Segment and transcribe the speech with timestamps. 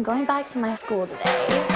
[0.00, 1.70] I'm going back to my school today.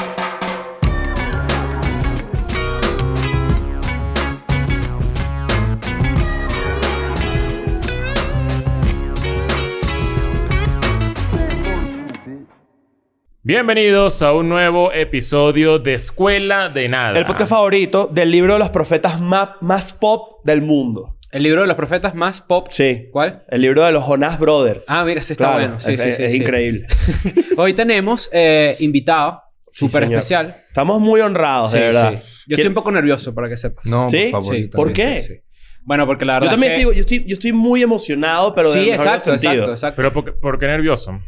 [13.43, 17.19] Bienvenidos a un nuevo episodio de Escuela de Nada.
[17.19, 21.14] El podcast favorito del libro de los profetas más, más pop del mundo.
[21.35, 22.69] El libro de los profetas más pop.
[22.71, 23.09] Sí.
[23.13, 23.45] ¿Cuál?
[23.49, 24.87] El libro de los Jonas Brothers.
[24.89, 25.81] Ah, mira, sí está Claro, bueno.
[25.81, 26.37] Sí, es, sí, es- sí, es sí.
[26.39, 26.87] increíble.
[27.57, 29.43] Hoy tenemos eh, invitado,
[29.73, 30.21] Sí, súper señor.
[30.21, 30.57] especial.
[30.69, 32.13] Estamos muy honrados, Sí, de verdad.
[32.13, 32.19] sí.
[32.47, 33.85] Yo estoy un poco nervioso para que sepas.
[33.85, 34.29] No, ¿Sí?
[34.31, 34.55] por favor.
[34.57, 35.21] Sí, ¿Por qué?
[35.21, 35.41] Sí, sí.
[35.83, 36.83] Bueno, porque la verdad Yo también es que...
[36.83, 39.97] estoy, yo estoy, yo estoy muy emocionado, pero sí, de exacto, exacto, exacto.
[39.97, 41.19] Pero ¿por por qué nervioso?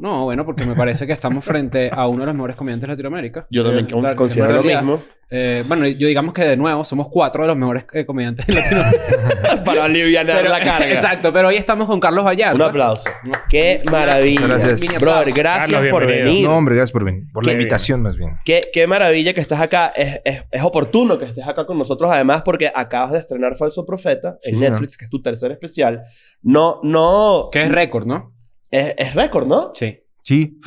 [0.00, 2.92] No, bueno, porque me parece que estamos frente a uno de los mejores comediantes de
[2.94, 3.46] Latinoamérica.
[3.50, 5.02] Yo también Sí, claro, considero lo mismo.
[5.32, 8.54] Eh, bueno, yo digamos que de nuevo somos cuatro de los mejores eh, comediantes de
[8.54, 9.62] Latinoamérica.
[9.64, 10.90] Para aliviar Pero- la carga.
[10.90, 12.56] Exacto, pero hoy estamos con Carlos Vallarta.
[12.56, 13.10] Un aplauso.
[13.48, 14.46] Qué maravilla.
[14.48, 14.96] Gracias.
[14.96, 15.30] Aplauso.
[15.34, 16.30] gracias Carlos, por bienvenido.
[16.32, 16.48] venir.
[16.48, 17.24] No, hombre, gracias por venir.
[17.32, 18.36] Por la Qué invitación, más bien.
[18.44, 19.92] Qué, qué maravilla que estás acá.
[19.94, 23.84] Es, es, es oportuno que estés acá con nosotros, además, porque acabas de estrenar Falso
[23.86, 26.02] Profeta en Sí, Netflix, que es tu tercer especial.
[26.42, 27.50] No, no.
[27.52, 28.32] Que es récord, ¿no?
[28.70, 29.72] Es, es récord, ¿no?
[29.74, 29.98] Sí.
[30.22, 30.60] Sí.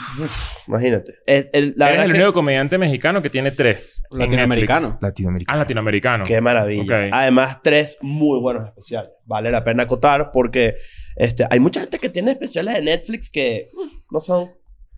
[0.67, 1.13] Imagínate.
[1.25, 4.03] El- el- la Eres el que- único comediante mexicano que tiene tres.
[4.11, 4.79] en Latinoamericano.
[4.87, 5.01] Netflix.
[5.01, 5.55] Latinoamericano.
[5.55, 6.23] Ah, latinoamericano.
[6.25, 6.83] Qué maravilla.
[6.83, 7.09] Ok.
[7.13, 9.11] Además, tres muy buenos especiales.
[9.25, 10.75] Vale la pena acotar porque
[11.15, 14.49] este, hay mucha gente que tiene especiales de Netflix que mm, no son.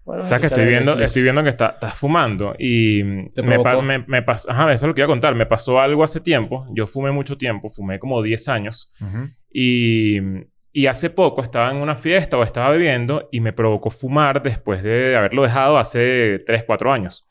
[0.06, 3.58] buenos O sea, que estoy viendo, estoy viendo que está- estás fumando y Te me,
[3.82, 4.50] me, me pasó...
[4.50, 5.36] Ajá, eso es lo que iba a contar.
[5.36, 6.66] Me pasó algo hace tiempo.
[6.74, 7.70] Yo fumé mucho tiempo.
[7.70, 8.92] Fumé como 10 años.
[9.02, 9.28] Ujú.
[9.52, 10.20] Y,
[10.78, 14.84] y hace poco estaba en una fiesta o estaba bebiendo y me provocó fumar después
[14.84, 17.26] de haberlo dejado hace 3, 4 años.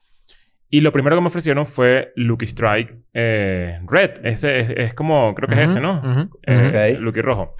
[0.71, 4.25] Y lo primero que me ofrecieron fue Lucky Strike eh, Red.
[4.25, 6.29] Ese es, es como, creo que es ese, ¿no?
[6.47, 7.01] Eh, Ok.
[7.03, 7.53] Lucky Rojo.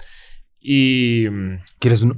[0.59, 1.27] Y...
[1.29, 2.15] mm, ¿Quieres uno?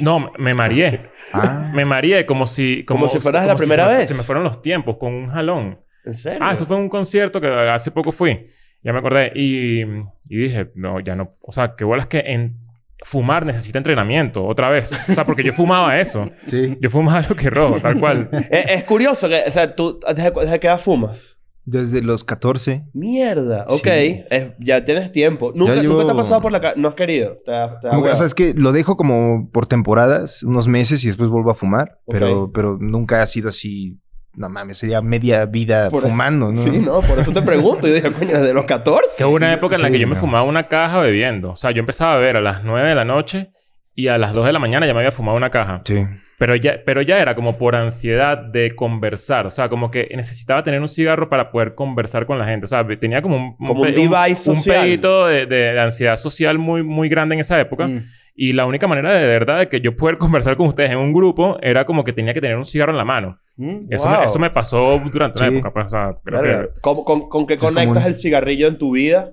[0.00, 1.10] No, me mareé.
[1.34, 1.70] Ah.
[1.74, 2.82] Me mareé como si...
[2.86, 4.08] Como si fueras la como primera se me- vez.
[4.08, 5.80] Se me fueron los tiempos con un jalón.
[6.06, 6.38] ¿En serio?
[6.42, 8.46] Ah, eso fue un concierto que hace poco fui.
[8.82, 9.32] Ya me acordé.
[9.34, 11.36] Y, y dije, no, ya no.
[11.42, 12.56] O sea, qué bolas que en
[13.04, 14.92] fumar necesita entrenamiento otra vez.
[15.08, 16.30] O sea, porque yo fumaba eso.
[16.46, 16.76] Sí.
[16.80, 18.28] Yo fumaba lo que rojo, tal cual.
[18.50, 21.38] Es, es curioso que, o sea, tú, ¿desde, desde qué edad fumas?
[21.64, 22.86] Desde los 14.
[22.92, 23.84] Mierda, ok.
[23.84, 24.24] Sí.
[24.30, 25.52] Es- ya tienes tiempo.
[25.54, 27.38] ¿Nunca, Ya ¿Nunca te ha pasado por la ca- No has querido.
[27.46, 31.06] Te te Nunca- o sea, es que lo dejo como por temporadas, unos meses y
[31.06, 32.00] después vuelvo a fumar.
[32.08, 33.98] Pero, pero nunca ha sido así.
[34.34, 36.56] No mames, sería media vida Por eso- fumando, ¿no?
[36.56, 37.86] Sí, no, por eso te pregunto.
[37.86, 39.08] Yo dije, coño, desde los 14.
[39.18, 41.50] Que hubo una época en la Sí, que yo me fumaba una caja bebiendo.
[41.52, 43.50] O sea, yo empezaba a beber a las 9 de la noche
[43.94, 45.82] y a las 2 de la mañana ya me había fumado una caja.
[45.84, 46.06] Sí.
[46.38, 49.46] Pero ya, pero ya era como por ansiedad de conversar.
[49.46, 52.64] O sea, como que necesitaba tener un cigarro para poder conversar con la gente.
[52.64, 53.56] O sea, tenía como un...
[53.58, 54.80] Como un device un social.
[54.82, 57.86] pedito de, de- de ansiedad social muy, muy grande en esa época.
[57.86, 58.02] Mm.
[58.34, 61.12] Y la única manera de verdad de que yo poder conversar con ustedes en un
[61.12, 63.38] grupo era como que tenía que tener un cigarro en la mano.
[63.56, 63.80] Mm.
[63.90, 64.18] Eso, Wow.
[64.20, 65.56] me, eso me pasó durante una Sí.
[65.56, 65.72] época.
[65.72, 66.80] Pues, o sea, creo que...
[66.80, 69.32] ¿Con, con, con qué conectas un- el cigarrillo en tu vida?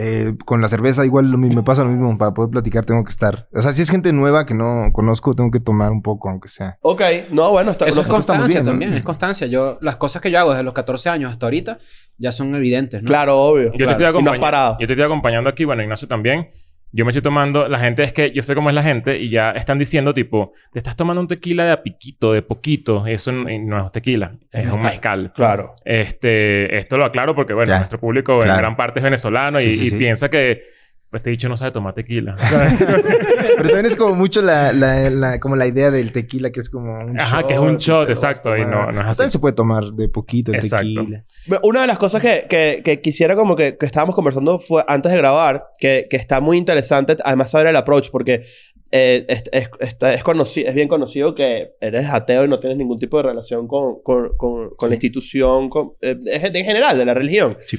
[0.00, 2.16] Eh, con la cerveza igual lo mismo, me pasa lo mismo.
[2.18, 3.48] Para poder platicar tengo que estar...
[3.52, 6.46] O sea, si es gente nueva que no conozco, tengo que tomar un poco, aunque
[6.48, 6.76] sea.
[6.82, 7.00] Ok.
[7.32, 8.70] No, bueno, está, Eso es constancia bien, ¿no?
[8.70, 9.48] también, es constancia.
[9.48, 11.78] Yo, las cosas que yo hago desde los 14 años hasta ahorita
[12.16, 13.08] ya son evidentes, ¿no?
[13.08, 13.72] Claro, obvio.
[13.74, 14.76] Yo te, estoy Y no has parado.
[14.78, 16.48] yo te estoy acompañando aquí, bueno, Ignacio también.
[16.90, 19.28] Yo me estoy tomando, la gente es que yo sé cómo es la gente y
[19.28, 23.30] ya están diciendo tipo, te estás tomando un tequila de a piquito, de poquito, eso
[23.30, 23.46] no,
[23.86, 25.30] es tequila, es un mezcal.
[25.34, 25.74] Claro.
[25.84, 27.78] Este, esto lo aclaro porque bueno, Ya.
[27.78, 28.58] nuestro público en Claro.
[28.58, 29.96] gran parte es venezolano y, Sí, sí, y sí.
[29.98, 30.62] piensa que
[31.10, 32.36] pues, este dicho no sabe tomar tequila.
[32.78, 36.70] Pero también es como mucho la, la, la- como la idea del tequila, que es
[36.70, 37.48] como un Ajá, shot.
[37.48, 39.18] que es un shot, exacto, y no- no es así.
[39.18, 40.86] También se puede tomar de poquito el Exacto.
[41.00, 41.24] tequila.
[41.48, 44.84] Pero Una de las cosas que, que, que quisiera como que, que estábamos conversando fue
[44.86, 48.42] antes de grabar, que, que está muy interesante, además saber el approach, porque
[48.90, 52.78] eh, es, es, está- es, conoci- es bien conocido que eres ateo y no tienes
[52.78, 56.96] ningún tipo de relación con, con, con, con la institución, con, eh, en en general,
[56.98, 57.56] de la religión.
[57.66, 57.78] Sí.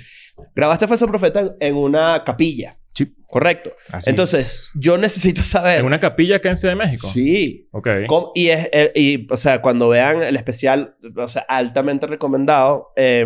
[0.55, 2.77] Grabaste Falso Profeta en, en una capilla.
[3.05, 3.15] Sí.
[3.27, 3.71] Correcto.
[3.91, 5.79] Así Entonces, yo necesito saber...
[5.79, 7.07] en una capilla acá en Ciudad de México.
[7.07, 7.67] Sí.
[7.71, 7.87] Ok.
[8.07, 12.87] Com- Y, es, eh, y, o sea, cuando vean el especial, o sea, altamente recomendado,
[12.95, 13.23] eh,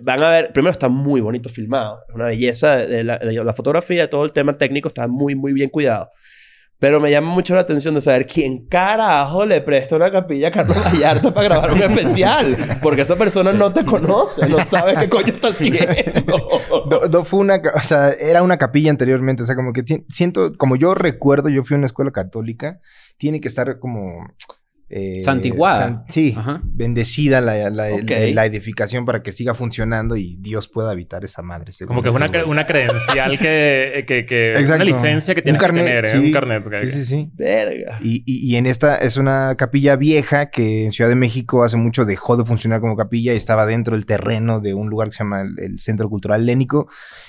[0.00, 3.54] van a ver, primero está muy bonito filmado, es una belleza de la, de la
[3.54, 6.10] fotografía, todo el tema técnico está muy, muy bien cuidado.
[6.84, 10.50] Pero me llama mucho la atención de saber quién carajo le presta una capilla a
[10.50, 12.58] Carlos Vallarta para grabar un especial.
[12.82, 16.46] Porque esa persona no te conoce, no sabe qué coño está haciendo.
[16.90, 17.62] No, no fue una...
[17.74, 19.44] O sea, era una capilla anteriormente.
[19.44, 20.52] O sea, como que siento...
[20.58, 22.80] Como yo recuerdo, yo fui a una escuela católica.
[23.16, 24.26] Tiene que estar como...
[24.90, 25.78] eh, Santiguada.
[25.78, 26.60] san- sí, Ajá.
[26.64, 27.88] bendecida la, la-
[28.44, 31.72] edificación para que siga funcionando y Dios pueda habitar esa madre.
[31.86, 34.04] Como que es una, cre- una credencial que...
[34.06, 34.74] que, que Exacto.
[34.74, 36.04] Una licencia que carnet, que tener.
[36.04, 36.08] ¿eh?
[36.08, 36.16] sí.
[36.18, 36.64] Un carnet.
[36.82, 37.30] Sí, sí, sí.
[37.34, 37.98] Verga.
[38.02, 41.76] Y, y- y en esta es una capilla vieja que en Ciudad de México hace
[41.76, 45.12] mucho dejó de funcionar como capilla y estaba dentro del terreno de un lugar que
[45.12, 46.88] se llama el, el Centro Cultural Helénico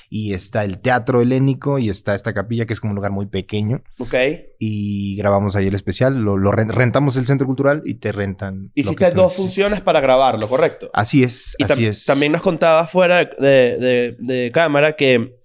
[0.09, 3.25] y está el Teatro Helénico y está esta capilla que es como un lugar muy
[3.25, 4.13] pequeño Ok.
[4.59, 8.71] y grabamos ahí el especial, lo, lo ren- rentamos el Centro Cultural y te rentan.
[8.75, 10.89] Hiciste dos funciones para grabarlo, ¿correcto?
[10.93, 12.05] Así es, Y así es.
[12.05, 15.35] también nos contabas fuera de, de- de cámara que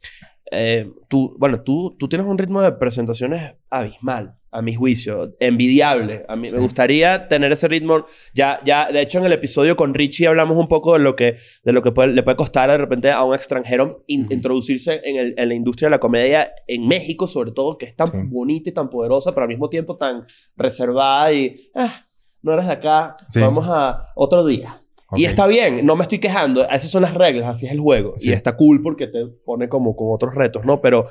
[0.53, 6.25] eh, tú, bueno, tú, tú tienes un ritmo de presentaciones abismal, a mi juicio, envidiable.
[6.29, 8.05] A mí me gustaría tener ese ritmo.
[8.35, 11.37] Ya, ya, de hecho, en el episodio con Richie hablamos un poco de lo que,
[11.65, 15.17] de lo que puede- le puede costar de repente a un extranjero in- introducirse en,
[15.17, 18.17] el- en la industria de la comedia en México, sobre todo, que es tan Sí.
[18.25, 20.25] bonita y tan poderosa, pero al mismo tiempo tan
[20.57, 22.07] reservada y, ah,
[22.43, 23.41] no eres de acá, Sí.
[23.41, 24.83] vamos a otro día.
[25.17, 26.63] Y está bien, no me estoy quejando.
[26.71, 28.15] Esas son las reglas, así es el juego.
[28.21, 30.81] Y está cool porque te pone como con otros retos, ¿no?
[30.81, 31.07] Pero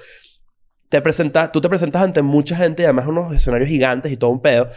[0.90, 4.32] te presentas, tú te presentas ante mucha gente y además unos escenarios gigantes y todo
[4.32, 4.68] un pedo.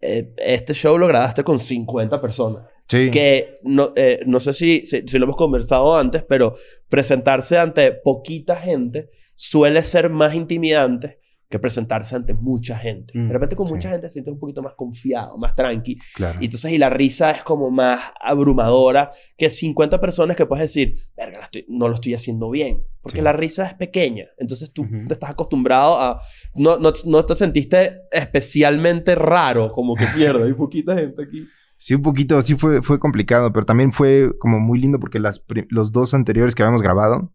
[0.00, 2.64] Eh, este show lo grabaste con 50 personas.
[2.88, 3.10] Sí.
[3.10, 6.54] Que no, eh, no sé si, si, si lo hemos conversado antes, pero
[6.88, 11.21] presentarse ante poquita gente suele ser más intimidante
[11.52, 13.16] que presentarse ante mucha gente.
[13.16, 13.74] Mm, de repente con sí.
[13.74, 15.98] mucha gente te sientes un poquito más confiado, más tranqui.
[16.14, 16.38] Claro.
[16.40, 20.94] Y entonces, y la risa es como más abrumadora que 50 personas que puedes decir,
[21.16, 22.82] verga, estoy- no lo estoy haciendo bien.
[23.02, 23.24] Porque Sí.
[23.24, 24.26] la risa es pequeña.
[24.38, 25.06] Entonces tú Ujú.
[25.08, 26.20] te estás acostumbrado a...
[26.54, 30.44] No, no, no te sentiste especialmente raro, como que pierda.
[30.46, 31.44] Hay poquita gente aquí.
[31.84, 35.42] Sí, un poquito, sí fue, fue complicado, pero también fue como muy lindo porque las,
[35.68, 37.32] los dos anteriores que habíamos grabado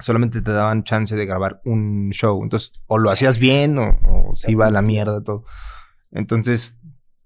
[0.00, 2.42] solamente te daban chance de grabar un show.
[2.42, 5.44] Entonces, o lo hacías bien o, o se iba a la mierda todo.
[6.10, 6.74] Entonces,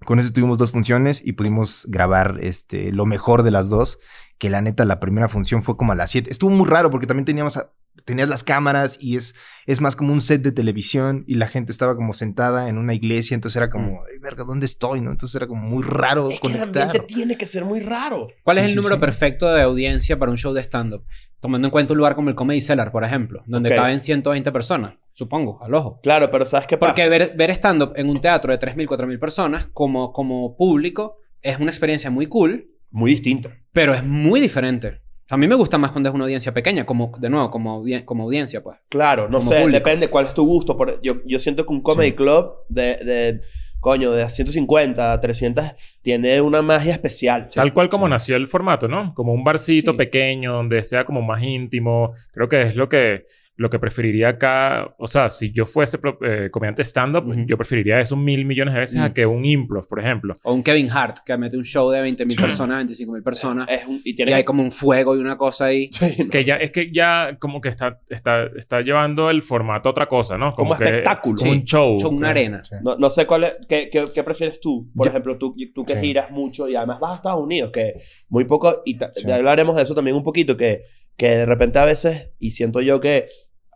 [0.05, 3.99] con eso tuvimos dos funciones y pudimos grabar este, lo mejor de las dos.
[4.37, 6.31] Que la neta, la primera función fue como a las 7.
[6.31, 7.73] Estuvo muy raro porque también teníamos a-
[8.09, 11.71] tenías las cámaras y es, es más como un set de televisión y la gente
[11.71, 13.35] estaba como sentada en una iglesia.
[13.37, 15.01] Entonces era como, "Ay, verga, ¿dónde estoy?
[15.01, 15.13] ¿no?
[15.13, 16.83] Entonces era como muy raro Es que el conectar.
[16.83, 18.27] ambiente tiene que ser muy raro.
[18.43, 19.01] ¿Cuál es Sí, el sí, número sí.
[19.01, 21.05] perfecto de audiencia para un show de stand-up?
[21.41, 23.77] Tomando en cuenta un lugar como el Comedy Cellar, por ejemplo, donde Ok.
[23.77, 26.01] caben 120 personas, supongo, al ojo.
[26.03, 26.93] Claro, pero ¿sabes qué pasa?
[26.95, 31.59] Porque ver, ver stand-up en un teatro de 3.000, 4.000 personas como, como público es
[31.61, 33.51] una experiencia muy cool, Muy distinto.
[33.73, 35.01] pero es muy diferente.
[35.31, 38.05] A mí me gusta más cuando es una audiencia pequeña, como, de nuevo, como, audien-
[38.05, 38.79] como audiencia, pues.
[38.89, 39.79] Claro, no Como sé, público.
[39.79, 40.77] depende cuál es tu gusto.
[40.77, 42.17] Por- yo, yo siento que un comedy Sí.
[42.17, 43.41] club de, de,
[43.81, 45.65] coño, de 150 a 300
[46.03, 47.49] tiene una magia especial.
[47.55, 48.11] Tal cual como sí.
[48.11, 49.13] nació el formato, ¿no?
[49.15, 49.97] Como un barcito Sí.
[49.99, 52.13] pequeño donde sea como más íntimo.
[52.33, 53.27] Creo que es lo que,
[53.59, 54.95] lo que preferiría acá.
[54.99, 57.45] O sea, si yo fuese pro- eh, comediante stand-up, Ujú.
[57.47, 59.13] yo preferiría eso mil millones de veces a Mm.
[59.13, 60.39] que un improv, por ejemplo.
[60.45, 63.69] O un Kevin Hart que mete un show de 20.000 personas, 25.000 personas.
[63.69, 65.91] Es un- y y tiene hay como un fuego y una cosa ahí.
[65.93, 66.31] Sí, ¿no?
[66.31, 70.07] Que ya, es que ya como que está, está, está llevando el formato a otra
[70.07, 70.53] cosa, ¿no?
[70.55, 71.37] Como que- espectáculo.
[71.37, 71.59] Como Sí.
[71.59, 71.99] un show.
[72.01, 72.63] Show, una arena.
[72.65, 72.77] Sí.
[72.83, 74.89] No, no sé cuál es, qué, qué, qué prefieres tú.
[74.95, 76.01] Por Yo- ejemplo, tú, tú que Sí.
[76.01, 77.95] giras mucho y además vas a Estados Unidos, que
[78.29, 80.83] muy poco, y ya hablaremos de eso también un poquito, que,
[81.17, 83.27] que de repente a veces, y siento yo que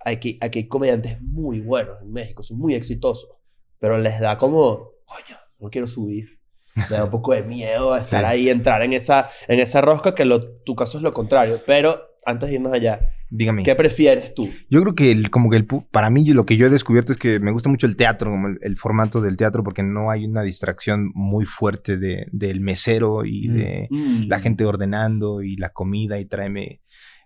[0.05, 3.29] aquí, aquí hay comediantes muy buenos en México, son muy exitosos,
[3.79, 6.39] pero les da como, coño, no quiero subir.
[6.91, 8.27] Me da un poco de miedo estar Sí.
[8.27, 11.61] ahí, entrar en esa, en esa rosca, que lo, tu caso es lo contrario.
[11.67, 13.63] Pero antes de irnos allá, Dígame.
[13.63, 14.49] ¿qué prefieres tú?
[14.71, 17.19] Yo creo que el, como que el, para mí lo que yo he descubierto es
[17.19, 20.25] que me gusta mucho el teatro, como el, el formato del teatro, porque no hay
[20.25, 23.55] una distracción muy fuerte de, del mesero y Mm.
[23.55, 24.23] de Mm.
[24.29, 26.81] la gente ordenando y la comida y tráeme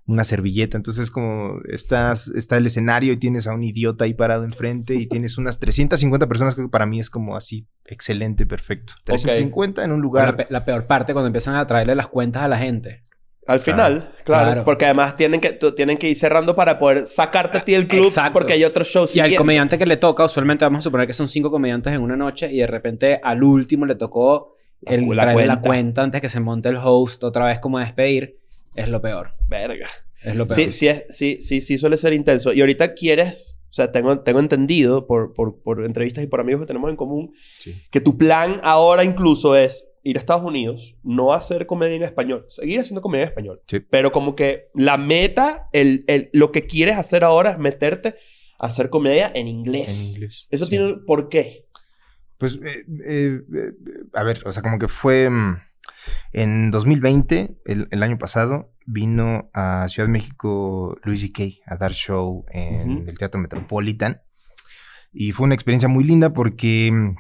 [0.07, 0.77] una servilleta.
[0.77, 5.07] Entonces como estás, está el escenario y tienes a un idiota ahí parado enfrente y
[5.07, 8.95] tienes unas 350 personas, que para mí es como así excelente, perfecto.
[9.05, 10.37] 350 en un La, lugar.
[10.37, 13.05] pe- la peor parte cuando empiezan a traerle las cuentas a la gente.
[13.49, 14.65] Al final, claro, Claro.
[14.65, 18.07] Porque además tienen que, tienen que ir cerrando para poder sacarte a ti del club
[18.07, 18.33] Exacto.
[18.33, 21.13] porque hay otros shows Y al comediante que le toca, usualmente vamos a suponer que
[21.13, 25.23] son cinco comediantes en una noche y de repente al último le tocó el La
[25.23, 25.69] traerle la cuenta.
[25.69, 28.37] cuenta antes que se monte el host otra vez como a despedir.
[28.77, 29.33] Es lo peor.
[29.49, 29.89] Verga.
[30.23, 30.57] Es lo peor.
[30.57, 32.53] Sí, sí, es- sí, sí, sí suele ser intenso.
[32.53, 36.61] Y ahorita quieres, o sea, tengo, tengo entendido por, por, por entrevistas y por amigos
[36.63, 37.75] que tenemos en común, Sí.
[37.91, 42.45] que tu plan ahora incluso es ir a Estados Unidos, no hacer comedia en español,
[42.49, 43.61] seguir haciendo comedia en español.
[43.67, 43.81] Sí.
[43.81, 48.15] Pero como que la meta, el, el- lo que quieres hacer ahora es meterte
[48.59, 50.11] a hacer comedia en inglés.
[50.11, 50.47] En inglés.
[50.51, 50.71] Eso Sí.
[50.71, 50.95] tiene...
[51.07, 51.67] ¿Por qué?
[52.39, 53.73] Pues, eh, eh, eh,
[54.13, 55.57] a ver, o sea, como que fue mm,
[56.33, 61.45] en 2020, el, el año pasado, vino a Ciudad de México Luis C.K.
[61.67, 64.23] a dar show en el Teatro Metropolitan.
[65.13, 67.17] Y fue una experiencia muy linda porque mm,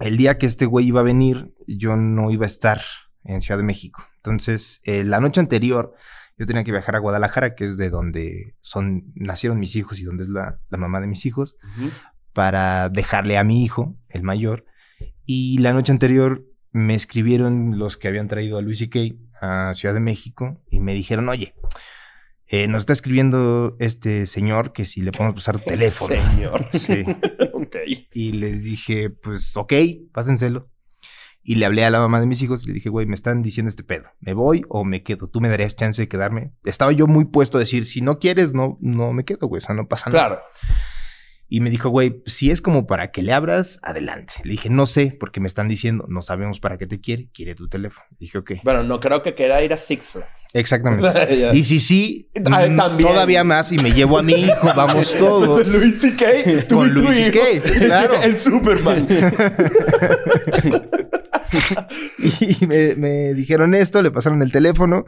[0.00, 2.82] el día que este güey iba a venir, yo no iba a estar
[3.22, 4.04] en Ciudad de México.
[4.16, 5.94] Entonces, eh, la noche anterior,
[6.36, 10.04] yo tenía que viajar a Guadalajara, que es de donde son, nacieron mis hijos y
[10.04, 11.56] donde es la, la mamá de mis hijos,
[12.32, 14.64] para dejarle a mi hijo, el mayor.
[15.24, 16.44] Y la noche anterior
[16.74, 20.80] me escribieron los que habían traído a Luis y Kay a Ciudad de México y
[20.80, 21.54] me dijeron, oye,
[22.48, 26.14] eh, nos está escribiendo este señor que si le podemos pasar teléfono.
[26.14, 26.68] Señor.
[26.72, 27.04] Sí.
[27.52, 27.76] ok.
[28.12, 29.72] Y les dije, pues ok,
[30.12, 30.68] pásenselo.
[31.44, 33.40] Y le hablé a la mamá de mis hijos y le dije, güey, me están
[33.42, 34.10] diciendo este pedo.
[34.18, 35.28] ¿Me voy o me quedo?
[35.28, 36.54] ¿Tú me darías chance de quedarme?
[36.64, 39.58] Estaba yo muy puesto a decir, si no quieres, no, no me quedo, güey.
[39.58, 40.26] O sea, no pasa nada.
[40.26, 40.42] Claro.
[41.54, 44.34] Y me dijo, güey, si es como para que le abras, adelante.
[44.42, 47.54] Le dije, no sé, porque me están diciendo, no sabemos para qué te quiere, quiere
[47.54, 48.04] tu teléfono.
[48.10, 48.52] Le dije, ok.
[48.64, 50.50] Bueno, no creo que quiera ir a Six Flags.
[50.52, 51.06] Exactamente.
[51.08, 51.54] O sea, ya.
[51.54, 53.08] Y si sí, Ah, mm, también.
[53.08, 55.68] todavía más y me llevo a mi hijo, vamos todos.
[55.68, 56.66] Luis C.K.
[56.74, 57.16] Con Luis.
[57.18, 57.40] C.K.,
[57.78, 58.20] claro.
[58.20, 59.06] El Superman.
[62.40, 65.04] Y me, me dijeron esto, le pasaron el teléfono.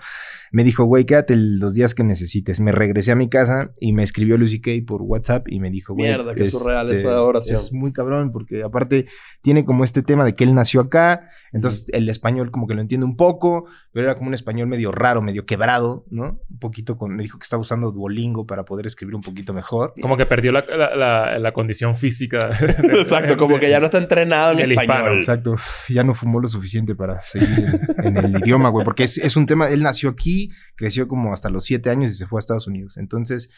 [0.53, 2.61] Me dijo, güey, quédate los días que necesites.
[2.61, 5.95] Me regresé a mi casa y me escribió Lucy Kay por WhatsApp y me dijo,
[5.95, 6.09] güey.
[6.09, 7.57] Mierda, qué este, surreal esa oración.
[7.57, 9.07] Es muy cabrón porque aparte
[9.43, 11.29] tiene como este tema de que él nació acá.
[11.53, 14.93] Entonces el español como que lo entiende un poco, pero era como un español medio
[14.93, 16.41] raro, medio quebrado, ¿no?
[16.49, 17.17] Un poquito con...
[17.17, 19.95] Me dijo que estaba usando Duolingo para poder escribir un poquito mejor.
[20.01, 22.39] Como que perdió la, la, la- la condición física.
[22.85, 25.17] Exacto, como que ya no está entrenado en El hispano, español.
[25.19, 25.57] Exacto.
[25.89, 28.85] Ya no fumó lo suficiente para seguir en, en el idioma, güey.
[28.85, 29.69] Porque es, es un tema.
[29.69, 32.97] Él nació aquí, creció como hasta los siete años y se fue a Estados Unidos.
[32.97, 33.51] Entonces,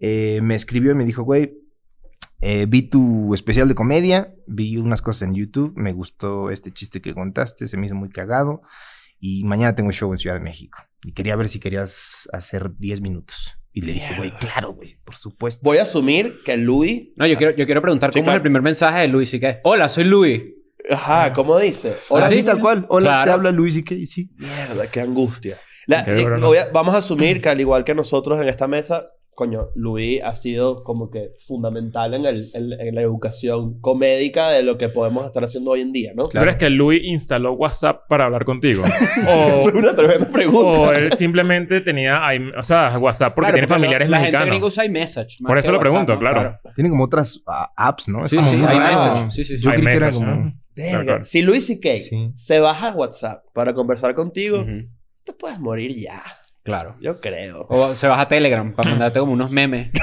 [0.00, 1.58] eh, me escribió y me dijo, güey,
[2.40, 7.00] eh, vi tu especial de comedia, vi unas cosas en YouTube, me gustó este chiste
[7.00, 8.62] que contaste, se me hizo muy cagado.
[9.18, 10.78] Y mañana tengo show en Ciudad de México.
[11.02, 13.56] Y quería ver si querías hacer 10 minutos.
[13.72, 15.62] Y le dije, güey, claro, güey, por supuesto.
[15.64, 17.08] Voy a asumir que Luis...
[17.16, 19.60] No, yo quiero, yo quiero preguntar cómo es el primer mensaje de Luis y qué.
[19.64, 20.42] Hola, soy Luis.
[20.90, 21.94] Ajá, ¿cómo dice?
[22.08, 22.42] Hola, Así sí.
[22.44, 22.84] tal cual.
[22.88, 23.24] Hola, Claro.
[23.24, 24.28] te habla Luis y qué, sí.
[24.36, 25.56] Mierda, qué angustia.
[25.86, 29.68] La- Qué eh, vamos a asumir que al igual que nosotros en esta mesa, coño,
[29.74, 34.78] Luis ha sido como que fundamental en, el, en, en la educación comédica de lo
[34.78, 36.24] que podemos estar haciendo hoy en día, ¿no?
[36.28, 38.84] ¿Tú crees que Luis instaló WhatsApp para hablar contigo?
[39.64, 40.78] Es o, una tremenda pregunta.
[40.80, 44.32] o él simplemente tenía, i- o sea, WhatsApp porque Claro, tiene familiares la, La gente
[44.38, 44.52] mexicanos.
[44.54, 45.36] gringa usa iMessage.
[45.40, 46.18] más Por eso lo WhatsApp, pregunto, ¿no?
[46.20, 46.58] claro.
[46.74, 48.24] Tiene como otras ah, apps, ¿no?
[48.24, 48.92] Es Sí, como sí, muy hay raro.
[48.92, 49.30] message.
[49.32, 49.64] Sí, sí, sí.
[49.64, 50.26] Yo que era como...
[50.26, 50.63] ¿no?
[50.76, 51.22] Verga.
[51.22, 52.30] Si Luis y Kay Sí.
[52.34, 54.64] se baja a WhatsApp para conversar contigo,
[55.24, 56.20] te puedes morir ya.
[56.62, 56.96] Claro.
[57.00, 57.66] Yo creo.
[57.68, 59.90] O se baja a Telegram para mandarte como unos memes.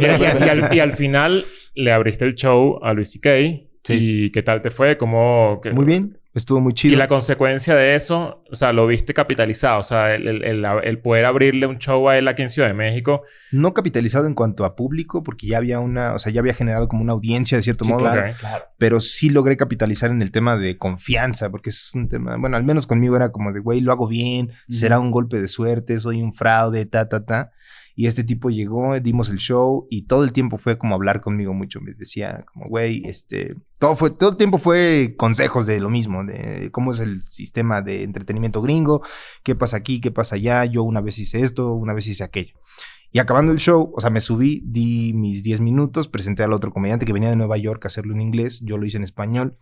[0.00, 1.44] Y, y al, y al final
[1.74, 3.30] le abriste el show a Luis C.K.
[3.82, 3.94] Sí.
[4.26, 4.96] ¿Y qué tal te fue?
[4.96, 6.16] ¿Cómo, qué- Muy bien.
[6.34, 6.94] Estuvo muy chido.
[6.94, 9.78] Y la consecuencia de eso, o sea, lo viste capitalizado.
[9.78, 12.66] O sea, el, el- el- el poder abrirle un show a él aquí en Ciudad
[12.68, 13.22] de México.
[13.52, 16.12] No capitalizado en cuanto a público, porque ya había una...
[16.14, 18.00] O sea, ya había generado como una audiencia de cierto Sí, modo.
[18.02, 18.34] claro.
[18.40, 18.64] Claro.
[18.78, 22.36] Pero sí logré capitalizar en el tema de confianza, porque es un tema...
[22.36, 24.50] Bueno, al menos conmigo era como de, güey, lo hago bien.
[24.68, 26.00] Será un golpe de suerte.
[26.00, 27.52] Soy un fraude, ta, ta, ta.
[27.96, 31.54] Y este tipo llegó, dimos el show y todo el tiempo fue como hablar conmigo
[31.54, 31.80] mucho.
[31.80, 33.54] Me decía como, güey, este...
[33.78, 37.82] Todo, fue, todo el tiempo fue consejos de lo mismo, de cómo es el sistema
[37.82, 39.02] de entretenimiento gringo,
[39.42, 40.64] qué pasa aquí, qué pasa allá.
[40.64, 42.54] Yo una vez hice esto, una vez hice aquello.
[43.12, 46.72] Y acabando el show, o sea, me subí, di mis 10 minutos, presenté al otro
[46.72, 49.56] comediante que venía de Nueva York a hacerlo en inglés, yo lo hice en español.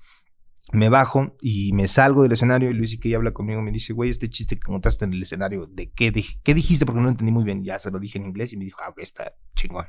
[0.73, 3.93] Me bajo y me salgo del escenario y Luis y que habla conmigo me dice,
[3.93, 6.87] güey, este chiste que contaste en el escenario, ¿de qué, dij- qué dijiste?
[6.87, 7.65] Porque no lo entendí muy bien.
[7.65, 9.87] Ya se lo dije en inglés y me dijo, ah, está chingón.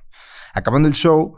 [0.54, 1.38] Acabando el show,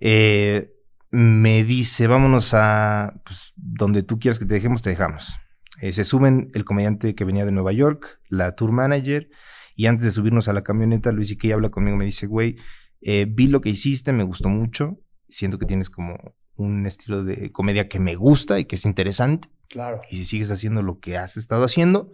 [0.00, 0.72] eh,
[1.10, 5.36] me dice, vámonos a, pues, donde tú quieras que te dejemos, te dejamos.
[5.80, 9.28] Eh, se suben el comediante que venía de Nueva York, la tour manager,
[9.74, 12.56] y antes de subirnos a la camioneta, Luis y que habla conmigo, me dice, güey,
[13.00, 16.16] eh, vi lo que hiciste, me gustó mucho, siento que tienes como
[16.56, 20.00] un estilo de comedia que me gusta y que es interesante, Claro.
[20.10, 22.12] y si sigues haciendo lo que has estado haciendo,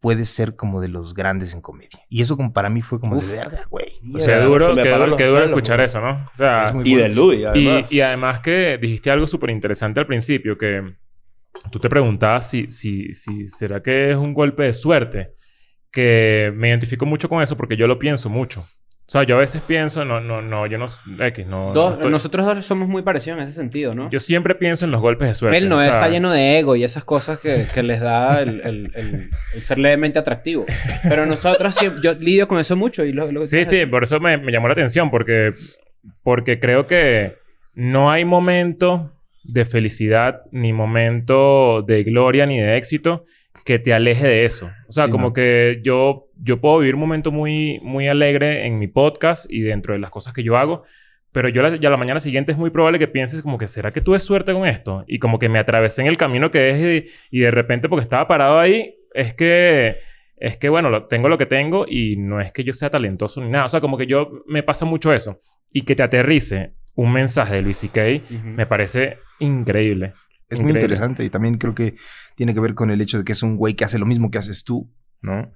[0.00, 2.00] puedes ser como de los grandes en comedia.
[2.08, 3.26] Y eso como para mí fue como Uf.
[3.28, 3.92] de verga, güey.
[4.14, 6.26] O sea, duro, paran duro, duro escuchar eso, ¿no?
[6.32, 7.14] O sea, Es muy Y de bueno.
[7.14, 7.92] Luis, y, además.
[7.92, 10.94] y además que dijiste algo súper interesante al principio, que
[11.70, 15.32] tú te preguntabas si, si, si será que es un golpe de suerte.
[15.90, 18.62] Que me identifico mucho con eso porque yo lo pienso mucho.
[19.08, 20.86] O sea, yo a veces pienso, no, no, no, yo no,
[21.20, 24.10] X, no, Dos- no estoy- nosotros dos somos muy parecidos en ese sentido, ¿no?
[24.10, 25.58] yo siempre pienso en los golpes de suerte.
[25.58, 28.40] Él no o sea, está lleno de ego y esas cosas que, que les da
[28.42, 30.66] el, el- el- el ser levemente atractivo.
[31.08, 34.02] Pero nosotros siempre, yo lidio con eso mucho y lo, lo que Sí, sí, por
[34.02, 35.52] eso me, me llamó la atención, porque,
[36.24, 37.34] porque creo que
[37.74, 39.12] no hay momento
[39.44, 43.24] de felicidad, ni momento de gloria, ni de éxito
[43.64, 44.70] que te aleje de eso.
[44.88, 45.32] O sea, Sí, como no.
[45.32, 49.94] que yo, yo puedo vivir un momento muy, muy alegre en mi podcast y dentro
[49.94, 50.84] de las cosas que yo hago,
[51.32, 53.92] Pero yo la, ya la mañana siguiente es muy probable que pienses como que, ¿será
[53.92, 55.04] que tuve suerte con esto?
[55.06, 58.02] Y como que me atravesé en el camino que es y, y de repente porque
[58.02, 59.96] estaba parado ahí, es que...
[60.38, 63.42] Es que, bueno, lo, tengo lo que tengo y no es que yo sea talentoso
[63.42, 63.64] ni nada.
[63.64, 64.44] O sea, como que yo...
[64.46, 65.40] Me pasa mucho eso.
[65.72, 68.00] Y que te aterrice un mensaje de Luis C.K.
[68.34, 68.46] Ujú.
[68.48, 70.12] me parece increíble.
[70.48, 71.94] Es muy interesante y también creo que
[72.34, 74.30] tiene que ver con el hecho de que es un güey que hace lo mismo
[74.30, 74.90] que haces tú,
[75.20, 75.52] ¿no?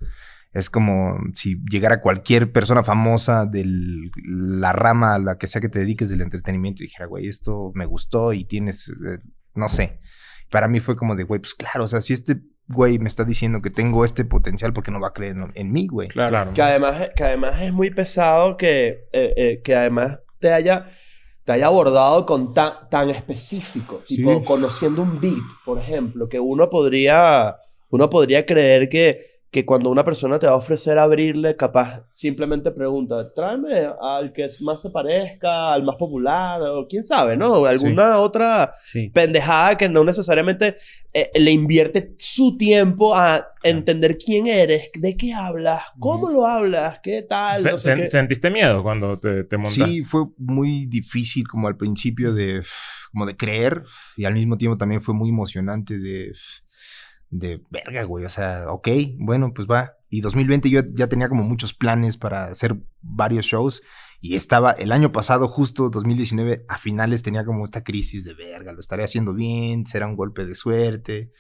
[0.53, 3.65] Es como si llegara cualquier persona famosa de
[4.25, 7.71] la rama a la que sea que te dediques del entretenimiento y dijera, güey, esto
[7.75, 9.19] me gustó y tienes, eh,
[9.55, 10.01] no sé.
[10.51, 13.25] Para mí fue como de, güey, pues claro, o sea, si este güey me está
[13.25, 16.09] diciendo que tengo este potencial, ¿por qué no va a creer en, en mí, güey?
[16.09, 16.31] Claro.
[16.31, 16.53] Claro.
[16.55, 20.89] Que además, que además es muy pesado que, eh, eh, que además te haya,
[21.45, 24.03] te haya abordado con tan, tan específico.
[24.09, 24.45] Tipo, Sí.
[24.45, 27.55] conociendo un beat, por ejemplo, que uno podría,
[27.91, 32.71] uno podría creer que, que cuando una persona te va a ofrecer abrirle, capaz simplemente
[32.71, 37.65] pregunta, tráeme al que más se parezca, al más popular, o quién sabe, ¿no?
[37.67, 39.11] Alguna otra Sí.
[39.13, 40.77] pendejada que no necesariamente
[41.13, 47.01] eh, le invierte su tiempo a entender quién eres, de qué hablas, cómo lo hablas,
[47.03, 47.61] qué tal.
[47.63, 48.07] Se- no sé sen- qué.
[48.07, 49.85] ¿Sentiste miedo cuando te, te montaste?
[49.85, 52.63] Sí, fue muy difícil como al principio de,
[53.11, 53.83] como de creer
[54.17, 56.31] y al mismo tiempo también fue muy emocionante de,
[57.31, 58.25] de verga, güey.
[58.25, 59.97] O sea, ok, bueno, pues va.
[60.09, 63.83] Y 2020 yo ya tenía como muchos planes para hacer varios shows
[64.21, 68.73] y estaba el año pasado, justo 2019, a finales tenía como esta crisis de verga,
[68.73, 71.31] lo estaré haciendo bien, será un golpe de suerte.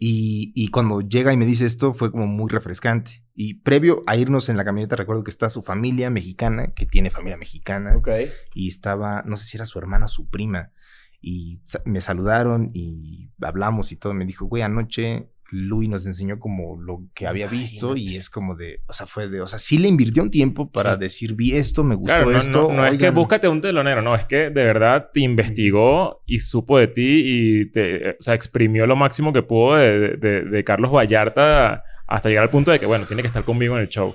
[0.00, 3.24] Y, y cuando llega y me dice esto fue como muy refrescante.
[3.34, 7.10] Y previo a irnos en la camioneta recuerdo que está su familia mexicana, que tiene
[7.10, 8.08] familia mexicana, Ok.
[8.54, 10.72] y estaba, no sé si era su hermana o su prima,
[11.20, 14.14] y me saludaron y hablamos y todo.
[14.14, 18.54] Me dijo, güey, anoche Louis nos enseñó como lo que había visto y es como
[18.54, 21.00] de, o sea, fue de, o sea, sí le invirtió un tiempo para Sí.
[21.00, 22.68] decir, vi esto, me gustó Claro, no, esto.
[22.68, 23.14] no, no es que oigan".
[23.14, 27.70] búscate un telonero, no, es que de verdad te investigó y supo de ti y
[27.72, 32.44] te, o sea, exprimió lo máximo que pudo de, de- de Carlos Vallarta hasta llegar
[32.44, 34.14] al punto de que, bueno, tiene que estar conmigo en el show.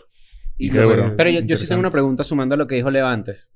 [0.57, 1.15] Y bueno.
[1.17, 3.50] Pero yo, yo sí tengo una pregunta sumando a lo que dijo Leo antes.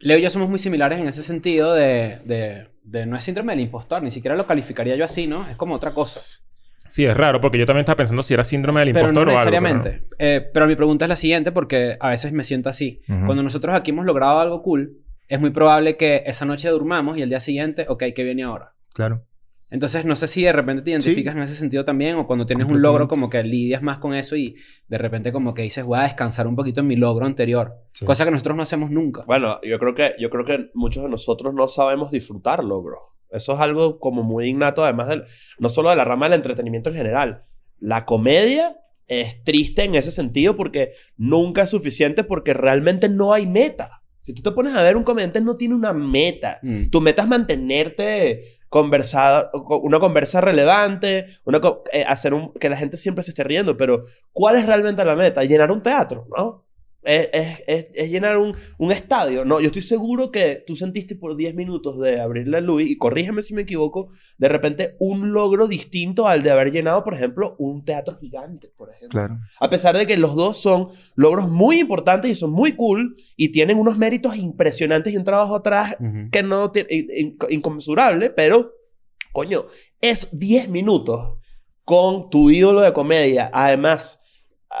[0.00, 3.52] Leo y yo somos muy similares en ese sentido de, de, de no es síndrome
[3.52, 5.48] del impostor, ni siquiera lo calificaría yo así, ¿no?
[5.48, 6.20] Es como otra cosa.
[6.88, 9.32] Sí, es raro porque yo también estaba pensando si era síndrome del pero impostor no
[9.34, 9.50] o algo.
[9.50, 10.04] necesariamente.
[10.18, 13.02] Eh, pero mi pregunta es la siguiente porque a veces me siento así.
[13.08, 13.26] Ujú.
[13.26, 14.96] Cuando nosotros aquí hemos logrado algo cool,
[15.28, 18.72] es muy probable que esa noche durmamos y el día siguiente, ok, ¿qué viene ahora?
[18.94, 19.24] Claro.
[19.70, 22.66] Entonces, no sé si de repente te identificas en ese sentido también o cuando tienes
[22.66, 24.56] un logro como que lidias más con eso y
[24.88, 27.74] de repente como que dices, voy a descansar un poquito en mi logro anterior.
[27.92, 28.06] Sí.
[28.06, 29.24] Cosa que nosotros no hacemos nunca.
[29.26, 33.14] Bueno, yo creo que yo creo que muchos de nosotros no sabemos disfrutarlo, bro.
[33.30, 35.24] Eso es algo como muy innato, además del,
[35.58, 37.44] no solo de la rama del entretenimiento en general.
[37.78, 43.46] La comedia es triste en ese sentido porque nunca es suficiente porque realmente no hay
[43.46, 44.02] meta.
[44.22, 46.58] Si tú te pones a ver un comediante no tiene una meta.
[46.62, 46.90] Mm.
[46.90, 51.60] Tu meta es mantenerte conversada, una conversa relevante, una,
[51.92, 54.02] eh, hacer un, que la gente siempre se esté riendo, pero
[54.32, 55.42] ¿cuál es realmente la meta?
[55.44, 56.67] Llenar un teatro, ¿no?
[57.04, 59.44] Es, es- es- es llenar un, un estadio.
[59.44, 62.96] No, yo estoy seguro que tú sentiste por 10 minutos de abrirle a Luis, y
[62.98, 67.54] corrígeme si me equivoco, de repente un logro distinto al de haber llenado, por ejemplo,
[67.58, 69.10] un teatro gigante, por ejemplo.
[69.20, 69.38] Claro.
[69.60, 73.50] A pesar de que los dos son logros muy importantes y son muy cool y
[73.52, 75.96] tienen unos méritos impresionantes y un trabajo atrás
[76.32, 78.72] que no tiene in- in- inconmensurable, pero
[79.32, 79.66] coño,
[80.00, 81.38] es 10 minutos
[81.84, 84.17] con tu ídolo de comedia, además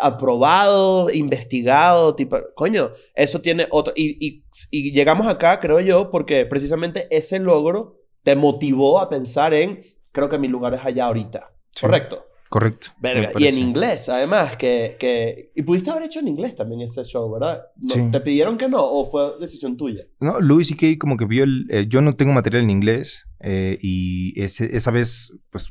[0.00, 6.46] aprobado, investigado, tipo, coño, eso tiene otro y, y, y llegamos acá, creo yo, porque
[6.46, 9.82] precisamente ese logro te motivó a pensar en
[10.12, 11.50] creo que mi lugar es allá ahorita.
[11.70, 11.82] Sí.
[11.82, 12.24] Correcto.
[12.50, 12.88] Correcto.
[12.98, 13.30] Verga.
[13.38, 15.52] Y en inglés, además, que, que...
[15.54, 17.60] Y pudiste haber hecho en inglés también ese show, ¿verdad?
[17.76, 18.00] No, Sí.
[18.10, 20.04] ¿Te pidieron que no o fue decisión tuya?
[20.18, 20.98] No, Louis C.K.
[20.98, 21.66] como que vio el...
[21.68, 25.68] eh, yo no tengo material en inglés eh, y ese- esa vez, pues,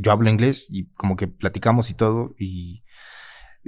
[0.00, 2.84] yo hablo inglés y como que platicamos y todo y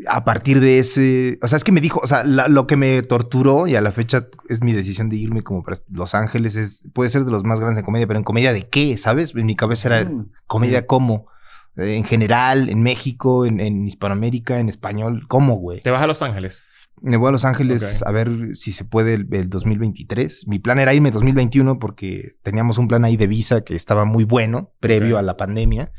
[0.08, 1.38] a partir de ese...
[1.42, 3.80] O sea, es que me dijo, o sea, la- lo que me torturó y a
[3.80, 6.84] la fecha es mi decisión de irme como para Los Ángeles es...
[6.92, 9.34] Puede ser de los más grandes en comedia, pero en comedia de qué, ¿sabes?
[9.36, 10.30] En mi cabeza era Mm.
[10.46, 11.28] comedia cómo.
[11.76, 15.80] Eh, en general, en México, en, en Hispanoamérica, en español, ¿cómo, güey?
[15.80, 16.64] Te vas a Los Ángeles.
[17.00, 20.46] Me voy a Los Ángeles a ver si se puede el, el 2023.
[20.48, 24.24] Mi plan era irme 2021 porque teníamos un plan ahí de visa que estaba muy
[24.24, 25.92] bueno previo a la pandemia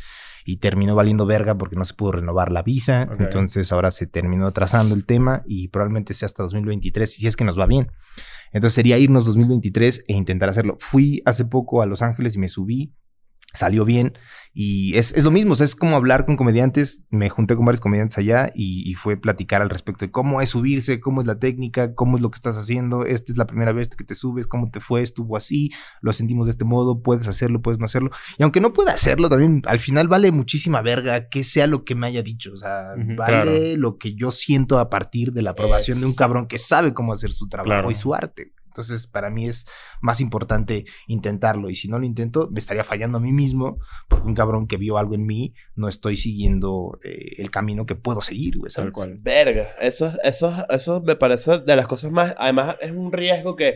[0.48, 3.10] y terminó valiendo verga porque no se pudo renovar la visa.
[3.18, 7.44] Entonces ahora se terminó atrasando el tema y probablemente sea hasta 2023 si es que
[7.44, 7.92] nos va bien.
[8.54, 10.78] Entonces sería irnos 2023 e intentar hacerlo.
[10.80, 12.94] Fui hace poco a Los Ángeles y me subí
[13.56, 14.18] salió bien.
[14.58, 17.04] Y es, es lo mismo, o sea, es como hablar con comediantes.
[17.10, 20.52] Me junté con varios comediantes allá y, y fue platicar al respecto de cómo es
[20.52, 23.06] subirse, cómo es la técnica, cómo es lo que estás haciendo.
[23.06, 26.46] Esta es la primera vez que te subes, cómo te fue, estuvo así, lo sentimos
[26.48, 28.12] de este modo, puedes hacerlo, puedes no hacerlo.
[28.38, 31.96] Y aunque no pueda hacerlo, también al final vale muchísima verga que sea lo que
[31.96, 32.54] me haya dicho.
[32.54, 36.48] O sea, vale lo que yo siento a partir de la aprobación de un cabrón
[36.48, 37.92] que sabe cómo hacer su trabajo Claro.
[37.92, 38.54] y su arte.
[38.76, 39.66] Entonces, para mí es
[40.02, 41.70] más importante intentarlo.
[41.70, 44.76] Y si no lo intento, me estaría fallando a mí mismo, porque un cabrón que
[44.76, 48.70] vio algo en mí, no estoy siguiendo eh, el camino que puedo seguir, güey.
[48.70, 48.88] ¿sabes?
[48.88, 49.18] Tal cual.
[49.22, 52.36] Verga, eso, eso, eso me parece de las cosas más.
[52.38, 53.76] Además, es un riesgo que.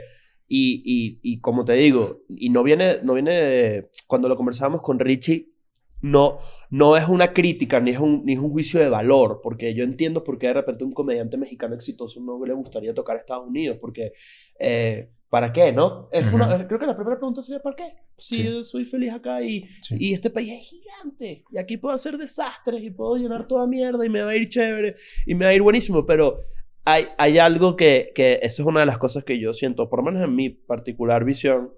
[0.50, 3.92] Y, y, y como te digo, y no viene, no viene de.
[4.06, 5.54] Cuando lo conversábamos con Richie,
[6.02, 9.74] no, no es una crítica ni es, un, ni es un juicio de valor, porque
[9.74, 13.20] yo entiendo por qué de repente un comediante mexicano exitoso no le gustaría tocar a
[13.20, 14.14] Estados Unidos, porque.
[14.60, 16.10] eh, ¿Para qué, no?
[16.12, 17.84] Es una, creo que la primera pregunta sería ¿para qué?
[18.18, 18.44] Si Sí.
[18.46, 19.96] yo soy feliz acá y, Sí.
[20.00, 24.04] y este país es gigante y aquí puedo hacer desastres y puedo llenar toda mierda
[24.04, 24.96] y me va a ir chévere
[25.28, 26.40] y me va a ir buenísimo, pero
[26.84, 30.00] hay, hay algo que, que eso es una de las cosas que yo siento, por
[30.00, 31.74] lo menos en mi particular visión,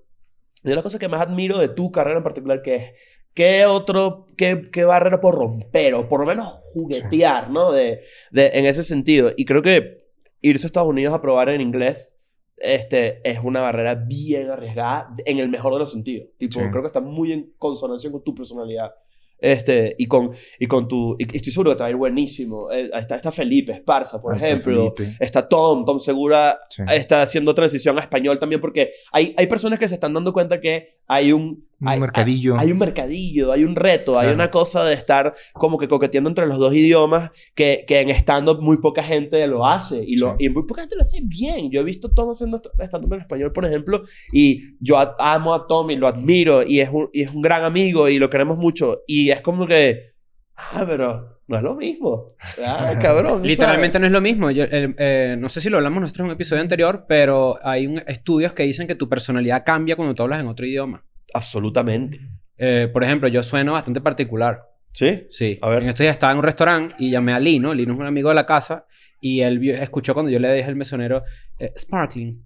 [0.64, 2.86] y de las cosas que más admiro de tu carrera en particular, que es
[3.34, 7.72] qué otro, qué, qué barrera por romper o por lo menos juguetear, ¿no?
[7.72, 9.32] De, de, en ese sentido.
[9.36, 10.06] Y creo que
[10.42, 12.18] irse a Estados Unidos a probar en inglés
[12.58, 16.28] este, es una barrera bien arriesgada en el mejor de los sentidos.
[16.38, 16.66] Tipo, Sí.
[16.70, 18.92] creo que está muy en consonancia con tu personalidad.
[19.40, 21.16] Este, y con, y con tu...
[21.18, 22.72] Y, estoy seguro que te va a ir buenísimo.
[22.72, 24.94] Eh, está, está Felipe Esparza, por ejemplo.
[24.96, 25.18] Felipe.
[25.20, 25.84] Está Tom.
[25.84, 26.84] Tom Segura Sí.
[26.94, 30.62] está haciendo transición a español también porque hay, hay personas que se están dando cuenta
[30.62, 31.66] que hay un...
[31.82, 32.54] Un hay, mercadillo.
[32.60, 34.36] Hay, hay un mercadillo, hay un reto, hay Claro.
[34.36, 38.62] una cosa de estar como que coqueteando entre los dos idiomas que, que en stand-up
[38.62, 40.46] muy poca gente lo hace y, lo, Sí.
[40.46, 41.72] y muy poca gente lo hace bien.
[41.72, 45.54] Yo he visto a Tom haciendo stand-up en español, por ejemplo, y yo a- amo
[45.56, 48.30] a Tom y lo admiro y es, un, y es un gran amigo y lo
[48.30, 50.14] queremos mucho y es como que,
[50.58, 52.36] ah, pero no es lo mismo.
[52.64, 53.42] Ah, cabrón.
[53.46, 54.52] Literalmente no es lo mismo.
[54.52, 57.88] Yo, eh, eh, no sé si lo hablamos nosotros en un episodio anterior, pero hay
[57.88, 61.04] un- estudios que dicen que tu personalidad cambia cuando tú hablas en otro idioma.
[61.34, 62.20] Absolutamente.
[62.58, 64.62] Eh, por ejemplo, yo sueno bastante particular.
[64.94, 65.24] ¿Sí?
[65.30, 65.58] Sí.
[65.62, 65.84] A ver.
[65.84, 67.74] En estos días estaba en un restaurante y llamé a Lino.
[67.74, 68.86] Lino es un amigo de la casa.
[69.22, 71.24] Y él vio- escuchó cuando yo le dije al mesonero,
[71.60, 72.44] eh, sparkling.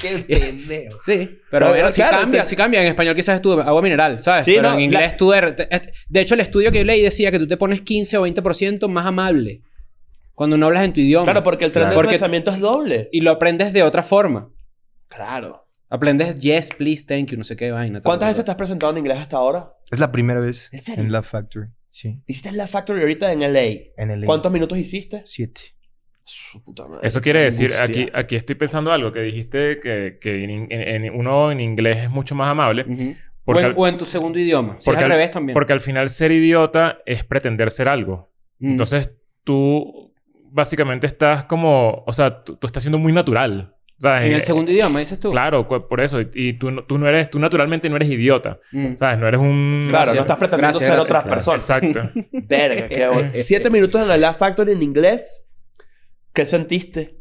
[0.00, 0.98] Qué pendejo.
[1.02, 2.80] Sí, pero No, bueno, no, sí claro, cambia, te- sí cambia.
[2.82, 4.44] En español quizás es tu agua mineral, ¿sabes?
[4.44, 5.32] Sí, pero no, en inglés la- tú...
[5.56, 8.18] te- et- De hecho, el estudio que yo leí decía que tú te pones 15
[8.18, 9.62] o 20% más amable
[10.34, 11.24] cuando no hablas en tu idioma.
[11.24, 11.90] Claro, porque el tren Claro.
[11.90, 13.08] de Porque- pensamiento es doble.
[13.10, 14.48] Y lo aprendes de otra forma.
[15.08, 15.66] Claro.
[15.90, 18.00] Aprendes yes, please, thank you, no sé qué vaina.
[18.02, 19.72] ¿Cuántas veces te has presentado en inglés hasta ahora?
[19.90, 21.02] Es la primera vez ¿En serio?
[21.04, 21.68] en Love Factory.
[21.90, 22.20] Sí.
[22.26, 23.62] Hiciste la Factory ahorita en LA.
[23.96, 25.22] En el ¿Cuántos minutos hiciste?
[25.24, 25.60] Siete.
[26.22, 27.06] Su puta madre.
[27.08, 31.14] Eso quiere decir, aquí, aquí estoy pensando algo que dijiste que, que en, en- en-
[31.14, 32.84] uno en inglés es mucho más amable.
[32.84, 32.92] tal.
[32.92, 33.14] Ujú.
[33.46, 34.74] Porque o, en, al- o en tu segundo idioma.
[34.74, 35.54] Si es porque al al- revés también.
[35.54, 38.30] Porque al final ser idiota es pretender ser algo.
[38.58, 38.72] Mm.
[38.72, 39.10] Entonces
[39.42, 40.12] tú
[40.50, 43.74] básicamente estás como, o sea, tú, tú estás siendo muy natural.
[43.98, 44.26] ¿Sabes?
[44.26, 45.30] en el Eh, segundo idioma, dices tú.
[45.30, 46.20] Claro, por eso.
[46.20, 48.58] Y, y tú, no- tú no eres, tú naturalmente no eres idiota.
[48.72, 48.96] Mm.
[48.96, 49.18] ¿Sabes?
[49.18, 49.86] No eres un...
[49.88, 50.14] Claro, Gracias.
[50.16, 51.36] no estás pretendiendo Gracias, ser gracias, otras claro.
[51.36, 51.70] personas.
[52.04, 52.28] Exacto.
[52.48, 53.30] Verga, qué bueno.
[53.40, 55.46] Siete minutos en la Factory en inglés.
[56.32, 57.16] ¿Qué sentiste?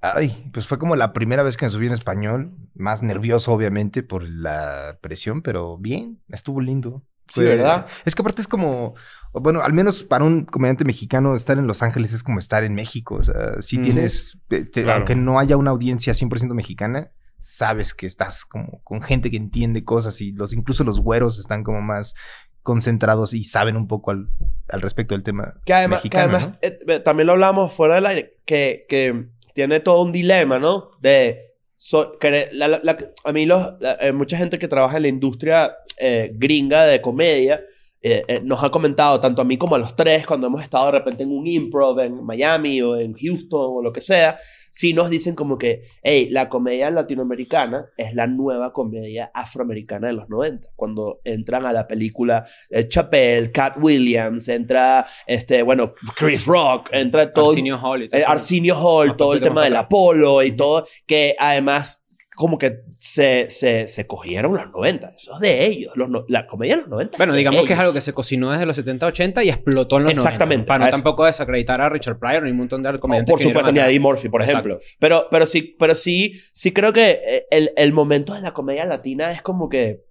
[0.00, 2.52] Ay, pues fue como la primera vez que me subí en español.
[2.74, 7.02] Más nervioso, obviamente, por la presión, pero bien, estuvo lindo.
[7.32, 7.86] Sí, ¿verdad?
[8.04, 8.94] Es que aparte es como,
[9.40, 12.74] bueno, al menos para un comediante mexicano, estar en Los Ángeles es como estar en
[12.74, 13.16] México.
[13.16, 14.98] O sea, si tienes, te- te- Claro.
[14.98, 19.84] aunque no haya una audiencia 100% mexicana, sabes que estás como con gente que entiende
[19.84, 22.14] cosas y los incluso los güeros están como más
[22.62, 24.28] concentrados y saben un poco al,
[24.68, 26.36] al respecto del tema Que además, que mexicano.
[26.38, 26.94] además ¿no?
[26.94, 30.90] eh, también lo hablamos fuera del aire, que, que tiene todo un dilema, ¿no?
[31.00, 31.54] De...
[31.76, 35.08] so- que la- la- la- a mí los, eh, mucha gente que trabaja en la
[35.08, 37.60] industria eh, gringa de comedia
[38.08, 40.86] eh, eh, nos ha comentado, tanto a mí como a los tres, cuando hemos estado
[40.86, 44.38] de repente en un improv en Miami o en Houston o lo que sea,
[44.70, 50.12] sí nos dicen como que, hey, la comedia latinoamericana es la nueva comedia afroamericana de
[50.12, 50.68] los 90.
[50.76, 57.32] Cuando entran a la película eh, Chappelle, Cat Williams, entra, este, bueno, Chris Rock, entra
[57.32, 57.50] todo...
[57.50, 58.24] Arsenio Hall Eh.
[58.24, 59.74] Arsenio Hall, todo el tema del.
[59.74, 62.05] Apolo y todo, que además
[62.36, 65.14] como que se, se, se cogieron los 90.
[65.16, 65.92] Eso es de ellos.
[65.96, 67.16] Los no- la comedia de los 90.
[67.16, 67.80] Bueno, digamos que es ellos.
[67.80, 70.20] algo que se cocinó desde los 70, 80 y explotó en los 90.
[70.28, 73.32] Exactamente, Para a no tampoco desacreditar a Richard Pryor ni un montón de No, comediantes
[73.32, 73.88] por que supuesto, ni a.
[73.88, 74.68] Eddie Murphy, por Exacto.
[74.68, 74.86] ejemplo.
[75.00, 78.84] Pero, pero sí, pero sí, sí creo que eh, el, el momento de la comedia
[78.84, 80.04] latina es como que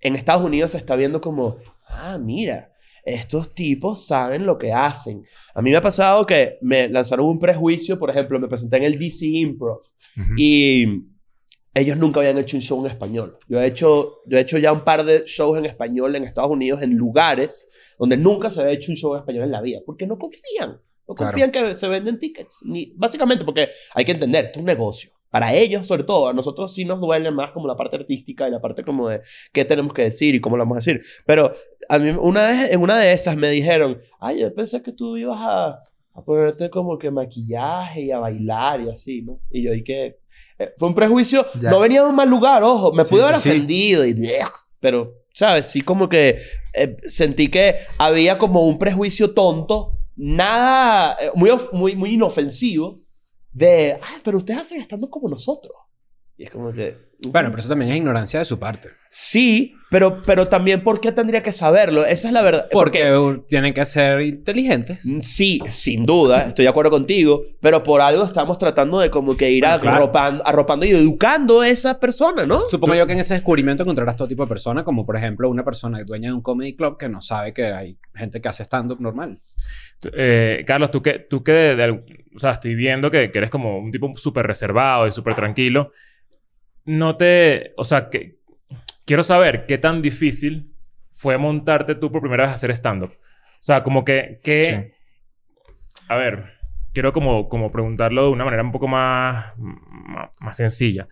[0.00, 1.58] en Estados Unidos se está viendo como,
[1.88, 2.72] ah, mira,
[3.04, 5.24] estos tipos saben lo que hacen.
[5.54, 8.84] A mí me ha pasado que me lanzaron un prejuicio, por ejemplo, me presenté en
[8.84, 9.80] el DC Improv
[10.16, 10.32] Ujú.
[10.36, 11.04] y
[11.80, 13.38] ellos nunca habían hecho un show en español.
[13.48, 16.50] Yo he hecho, yo he hecho ya un par de shows en español en Estados
[16.50, 19.80] Unidos, en lugares donde nunca se había hecho un show en español en la vida,
[19.84, 20.80] porque no confían.
[21.08, 21.30] No Claro.
[21.32, 22.58] confían que se venden tickets.
[22.64, 25.10] Ni, básicamente porque hay que entender, esto es un negocio.
[25.30, 28.50] Para ellos, sobre todo, a nosotros sí nos duele más como la parte artística y
[28.50, 29.20] la parte como de
[29.52, 31.00] qué tenemos que decir y cómo lo vamos a decir.
[31.26, 31.52] Pero
[31.88, 35.16] a mí una vez, en una de esas me dijeron, ay, yo pensé que tú
[35.16, 35.80] ibas a,
[36.16, 39.38] a ponerte como que maquillaje y a bailar y así, ¿no?
[39.50, 40.18] Y yo dije,
[40.58, 41.70] eh, fue un prejuicio, Ya.
[41.70, 43.50] no venía de un mal lugar, ojo, me Sí, pude haber sí.
[43.50, 44.16] ofendido y
[44.80, 45.66] pero, ¿sabes?
[45.66, 46.38] Sí como que
[46.72, 53.00] eh, sentí que había como un prejuicio tonto, nada, eh, muy, muy, muy inofensivo,
[53.52, 55.72] de, ay, pero ustedes hacen estando como nosotros.
[56.38, 57.06] Y es como que...
[57.28, 58.90] Bueno, pero eso también es ignorancia de su parte.
[59.08, 62.04] Sí, pero, pero también, ¿por qué tendría que saberlo?
[62.04, 62.68] Esa es la verdad.
[62.70, 65.06] Porque uh, tienen que ser inteligentes.
[65.06, 69.34] Mm, Sí, sin duda, estoy de acuerdo contigo, pero por algo estamos tratando de como
[69.34, 69.96] que ir Bueno, claro.
[69.96, 72.68] arropando, arropando y educando a esa persona, ¿no?
[72.68, 75.64] Supongo yo que en ese descubrimiento encontrarás todo tipo de personas, como por ejemplo una
[75.64, 79.00] persona dueña de un comedy club que no sabe que hay gente que hace stand-up
[79.00, 79.40] normal.
[80.12, 83.48] Eh, Carlos, tú que, tú que de, de o sea, estoy viendo que, que eres
[83.48, 85.92] como un tipo súper reservado y súper tranquilo.
[86.86, 88.38] No te, o sea, que
[89.04, 90.72] quiero saber qué tan difícil
[91.10, 93.10] fue montarte tú por primera vez a hacer stand-up.
[93.12, 94.94] O sea, como que, que
[96.08, 96.52] a ver,
[96.92, 101.08] quiero como, como preguntarlo de una manera un poco más, más, más sencilla.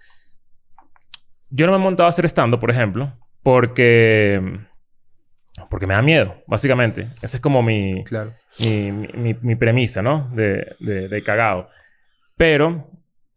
[1.50, 4.40] Yo no me he montado a hacer stand-up, por ejemplo, porque,
[5.70, 7.08] porque me da miedo, básicamente.
[7.22, 8.32] Esa es como mi, Claro.
[8.60, 10.30] mi, mi- mi- mi premisa, ¿no?
[10.34, 11.68] De, de, de cagado.
[12.37, 12.90] Pero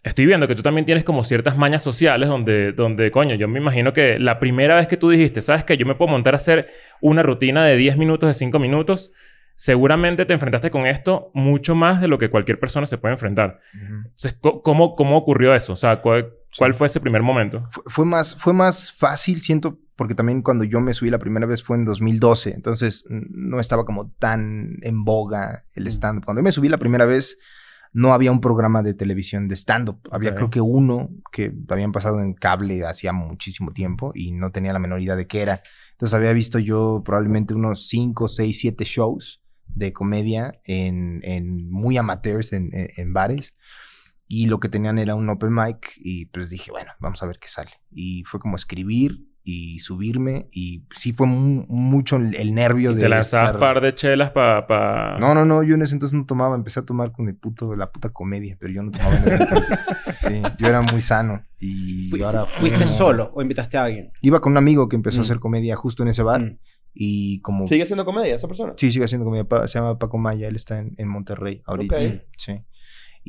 [0.07, 3.59] estoy viendo que tú también tienes como ciertas mañas sociales donde, donde, coño, yo me
[3.59, 5.77] imagino que la primera vez que tú dijiste, ¿sabes qué?
[5.77, 6.69] Yo me puedo montar a hacer
[7.01, 9.11] una rutina de 10 minutos, de 5 minutos.
[9.55, 13.59] Seguramente te enfrentaste con esto mucho más de lo que cualquier persona se puede enfrentar.
[13.73, 15.73] Entonces, ¿cómo, cómo ocurrió eso?
[15.73, 17.67] O sea, ¿cuál, cuál fue ese primer momento?
[17.71, 21.47] Fue, fue más, fue más fácil, siento, porque también cuando yo me subí la primera
[21.47, 26.25] vez fue en 2012, entonces no estaba como tan en boga el stand-up.
[26.25, 27.39] Cuando yo me subí la primera vez,
[27.97, 29.99] no había un programa de televisión de stand-up.
[30.11, 30.35] Había Ok.
[30.35, 34.77] creo que uno que habían pasado en cable hacía muchísimo tiempo y no tenía la
[34.77, 35.63] menor idea de qué era.
[35.93, 41.97] Entonces había visto yo probablemente unos 5, 6, 7 shows de comedia en, en muy
[41.97, 43.55] amateurs en, en- en bares.
[44.27, 47.39] Y lo que tenían era un open mic y pues dije, bueno, vamos a ver
[47.39, 47.71] qué sale.
[47.89, 53.01] Y fue como escribir y subirme y sí fue mu- mucho el, nervio Y de
[53.03, 54.67] te lanzabas estar- par de chelas para...
[54.67, 55.17] Pa...
[55.21, 57.73] No, no, no, yo en ese entonces no tomaba, empecé a tomar con el puto,
[57.75, 59.87] la puta comedia, pero yo no tomaba en entonces.
[60.15, 62.45] Sí, yo era muy sano y Fui- ahora...
[62.45, 64.11] ¿Fuiste como- solo o invitaste a alguien?
[64.21, 65.21] Iba con un amigo que empezó Mm.
[65.21, 66.57] a hacer comedia justo en ese bar Mm.
[66.93, 67.67] y como...
[67.67, 68.73] ¿Sigue siendo comedia esa persona?
[68.75, 69.45] Sí, sigue haciendo comedia.
[69.47, 70.49] Pa- Se llama Paco Maya.
[70.49, 71.95] Él está en, en Monterrey ahorita.
[71.95, 72.01] Ok.
[72.37, 72.59] Sí.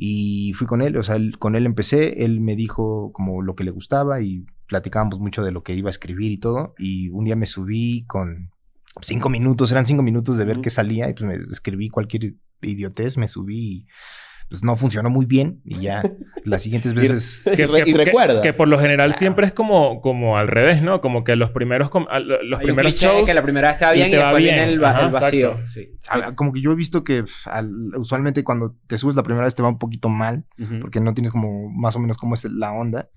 [0.01, 0.95] Y fui con él.
[0.97, 2.23] O sea, él- con él empecé.
[2.23, 5.89] Él me dijo como lo que le gustaba y platicábamos mucho de lo que iba
[5.89, 6.73] a escribir y todo.
[6.77, 8.51] Y un día me subí con
[9.01, 9.71] cinco minutos.
[9.71, 11.09] Eran cinco minutos de ver qué salía.
[11.09, 13.17] Y pues me escribí cualquier idiotez.
[13.17, 13.87] Me subí y
[14.49, 15.61] pues no funcionó muy bien.
[15.63, 16.01] Y ya
[16.43, 17.49] las siguientes veces...
[17.57, 18.41] Y y recuerda.
[18.41, 19.17] Que, por lo general Claro.
[19.19, 21.01] siempre es como, como al revés, ¿no?
[21.01, 22.07] Como que los primeros, com-
[22.43, 23.25] los Hay primeros shows...
[23.25, 24.69] que la primera vez y bien y, te va después viene bien.
[24.69, 25.57] el, va- Ajá, el vacío.
[25.65, 25.89] Sí.
[26.35, 29.61] Como que yo he visto que al- usualmente cuando te subes la primera vez te
[29.63, 30.45] va un poquito mal.
[30.81, 33.09] Porque no tienes como más o menos cómo es la onda.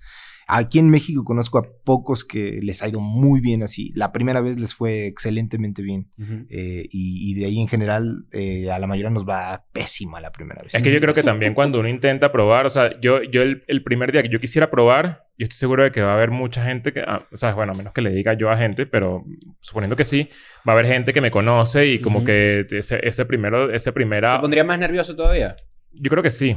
[0.47, 3.91] Aquí en México conozco a pocos que les ha ido muy bien así.
[3.95, 6.11] La primera vez les fue excelentemente bien.
[6.17, 6.45] Ujú.
[6.49, 10.31] Eh, y, y de ahí en general eh, a la mayoría nos va pésima la
[10.31, 10.73] primera vez.
[10.75, 13.63] Es que yo creo que también cuando uno intenta probar, o sea, yo, yo el,
[13.67, 16.31] el primer día que yo quisiera probar, yo estoy seguro de que va a haber
[16.31, 18.85] mucha gente que, ah, o sea, bueno, a menos que le diga yo a gente,
[18.85, 19.23] pero
[19.61, 20.29] suponiendo que sí,
[20.67, 22.25] va a haber gente que me conoce y como Ujú.
[22.27, 25.55] que ese, ese primero, ese ¿Te primera, pondría más nervioso todavía?
[25.91, 26.55] yo creo que sí,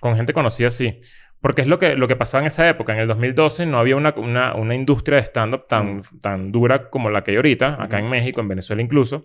[0.00, 1.00] con gente conocida sí.
[1.44, 2.94] Porque es lo que, lo que pasaba en esa época.
[2.94, 7.10] En el 2012 no había una, una, una industria de stand-up tan, tan dura como
[7.10, 8.06] la que hay ahorita, acá Ujú.
[8.06, 9.22] en México, en Venezuela incluso.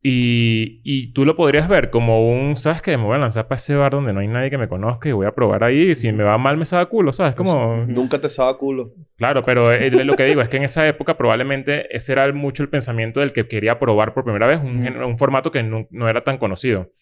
[0.00, 2.96] Y, y tú lo podrías ver como un, ¿sabes qué?
[2.96, 5.12] Me voy a lanzar para ese bar donde no hay nadie que me conozca y
[5.12, 5.90] voy a probar ahí.
[5.90, 7.34] Y si me va mal, me sabe culo, ¿sabes?
[7.34, 7.84] Como...
[7.84, 8.92] Nunca te sabe culo.
[9.16, 12.32] Claro, pero eh, lo que digo es que en esa época probablemente ese era el-
[12.34, 15.88] mucho el pensamiento del que quería probar por primera vez un, un formato que no,
[15.90, 16.92] no era tan conocido.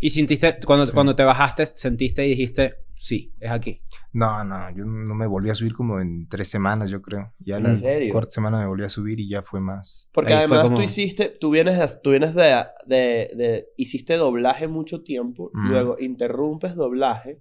[0.00, 3.80] Y sintiste, cuando, cuando te bajaste, sentiste y dijiste, sí, es aquí.
[4.12, 7.32] No, no, yo no me volví a subir como en tres semanas, yo creo.
[7.38, 8.12] Ya ¿En la serio?
[8.12, 10.08] cuarta semana me volví a subir y ya fue más.
[10.12, 14.16] Porque Ahí además como- tú hiciste, tú vienes de, tú vienes de, de, de- hiciste
[14.16, 15.68] doblaje mucho tiempo, Mm.
[15.70, 17.40] luego interrumpes doblaje,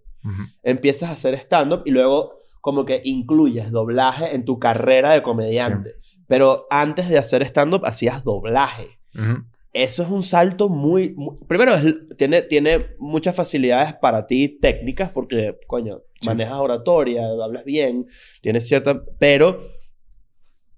[0.64, 5.96] empiezas a hacer stand-up y luego como que incluyes doblaje en tu carrera de comediante.
[6.28, 9.00] Pero antes de hacer stand-up hacías doblaje.
[9.16, 9.44] Ujú.
[9.72, 11.12] Eso es un salto muy...
[11.16, 16.28] muy- primero, es- tiene, tiene muchas facilidades para ti técnicas porque, coño, Sí.
[16.28, 18.06] manejas oratoria, hablas bien,
[18.42, 19.02] tienes cierta...
[19.20, 19.62] Pero,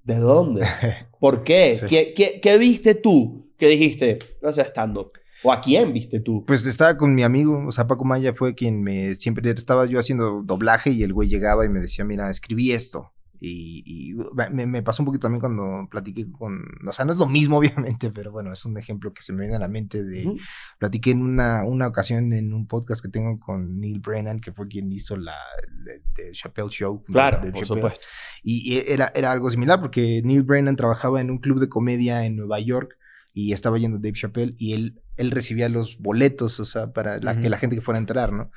[0.03, 0.61] ¿de dónde?
[1.19, 1.75] ¿Por qué?
[1.75, 1.85] Sí.
[1.87, 5.09] ¿Qué, qué, qué viste tú que dijiste, no sé, stand-up?
[5.43, 6.43] ¿O a quién viste tú?
[6.45, 9.97] Pues estaba con mi amigo, o sea, Paco Maya fue quien me siempre estaba yo
[9.97, 13.11] haciendo doblaje y el güey llegaba y me decía, mira, escribí esto.
[13.43, 14.13] Y, y
[14.51, 17.57] me, me pasó un poquito también cuando platiqué con, o sea, no es lo mismo
[17.97, 20.37] obviamente, pero bueno, es un ejemplo que se me viene a la mente de, Ujú.
[20.77, 24.67] platiqué en una, una ocasión en un podcast que tengo con Neil Brennan, que fue
[24.67, 25.33] quien hizo la,
[26.13, 27.03] The Chappelle Show.
[27.07, 27.81] de- Claro, de por Chappelle.
[27.81, 28.07] supuesto.
[28.43, 32.35] Y era, era algo similar porque Neil Brennan trabajaba en un club de comedia en
[32.35, 32.95] Nueva York
[33.33, 37.31] y estaba yendo Dave Chappelle y él, él recibía los boletos, o sea, para la,
[37.33, 37.41] Ujú.
[37.41, 38.51] que la gente que fuera a entrar, ¿no?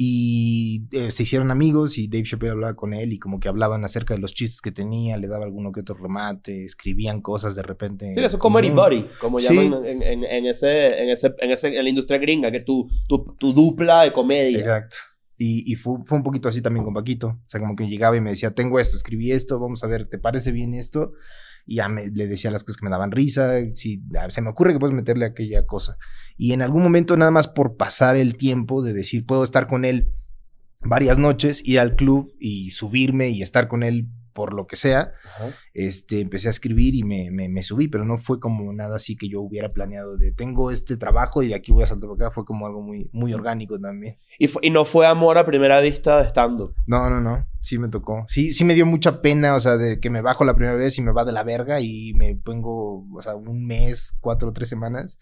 [0.00, 3.84] Y eh, se hicieron amigos y Dave Chappelle hablaba con él y como que hablaban
[3.84, 7.64] acerca de los chistes que tenía, le daba alguno que otro remate, escribían cosas de
[7.64, 8.14] repente.
[8.14, 9.52] Sí, eso es comedy buddy, como Sí.
[9.52, 12.88] llaman en, en, en ese, en, ese, en, ese, en la industria gringa, que tu,
[13.08, 14.60] tu, tu dupla de comedia.
[14.60, 14.96] Exacto.
[15.36, 17.28] Y, y fue, fue un poquito así también con Paquito.
[17.44, 20.08] O sea, como que llegaba y me decía, tengo esto, escribí esto, vamos a ver,
[20.08, 21.12] ¿te parece bien esto?
[21.68, 23.60] Y ya me, le decía las cosas que me daban risa.
[23.74, 25.98] Si ah, se me ocurre que puedes meterle aquella cosa.
[26.36, 29.84] Y en algún momento, nada más por pasar el tiempo de decir, puedo estar con
[29.84, 30.08] él
[30.80, 35.14] varias noches, ir al club y subirme y estar con él por lo que sea,
[35.24, 35.52] Ajá.
[35.74, 39.16] este, empecé a escribir y me, me, me subí, pero no fue como nada así
[39.16, 42.28] que yo hubiera planeado de tengo este trabajo y de aquí voy a saltar para
[42.28, 44.16] acá, fue como algo muy, muy orgánico también.
[44.38, 46.72] Y, y no fue amor a primera vista de stand-up.
[46.86, 47.48] No, no, no.
[47.62, 48.22] Sí me tocó.
[48.28, 50.96] Sí, sí me dio mucha pena, o sea, de que me bajo la primera vez
[50.98, 54.52] y me va de la verga y me pongo, o sea, un mes, cuatro o
[54.52, 55.18] tres semanas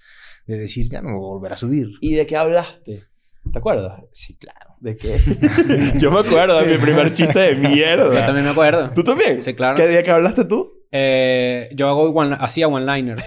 [0.46, 1.92] de decir, ya no voy a volver a subir.
[2.02, 3.04] ¿Y de qué hablaste?
[3.50, 4.02] ¿Te acuerdas?
[4.12, 4.65] Sí, claro.
[4.80, 5.16] ¿De qué?
[5.98, 8.26] Yo me acuerdo de mi primer chiste de Yo mierda.
[8.26, 8.90] también me acuerdo.
[8.94, 9.40] ¿Tú también?
[9.40, 9.74] Sí, claro.
[9.76, 10.72] ¿Qué día que hablaste tú?
[10.92, 13.24] Eh, yo hago one- hacía one-liners.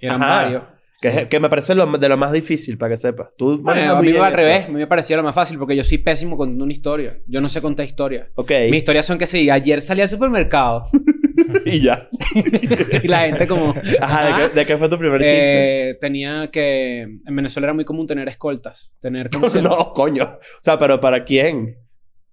[0.00, 0.42] Eran Ajá.
[0.42, 0.62] varios.
[1.00, 3.28] Que, es- que me parece lo, de lo más difícil, para que sepas.
[3.36, 4.64] Tú Bueno, a mí me al revés.
[4.64, 7.18] A mí me parecía lo más fácil porque yo soy pésimo contando una historia.
[7.26, 8.26] Yo no sé contar historias.
[8.34, 8.50] Ok.
[8.70, 10.88] Mis historias son que sí, ayer salí al supermercado
[11.64, 12.08] y ya.
[13.02, 13.74] y la gente como...
[14.00, 15.90] Ajá, ¿de qué, de qué fue tu primer chiste?
[15.90, 17.02] Eh, tenía que...
[17.02, 18.92] En Venezuela era muy común tener escoltas.
[19.00, 19.48] Tener como...
[19.50, 20.24] si- no, coño.
[20.24, 21.76] O sea, pero ¿para quién?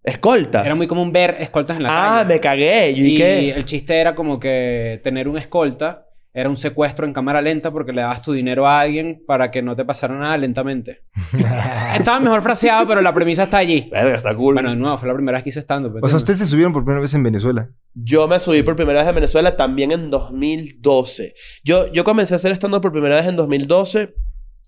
[0.04, 0.66] ¿Escoltas?
[0.66, 2.36] Era muy común ver escoltas en la Ah, calle.
[2.36, 2.92] me cagué.
[2.92, 3.50] ¿Y, Y qué?
[3.52, 6.05] el chiste era como que tener un escolta
[6.36, 9.62] era un secuestro en cámara lenta porque le dabas tu dinero a alguien para que
[9.62, 11.04] no te pasara nada lentamente.
[11.98, 13.88] Estaba mejor fraseado, pero la premisa está allí.
[13.90, 14.56] Verga, está cool.
[14.56, 15.98] Bueno, de nuevo, fue la primera vez que hice stand-up.
[16.02, 17.70] O sea, ustedes se subieron por primera vez en Venezuela.
[17.94, 21.36] Yo me subí por primera vez a Venezuela también en 2012.
[21.64, 24.14] Yo, yo comencé a hacer stand-up por primera vez en 2012.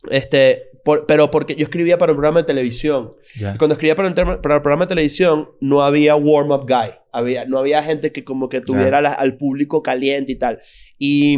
[0.09, 3.11] Este, por- pero porque yo escribía para un programa de televisión.
[3.37, 3.53] Ya.
[3.55, 6.91] Y cuando escribía para un, term- para un programa de televisión, no había warm-up guy.
[7.11, 10.59] Había, no había gente que como que tuviera la- al público caliente y tal.
[10.97, 11.37] Y...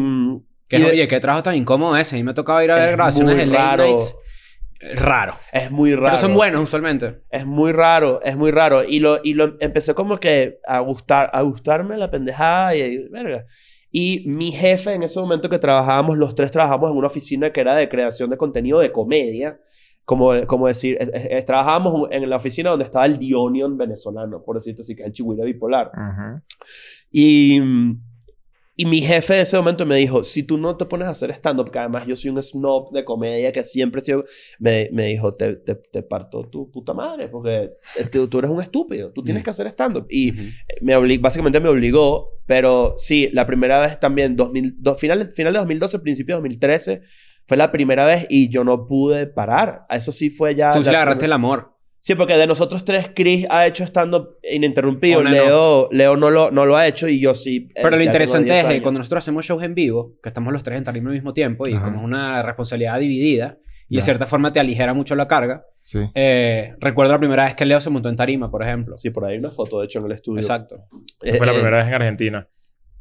[0.67, 2.15] Que, y de- oye, qué trabajo tan incómodo ese.
[2.15, 3.83] A mí me tocaba ir a ver Es grabaciones de late raro.
[3.85, 4.15] nights.
[4.81, 5.33] Eh, Raro.
[5.51, 6.05] es muy raro.
[6.09, 7.21] Pero son buenos usualmente.
[7.31, 8.83] Es muy raro, es muy raro.
[8.85, 13.45] Y lo, y lo empecé como que a gustar, a gustarme la pendejada y, verga.
[13.91, 17.61] Y mi jefe en ese momento que trabajábamos, los tres trabajábamos en una oficina que
[17.61, 19.59] era de creación de contenido de comedia.
[20.05, 24.55] Como, como decir, es- es- trabajábamos en la oficina donde estaba el Dionion venezolano, por
[24.55, 25.91] decirte así, que es el chihuahua bipolar.
[25.93, 26.41] Ajá.
[27.11, 27.61] Y,
[28.81, 31.31] y mi jefe en ese momento me dijo, si tú no te pones a hacer
[31.31, 34.23] stand-up, que además yo soy un snob de comedia que siempre he sido,
[34.57, 38.49] me, me dijo, te, te, te parto tu puta madre, porque eh, tú, tú eres
[38.51, 40.05] un estúpido, tú tienes que hacer stand-up.
[40.09, 40.31] Y
[40.81, 45.51] me obli- básicamente me obligó, pero sí, la primera vez también, 2000, do- final, final
[45.53, 47.01] de 2012, principio de 2013,
[47.47, 49.85] fue la primera vez y yo no pude parar.
[49.89, 50.71] Eso sí fue ya...
[50.71, 51.73] Tú sí le agarraste el amor.
[52.01, 55.19] Sí, porque de nosotros tres, Chris ha hecho stand-up ininterrumpido.
[55.19, 57.67] On and Leo, Leo no, lo, no lo ha hecho y yo sí.
[57.75, 60.53] eh, Pero lo interesante 10 es que cuando nosotros hacemos shows en vivo, que estamos
[60.53, 61.83] los tres en tarima al mismo tiempo y Ajá.
[61.83, 63.57] como es una responsabilidad dividida
[63.89, 65.63] y de cierta forma te aligera mucho la carga.
[65.81, 65.99] Sí.
[66.13, 68.97] eh, recuerdo la primera vez que Leo se montó en tarima, por ejemplo.
[68.99, 70.39] Sí, por ahí hay una foto, de hecho, en el estudio.
[70.39, 70.85] Exacto.
[71.21, 72.47] Esa fue la Eh, primera vez en Argentina.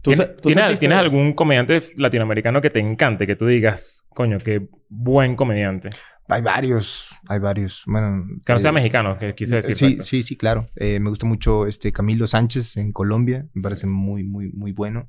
[0.01, 3.27] ¿tú ¿Tienes, tú tienes- tienes algún comediante latinoamericano que te encante?
[3.27, 5.91] Que tú digas, coño, qué buen comediante.
[6.31, 7.83] Hay varios, hay varios.
[7.87, 9.77] Bueno, Que no sea eh, mexicano, que quise decir.
[9.77, 10.69] Sí, sí, sí, claro.
[10.77, 13.47] Eh, me gusta mucho este Camilo Sánchez en Colombia.
[13.55, 15.09] Me parece muy, muy, muy bueno.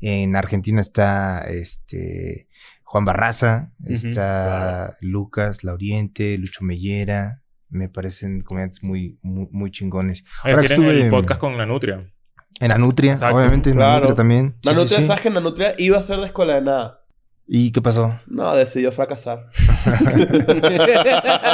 [0.00, 2.48] En Argentina está este
[2.82, 7.42] Juan Barraza, está Lucas Lauriente, Lucho Mellera.
[7.68, 10.24] Me parecen comediantes muy, muy, muy chingones.
[10.44, 12.12] Oye, Ahora que estuve el en- podcast con la Nutria.
[12.58, 13.92] En Anutria, Exacto, obviamente, en claro.
[13.96, 14.54] Anutria también.
[14.62, 15.04] Sí, Nanutria, sí.
[15.04, 17.00] ¿sabes que Nanutria iba a ser de escuela de nada?
[17.48, 18.18] ¿Y qué pasó?
[18.26, 19.46] No, decidió fracasar.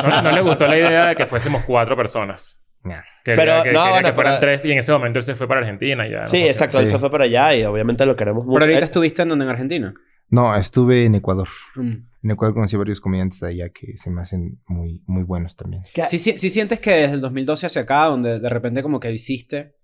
[0.09, 2.59] No, no le gustó la idea de que fuésemos cuatro personas.
[2.85, 3.01] Nah.
[3.25, 5.37] Pero, que, no, quería bueno, que fueran pero- tres y en ese momento él se
[5.37, 6.09] fue para Argentina.
[6.09, 6.81] Ya, sí, exacto.
[6.81, 6.93] Él Sí.
[6.93, 8.55] se fue para allá y obviamente lo queremos mucho.
[8.59, 9.95] Pero ahorita estuviste en donde en Argentina.
[10.31, 11.49] No, estuve en Ecuador.
[11.77, 11.93] Mm.
[12.25, 15.83] En Ecuador conocí varios comediantes de allá que se me hacen muy, muy buenos también.
[16.09, 19.13] Sí, sí, sí sientes que desde el 2012 hacia acá, donde de repente como que
[19.13, 19.77] hiciste...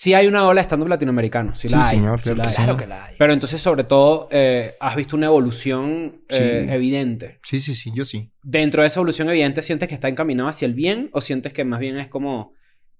[0.00, 1.56] Sí hay una ola de stand-up latinoamericano.
[1.56, 1.96] Sí, la Sí, hay.
[1.96, 2.54] señor, sí claro la que hay.
[2.54, 2.62] sí.
[2.62, 3.14] Claro que la hay.
[3.18, 6.72] Pero entonces, sobre todo, eh, has visto una evolución eh, Sí.
[6.72, 7.40] evidente.
[7.42, 8.30] Sí, sí, sí, yo sí.
[8.44, 11.64] Dentro de esa evolución evidente, ¿sientes que está encaminado hacia el bien o sientes que
[11.64, 12.52] más bien es como,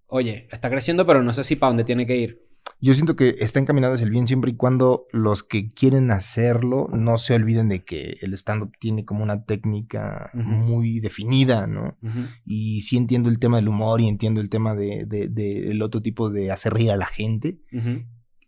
[0.09, 2.48] oye, está creciendo, pero no sé si para dónde tiene que ir?
[2.81, 6.89] Yo siento que está encaminado hacia el bien siempre y cuando los que quieren hacerlo
[6.93, 11.97] no se olviden de que el stand-up tiene como una técnica muy definida, ¿no?
[12.45, 16.31] Y sí entiendo el tema del humor y entiendo el tema de, de- otro tipo
[16.31, 17.59] de hacer reír a la gente,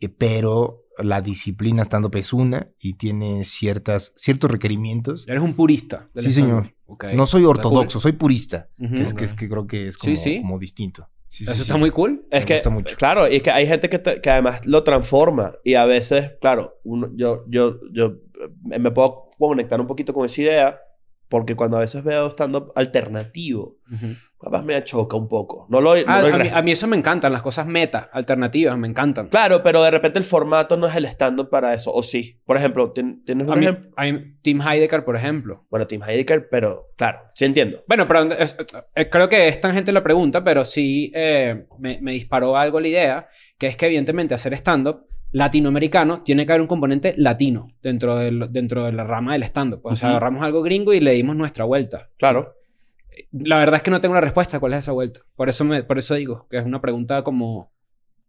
[0.00, 5.26] eh, pero la disciplina stand-up es una y tiene ciertas, ciertos requerimientos.
[5.26, 6.06] Eres un purista.
[6.14, 6.74] del Sí, señor.
[7.14, 10.16] No soy ortodoxo, soy purista, que, es, que, es que creo que es Sí, como,
[10.16, 10.40] sí.
[10.42, 11.08] como distinto.
[11.30, 11.80] Sí, Eso sí, está sí.
[11.80, 12.26] muy cool.
[12.30, 12.96] Es Me que, gusta mucho.
[12.96, 15.54] claro, y es que hay gente que, te- que además lo transforma.
[15.64, 18.16] Y a veces, claro, uno- yo, yo, yo
[18.72, 20.80] eh, me puedo conectar un poquito con esa idea.
[21.30, 24.14] Porque cuando a veces veo stand-up alternativo, Ujú.
[24.42, 25.66] capaz me choca un poco.
[25.70, 28.10] No lo, no Ah, lo a, mí, a mí eso me encantan, las cosas meta,
[28.12, 29.28] alternativas, me encantan.
[29.28, 31.92] Claro, pero de repente el formato no es el stand-up para eso.
[31.92, 32.40] O sí.
[32.44, 33.90] Por ejemplo, ¿tien- ¿tienes un A mí, ejemplo?
[33.96, 35.66] a mí- Tim Heidecker, por ejemplo.
[35.70, 37.84] Bueno, Tim Heidecker, pero claro, sí entiendo.
[37.86, 38.56] Bueno, pero es-
[39.10, 43.28] creo que es tangente la pregunta, pero sí eh, me, me disparó algo la idea,
[43.56, 48.48] que es que evidentemente hacer stand-up latinoamericano tiene que haber un componente latino dentro, del,
[48.50, 49.80] dentro de la rama del stand-up.
[49.84, 52.08] O sea, agarramos algo gringo y le dimos nuestra vuelta.
[52.18, 52.54] Claro.
[53.32, 55.20] La verdad es que no tengo la respuesta a cuál es esa vuelta.
[55.36, 57.72] Por eso, me, por eso digo que es una pregunta como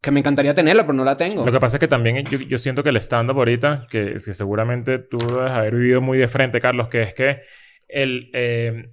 [0.01, 1.45] que me encantaría tenerla, pero no la tengo.
[1.45, 4.33] Lo que pasa es que también yo, yo siento que el stand-up ahorita, que, que
[4.33, 7.41] seguramente tú debes haber vivido muy de frente, Carlos, que es que
[7.87, 8.89] el, eh,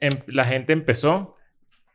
[0.00, 1.36] em- la gente empezó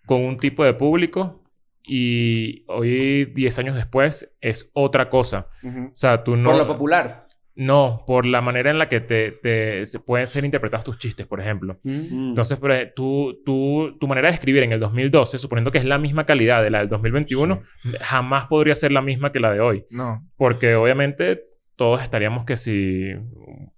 [0.05, 1.43] con un tipo de público
[1.87, 5.47] y hoy, 10 años después, es otra cosa.
[5.63, 6.49] O sea, tú no...
[6.51, 7.25] Por lo popular.
[7.57, 11.25] No, por la manera en la que te, te- se pueden ser interpretados tus chistes,
[11.25, 11.79] por ejemplo.
[11.83, 12.29] Mm.
[12.29, 12.59] Entonces,
[12.97, 16.61] tú, tú, tu manera de escribir en el 2012, suponiendo que es la misma calidad
[16.61, 17.61] de la del 2021,
[18.01, 19.85] jamás podría ser la misma que la de hoy.
[19.89, 21.43] No, Porque obviamente
[21.75, 23.09] todos estaríamos que si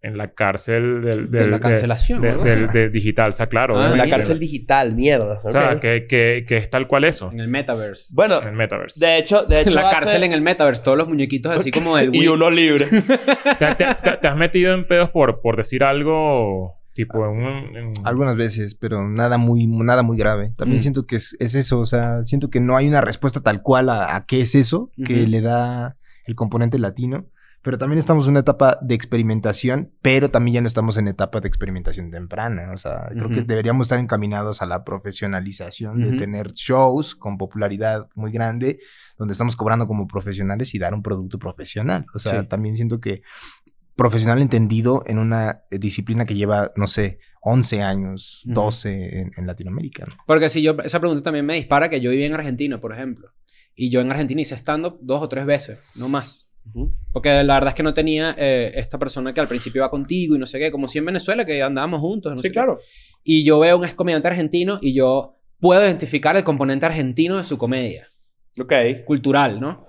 [0.01, 2.21] en la cárcel del, De la cancelación.
[2.21, 3.29] de- digital.
[3.29, 3.79] O sea, claro.
[3.79, 5.41] Ah, En la cárcel digital, mierda.
[5.43, 7.31] O sea, que, que, que es tal cual eso.
[7.31, 8.09] En el metaverse.
[8.13, 9.03] Bueno, En el metaverse.
[9.03, 11.97] de hecho, de hecho la hace- cárcel en el metaverse, todos los muñequitos así como
[11.97, 12.27] del y Wii.
[12.29, 12.85] uno libre.
[13.59, 17.77] ¿Te, te- te- te has metido en pedos por, por decir algo tipo en un...
[17.77, 20.53] en- algunas veces, pero nada muy, nada muy grave.
[20.57, 20.81] También Mm.
[20.81, 23.89] siento que es, es eso, o sea, siento que no hay una respuesta tal cual
[23.89, 27.25] a, a qué es eso que le da el componente latino.
[27.67, 31.41] Pero también estamos en una etapa de experimentación, pero también ya no estamos en etapa
[31.41, 32.71] de experimentación temprana.
[32.73, 33.45] O sea, creo que Ujú.
[33.45, 36.17] deberíamos estar encaminados a la profesionalización de Ujú.
[36.17, 38.79] tener shows con popularidad muy grande,
[39.17, 42.05] donde estamos cobrando como profesionales y dar un producto profesional.
[42.15, 42.47] O sea, Sí.
[42.47, 43.21] también siento que
[43.97, 48.53] profesional entendido en una eh, disciplina que lleva, no sé, 11 años, Ujú.
[48.53, 50.05] 12 en, en Latinoamérica.
[50.07, 50.15] ¿no?
[50.25, 53.33] Porque si yo, esa pregunta también me dispara que yo viví en Argentina, por ejemplo.
[53.75, 56.46] Y yo en Argentina hice stand-up dos o tres veces, no más.
[57.11, 60.35] Porque la verdad es que no tenía eh, esta persona que al principio iba contigo
[60.35, 62.31] y no sé qué, como si en Venezuela que andábamos juntos.
[62.33, 62.53] No Sí, sé qué.
[62.53, 62.79] claro.
[63.23, 67.43] Y yo veo un ex comediante argentino y yo puedo identificar el componente argentino de
[67.43, 68.07] su comedia.
[68.59, 68.73] Ok.
[69.05, 69.87] Cultural, ¿no?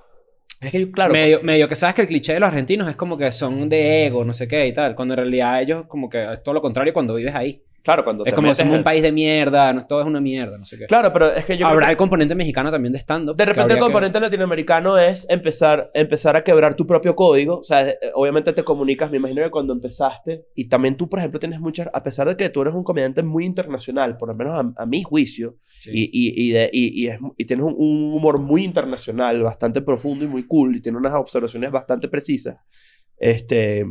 [0.60, 1.12] Es que yo, claro.
[1.12, 4.06] Medio, medio que sabes que el cliché de los argentinos es como que son de
[4.06, 4.94] ego, no sé qué y tal.
[4.96, 7.62] Cuando en realidad ellos como que es todo lo contrario cuando vives ahí.
[7.82, 10.06] Claro, cuando Es te como metes somos en- un país de mierda, no, todo es
[10.06, 10.86] una mierda, no sé qué.
[10.86, 13.36] Claro, pero es que yo creo Habrá que- el componente mexicano también de stand-up.
[13.36, 17.16] De que repente el habría que- componente latinoamericano es empezar, empezar a quebrar tu propio
[17.16, 17.60] código.
[17.60, 21.20] O sea, eh, obviamente te comunicas, me imagino que cuando empezaste, y también tú, por
[21.20, 24.34] ejemplo, tienes muchas, a pesar de que tú eres un comediante muy internacional, por lo
[24.34, 25.90] menos a, a mi juicio, Sí.
[25.94, 29.80] y, y, y, de- y, y es- y tienes un, un humor muy internacional, bastante
[29.80, 32.56] profundo y muy cool, y tienes unas observaciones bastante precisas,
[33.16, 33.86] este,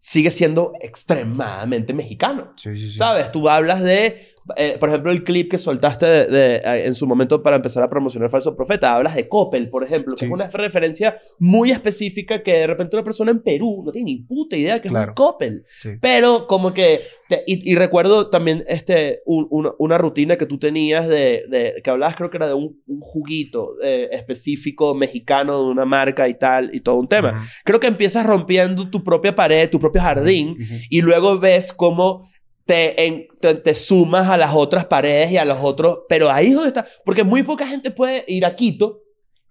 [0.00, 2.54] sigue siendo extremadamente mexicano.
[2.56, 2.98] Sí, sí, sí.
[2.98, 3.30] ¿Sabes?
[3.30, 7.06] Tú hablas de, eh, por ejemplo, el clip que soltaste de- de, eh, en su
[7.06, 8.94] momento para empezar a promocionar Falso Profeta.
[8.94, 10.24] Hablas de Coppel, por ejemplo, que Sí.
[10.26, 14.16] es una referencia muy específica que de repente una persona en Perú no tiene ni
[14.22, 15.12] puta idea que es Claro.
[15.12, 15.64] un Coppel.
[15.78, 15.90] Sí.
[16.00, 20.58] Pero como que, te- y, y recuerdo también este, un- una- una rutina que tú
[20.58, 25.64] tenías de, de- que hablabas creo que era de un, un juguito eh, específico mexicano
[25.64, 27.32] de una marca y tal, y todo un tema.
[27.32, 27.42] Ujú.
[27.64, 30.74] Creo que empiezas rompiendo tu propia pared, tu propio jardín, Ujú.
[30.88, 32.28] y luego ves cómo
[32.70, 36.46] te, en- te, te sumas a las otras paredes y a los otros, pero ahí
[36.50, 39.00] es donde está, porque muy poca gente puede ir a Quito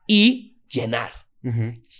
[0.07, 1.11] y llenar,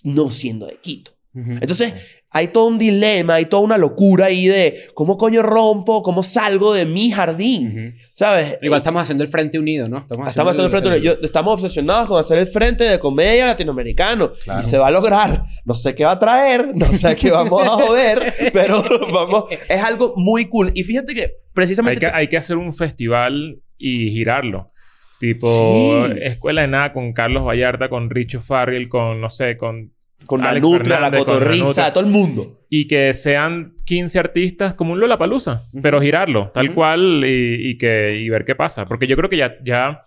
[0.06, 1.12] no siendo de Quito.
[1.34, 1.94] Entonces,
[2.32, 6.74] hay todo un dilema, hay toda una locura ahí de cómo coño rompo, cómo salgo
[6.74, 7.98] de mi jardín, Ujú.
[8.12, 8.58] ¿sabes?
[8.62, 9.98] Igual Y- estamos haciendo el Frente Unido, ¿no?
[10.00, 11.02] Estamos Estamos haciendo el frente.
[11.02, 14.30] yo- estamos obsesionados con hacer el frente de comedia latinoamericano.
[14.44, 14.60] Claro.
[14.60, 15.44] Y se va a lograr.
[15.66, 19.46] No sé qué va a traer, no sé qué vamos a joder, pero vamos.
[19.68, 20.72] Es algo muy cool.
[20.76, 22.00] Y fíjate que Hay precisamente.
[22.00, 24.72] que, hay que hacer un festival y girarlo.
[25.20, 26.20] Tipo, Sí.
[26.22, 29.94] Escuela de Nada con Carlos Vallarta, con Richo Farrell, con, no sé, con...
[30.26, 32.60] con la nutria, la Fernández, con la cotorriza, todo el mundo.
[32.70, 35.64] Y que sean 15 artistas como un Lollapalooza.
[35.82, 36.76] Pero girarlo, tal Ujú.
[36.76, 38.86] cual, y, y que, y ver qué pasa.
[38.86, 40.04] Porque yo creo que ya, ya...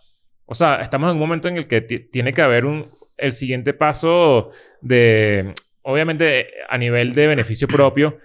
[0.47, 2.89] O sea, estamos en un momento en el que ti- tiene que haber un...
[3.17, 4.51] El siguiente paso
[4.81, 5.55] de...
[5.83, 8.19] Obviamente, a nivel de beneficio propio,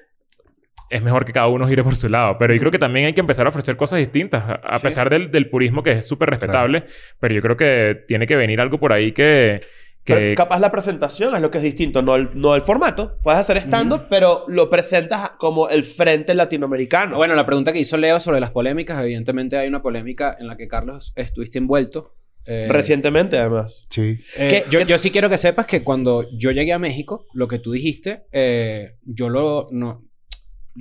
[0.90, 2.38] es mejor que cada uno gire por su lado.
[2.38, 4.44] Pero yo creo que también hay que empezar a ofrecer cosas distintas.
[4.64, 4.84] A, Sí.
[4.84, 6.84] pesar del, del purismo que es súper respetable.
[7.20, 9.62] Pero yo creo que tiene que venir algo por ahí que...
[10.08, 13.18] que Pero capaz la presentación es lo que es distinto, no el, no el formato.
[13.22, 17.18] Puedes hacer stand-up, pero lo presentas como el frente latinoamericano.
[17.18, 20.56] Bueno, la pregunta que hizo Leo sobre las polémicas, evidentemente hay una polémica en la
[20.58, 22.14] que Carlos estuviste envuelto.
[22.46, 23.86] Eh, Recientemente, además.
[23.90, 24.18] Sí.
[24.38, 27.26] eh, ¿Qué- yo, qué- yo sí quiero que sepas que cuando yo llegué a México,
[27.34, 29.68] lo que tú dijiste, eh, yo lo...
[29.72, 30.06] No,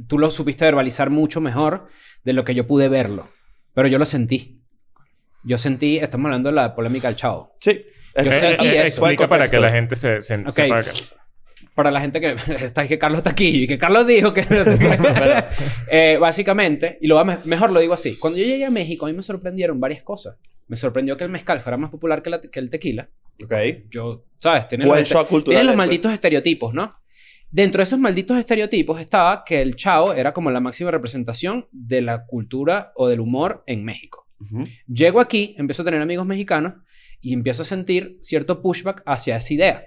[0.07, 1.89] tú lo supiste verbalizar mucho mejor
[2.22, 3.29] de lo que yo pude verlo.
[3.74, 4.62] Pero yo lo sentí.
[5.43, 5.99] Yo sentí...
[5.99, 7.57] Estamos hablando de la polémica del chavo.
[7.61, 7.83] Sí.
[8.25, 8.41] Yo eso.
[9.01, 10.51] fue el explica para que la gente se, se Ok.
[10.51, 10.91] sepa que-
[11.75, 14.41] para la gente que está que Carlos está aquí y que Carlos dijo que
[15.91, 19.07] Eh, básicamente y lo va me- mejor lo digo así cuando yo llegué a México
[19.07, 20.37] a mí me sorprendieron varias cosas
[20.69, 23.09] me sorprendió que el mezcal fuera más popular que, la- que el tequila
[23.45, 23.53] Ok.
[23.91, 26.95] yo sabes tiene Buen los, cultural tiene los malditos estereotipos no
[27.51, 32.01] dentro de esos malditos estereotipos estaba que el chao era como la máxima representación de
[32.01, 34.27] la cultura o del humor en México.
[34.87, 36.75] Llego aquí, empiezo a tener amigos mexicanos
[37.21, 39.85] y empiezo a sentir cierto pushback hacia esa idea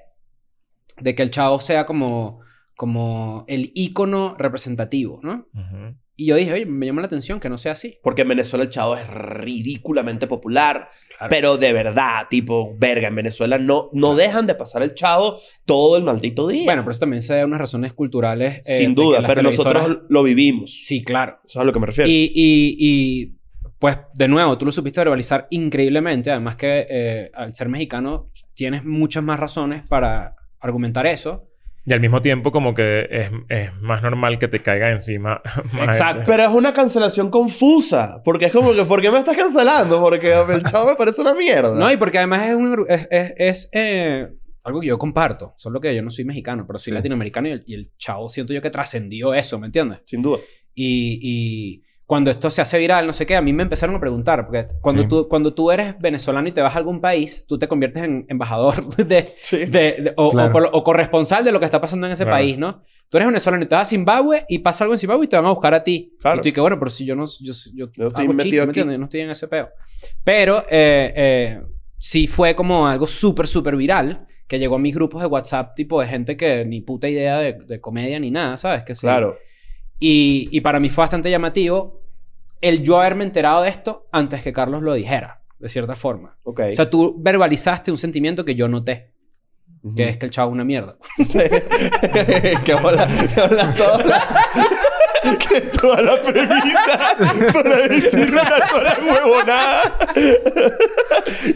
[1.00, 2.40] de que el chavo sea como,
[2.76, 5.48] como el ícono representativo, ¿no?
[5.54, 5.96] Ujú.
[6.18, 7.98] Y yo dije, oye, me llama la atención que no sea así.
[8.04, 10.90] Porque en Venezuela el chavo es ridículamente popular.
[11.18, 11.30] Claro.
[11.30, 15.96] Pero de verdad, tipo, verga, en Venezuela no, no dejan de pasar el chavo todo
[15.96, 16.66] el maldito día.
[16.66, 18.58] Bueno, pero eso también se da unas razones culturales.
[18.68, 20.74] eh, Sin duda, pero nosotros televisoras- lo vivimos.
[20.86, 21.40] Sí, claro.
[21.46, 22.10] Eso es a lo que me refiero.
[22.10, 23.39] Y, y, y,
[23.80, 26.32] pues, de nuevo, tú lo supiste verbalizar increíblemente.
[26.32, 31.46] Además que eh, al ser mexicano tienes muchas más razones para argumentar eso.
[31.86, 35.42] Y al mismo tiempo como que es, es más normal que te caiga encima.
[35.74, 36.24] más Exacto.
[36.28, 38.22] Pero es una cancelación confusa.
[38.24, 40.00] Porque es como que, ¿por qué me estás cancelando?
[40.00, 41.74] Porque el chavo me parece una mierda.
[41.80, 44.28] No, y porque además es, un, es, es- es, eh,
[44.64, 45.54] algo que yo comparto.
[45.58, 46.96] Solo que yo no soy mexicano, pero soy Sí.
[46.96, 50.02] latinoamericano y el, y el chavo siento yo que trascendió eso, ¿me entiendes?
[50.06, 50.40] Sin duda.
[50.76, 54.00] Y, y cuando esto se hace viral, no sé qué, a mí me empezaron a
[54.00, 55.08] preguntar, porque cuando, Sí.
[55.08, 58.26] tú, cuando tú eres venezolano y te vas a algún país, tú te conviertes en
[58.30, 59.58] embajador de, Sí.
[59.58, 60.58] de- de- o, Claro.
[60.72, 62.38] o o corresponsal de lo que está pasando en ese Claro.
[62.40, 62.82] país, ¿no?
[63.10, 65.36] Tú eres venezolano y te vas a Zimbabue y pasa algo en Zimbabue y te
[65.36, 66.16] van a buscar a ti.
[66.20, 66.38] Claro.
[66.38, 67.26] Y tú dices, bueno, pero si yo no...
[67.26, 68.68] Yo, yo, Yo estoy hago metido chistes, ¿me aquí.
[68.80, 68.94] entiendes?
[68.96, 69.70] Yo no estoy en ese peo.
[70.24, 71.62] Pero eh, eh,
[72.00, 76.02] sí fue como algo súper, súper viral que llegó a mis grupos de WhatsApp, tipo
[76.02, 78.82] de gente que ni puta idea de, de comedia ni nada, ¿sabes?
[78.82, 79.02] Que sí.
[79.02, 79.38] Claro.
[80.00, 81.99] Y, y para mí fue bastante llamativo
[82.62, 86.38] el yo haberme enterado de esto antes que Carlos lo dijera, de cierta forma.
[86.44, 86.62] Ok.
[86.70, 89.14] O sea, tú verbalizaste un sentimiento que yo noté,
[89.82, 89.96] Ujú.
[89.96, 90.98] que es que el chavo es una mierda.
[91.26, 91.40] Sí.
[92.66, 94.48] que hola, que hola toda la...
[95.38, 99.98] que toda la premisa para decir una sola huevonada.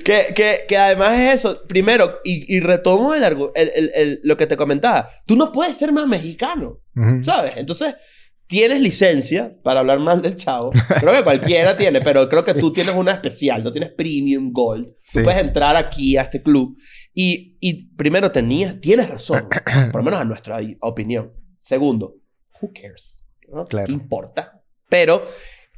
[0.03, 1.63] que, que, que además es eso.
[1.67, 5.07] Primero, y, y retomo el, el- el- el- lo que te comentaba.
[5.25, 7.23] Tú no puedes ser más mexicano, Ujú.
[7.23, 7.53] ¿sabes?
[7.55, 7.95] Entonces,
[8.47, 10.71] tienes licencia para hablar mal del chavo.
[10.99, 13.63] Creo que cualquiera tiene, pero creo que tú tienes una especial.
[13.63, 14.85] No tienes premium gold.
[14.87, 15.19] Tú Sí.
[15.23, 16.77] puedes entrar aquí a este club.
[17.13, 19.47] Y, y primero, tenías, tienes razón.
[19.91, 21.33] por lo menos a nuestra opinión.
[21.59, 22.15] Segundo,
[22.61, 23.23] who cares?
[23.51, 23.65] ¿No?
[23.65, 23.87] Claro.
[23.87, 24.63] ¿Qué importa?
[24.89, 25.23] Pero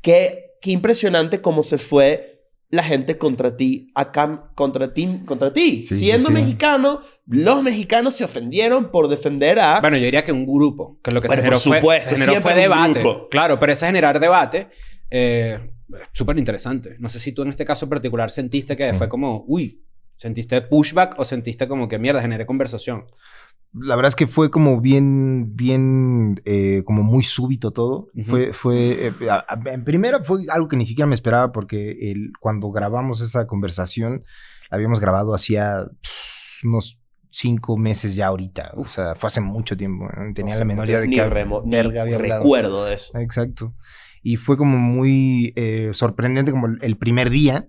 [0.02, 2.35] qué, qué impresionante cómo se fue
[2.70, 5.82] la gente contra ti, acá, contra ti, contra ti.
[5.84, 6.34] Sí, Siendo sí.
[6.34, 9.80] mexicano, los mexicanos se ofendieron por defender a...
[9.80, 12.10] Bueno, yo diría que un grupo, que lo que Bueno, se generó, por fue, supuesto,
[12.16, 13.00] se generó fue un debate.
[13.00, 13.30] grupo.
[13.30, 14.68] Claro, pero ese generar debate,
[15.10, 15.72] eh,
[16.12, 16.96] súper interesante.
[17.00, 18.96] No sé si tú en este caso particular sentiste que Sí.
[18.98, 19.82] fue como, uy,
[20.16, 23.06] ¿sentiste pushback o sentiste como que mierda, generé conversación?
[23.78, 28.08] La verdad es que fue como bien, bien, eh, como muy súbito todo.
[28.24, 32.12] Fue, fue, eh, a- a- en primera fue algo que ni siquiera me esperaba porque
[32.12, 34.24] el, cuando grabamos esa conversación,
[34.72, 38.72] la habíamos grabado hacía pff, unos cinco meses ya ahorita.
[38.78, 40.06] O sea, fue hace mucho tiempo.
[40.06, 40.34] ¿no?
[40.34, 41.16] Tenía la menor idea de que
[41.92, 42.40] ni había hablado.
[42.42, 43.18] recuerdo de eso.
[43.20, 43.76] Exacto.
[44.24, 47.68] Y fue como muy eh, sorprendente como el primer día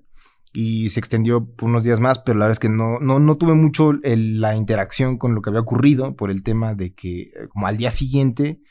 [0.59, 3.37] y se extendió por unos días más, pero la verdad es que no, no, no
[3.37, 7.21] tuve mucho el- la interacción con lo que había ocurrido por el tema de que,
[7.25, 8.63] eh, como al día siguiente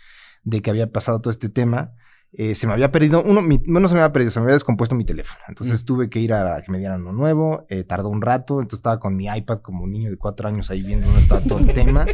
[0.43, 1.91] de que había pasado todo este tema,
[2.37, 4.45] eh, se me había perdido, uno, mi- no, no se me había perdido, se me
[4.45, 5.39] había descompuesto mi teléfono.
[5.47, 8.79] Entonces tuve que ir a, que me dieran uno nuevo, eh, tardó un rato, entonces
[8.79, 11.59] estaba con mi iPad como un niño de cuatro años ahí viendo dónde estaba todo
[11.59, 12.05] el tema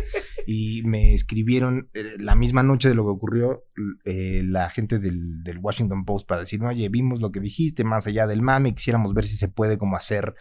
[0.46, 3.64] y me escribieron eh, la misma noche de lo que ocurrió
[4.06, 8.28] la gente del, del Washington Post para decirme, oye, vimos lo que dijiste, más allá
[8.28, 10.36] del mame, quisiéramos ver si se puede como hacer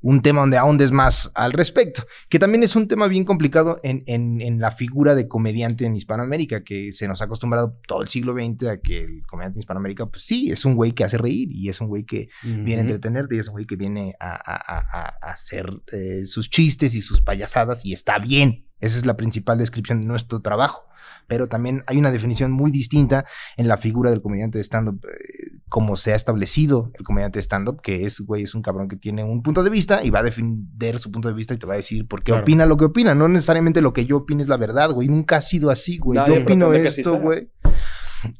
[0.00, 4.02] un tema donde ahondes más al respecto, que también es un tema bien complicado en,
[4.06, 8.08] en- en la figura de comediante en Hispanoamérica, que se nos ha acostumbrado todo el
[8.08, 11.18] siglo XX a que el comediante en Hispanoamérica, pues sí, es un güey que hace
[11.18, 12.28] reír y es un güey que
[12.64, 16.50] viene a entretenerte y es un güey que viene a- a- a hacer eh, sus
[16.50, 18.66] chistes y sus payasadas y está bien.
[18.84, 20.84] Esa es la principal descripción de nuestro trabajo.
[21.26, 23.24] Pero también hay una definición muy distinta
[23.56, 27.42] en la figura del comediante de stand-up, eh, como se ha establecido el comediante de
[27.42, 30.18] stand-up, que es, güey, es un cabrón que tiene un punto de vista y va
[30.18, 32.42] a defender su punto de vista y te va a decir por qué Claro.
[32.42, 33.14] opina lo que opina.
[33.14, 35.08] No necesariamente lo que yo opine es la verdad, güey.
[35.08, 36.18] Nunca ha sido así, güey.
[36.18, 37.50] Nadie Yo opino esto, güey.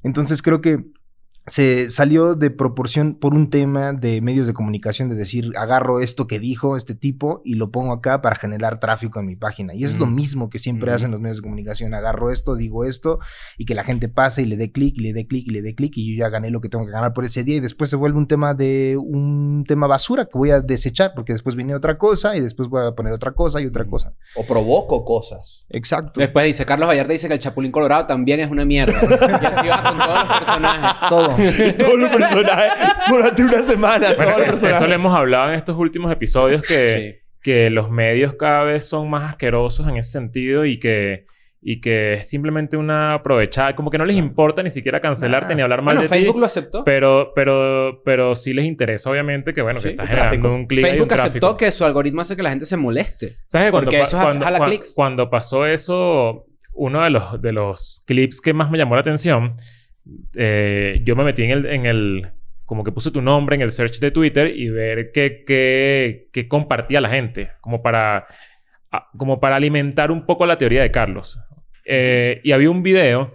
[0.02, 0.84] Entonces creo que
[1.46, 6.26] se salió de proporción por un tema de medios de comunicación de decir, agarro esto
[6.26, 9.74] que dijo este tipo y lo pongo acá para generar tráfico en mi página.
[9.74, 10.14] Y eso es lo Mm.
[10.14, 10.94] mismo que siempre Mm.
[10.94, 11.92] hacen los medios de comunicación.
[11.92, 13.18] Agarro esto, digo esto
[13.58, 15.60] y que la gente pase y le dé clic y le dé clic y le
[15.60, 17.60] dé clic y yo ya gané lo que tengo que ganar por ese día y
[17.60, 21.56] después se vuelve un tema de un tema basura que voy a desechar porque después
[21.56, 24.14] viene otra cosa y después voy a poner otra cosa y otra cosa.
[24.36, 25.66] O provoco cosas.
[25.68, 26.20] Exacto.
[26.20, 28.94] Después dice, Carlos Vallarta dice que el Chapulín Colorado también es una mierda.
[29.42, 31.08] y así va con todos los personajes.
[31.10, 31.33] Todo.
[31.78, 32.72] Todos los personajes
[33.08, 34.14] durante una semana.
[34.16, 37.28] Bueno, todos los es- eso lo hemos hablado en estos últimos episodios que, Sí.
[37.42, 41.26] que los medios cada vez son más asquerosos en ese sentido y que,
[41.66, 43.74] y que es simplemente una aprovechada.
[43.74, 45.56] Como que no les importa ni siquiera cancelarte Ah.
[45.56, 46.40] ni hablar mal Bueno, de Facebook ti.
[46.40, 46.84] lo aceptó.
[46.84, 50.80] Pero, pero, pero sí les interesa, obviamente, que bueno, Sí, que estás generando un clic
[50.80, 51.28] y un Facebook tráfico.
[51.30, 53.36] aceptó que su algoritmo hace que la gente se moleste.
[53.46, 53.70] ¿Sabes?
[53.70, 54.92] Cuando, Porque eso cuando, jala cuan- clics.
[54.94, 59.54] cuando pasó eso, uno de los, de los clips que más me llamó la atención,
[60.34, 62.30] eh, yo me metí en el, en el...
[62.64, 66.48] Como que puse tu nombre en el search de Twitter y ver qué, qué, qué
[66.48, 67.50] compartía la gente.
[67.60, 68.26] Como para...
[69.18, 71.38] como para alimentar un poco la teoría de Carlos.
[71.84, 73.34] Eh, y había un video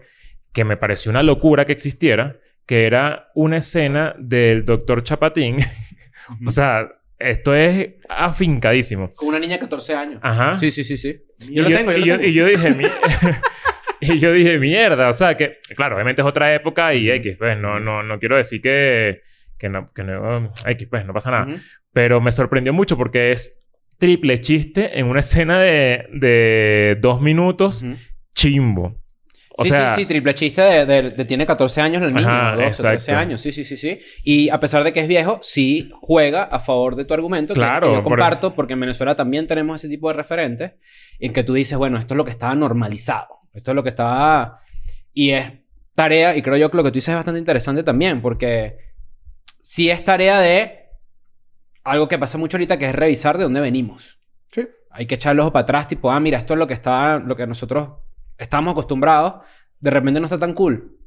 [0.51, 5.57] que me pareció una locura que existiera, que era una escena del doctor Chapatín.
[6.45, 6.89] o sea,
[7.19, 9.09] esto es afincadísimo.
[9.13, 10.19] Con una niña de 14 años.
[10.23, 10.57] Ajá.
[10.57, 11.21] Sí, sí, sí, sí.
[11.49, 12.27] Y Yo lo tengo, yo y lo yo, tengo.
[12.29, 12.85] y yo dije, mi-
[14.15, 15.09] y yo dije, mierda.
[15.09, 18.37] O sea, que, claro, obviamente es otra época y X, pues, no, no, no quiero
[18.37, 19.21] decir que,
[19.57, 21.45] que no, que no, X, pues, no pasa nada.
[21.47, 21.57] Ujú.
[21.93, 23.57] Pero me sorprendió mucho porque es
[23.97, 27.95] triple chiste en una escena de, de dos minutos Ujú.
[28.33, 28.95] chimbo.
[29.61, 32.29] O sí, sea, sí, sí, triple chiste de, de- de tiene 14 años el niño,
[32.29, 33.19] Ajá, 12, 13 exacto.
[33.19, 33.41] años.
[33.41, 33.99] Sí, sí, sí, sí.
[34.23, 37.59] Y a pesar de que es viejo, sí juega a favor de tu argumento, que-
[37.59, 40.75] Claro, que, yo por- comparto, porque en Venezuela también tenemos ese tipo de referentes,
[41.19, 43.89] en que tú dices, bueno, esto es lo que estaba normalizado, esto es lo que
[43.89, 44.61] estaba...
[45.13, 45.51] Y es
[45.93, 48.77] tarea, y creo yo que lo que tú dices es bastante interesante también, porque
[49.59, 50.87] sí es tarea de
[51.83, 54.19] algo que pasa mucho ahorita, que es revisar de dónde venimos.
[54.51, 54.67] Sí.
[54.91, 57.19] Hay que echar el ojo para atrás, tipo, ah, mira, esto es lo que está,
[57.19, 57.89] lo que nosotros
[58.37, 59.45] estamos acostumbrados,
[59.79, 60.97] de repente no está tan cool.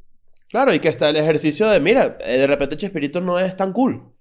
[0.51, 3.72] Claro, y que está el ejercicio de, mira, eh, de repente Chespirito no es tan
[3.72, 4.12] cool.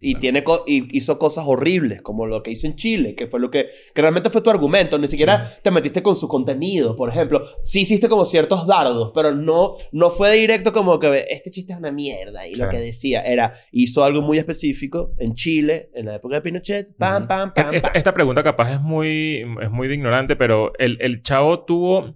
[0.00, 3.40] Y, tiene co- y hizo cosas horribles, como lo que hizo en Chile, que fue
[3.40, 4.96] lo que, que realmente fue tu argumento.
[4.96, 7.42] Ni siquiera te metiste con su contenido, por ejemplo.
[7.64, 11.78] Sí hiciste como ciertos dardos, pero no, no fue directo como que este chiste es
[11.80, 12.46] una mierda.
[12.46, 12.70] Y lo Claro.
[12.70, 17.22] que decía era, hizo algo muy específico en Chile, en la época de Pinochet, pam,
[17.22, 17.28] Ujú.
[17.28, 17.96] pam, pam, Esta, pam.
[17.98, 22.14] esta pregunta capaz es muy, es muy de ignorante, pero el, el chavo tuvo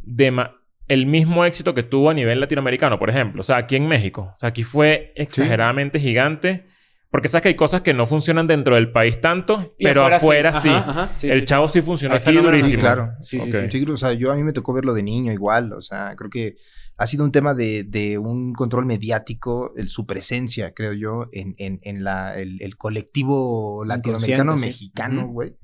[0.00, 0.52] dema-
[0.88, 3.40] el mismo éxito que tuvo a nivel latinoamericano, por ejemplo.
[3.40, 4.32] O sea, aquí en México.
[4.36, 6.66] O sea, aquí fue exageradamente gigante.
[7.10, 10.52] Porque sabes que hay cosas que no funcionan dentro del país tanto, Y pero afuera,
[10.52, 10.68] sí.
[10.68, 10.68] sí.
[10.70, 11.10] Ajá, ajá.
[11.14, 12.68] Sí, el sí, chavo sí funcionó aquí durísimo.
[12.68, 13.12] Sí, claro.
[13.22, 13.52] Sí, sí.
[13.70, 16.30] Sí, o sea, yo a mí me tocó verlo de niño igual, o sea, creo
[16.30, 16.56] que
[16.98, 21.54] ha sido un tema de, de un control mediático, el, su presencia, creo yo, en,
[21.58, 24.64] en, en la, el, el colectivo latinoamericano sí.
[24.64, 25.56] mexicano, güey,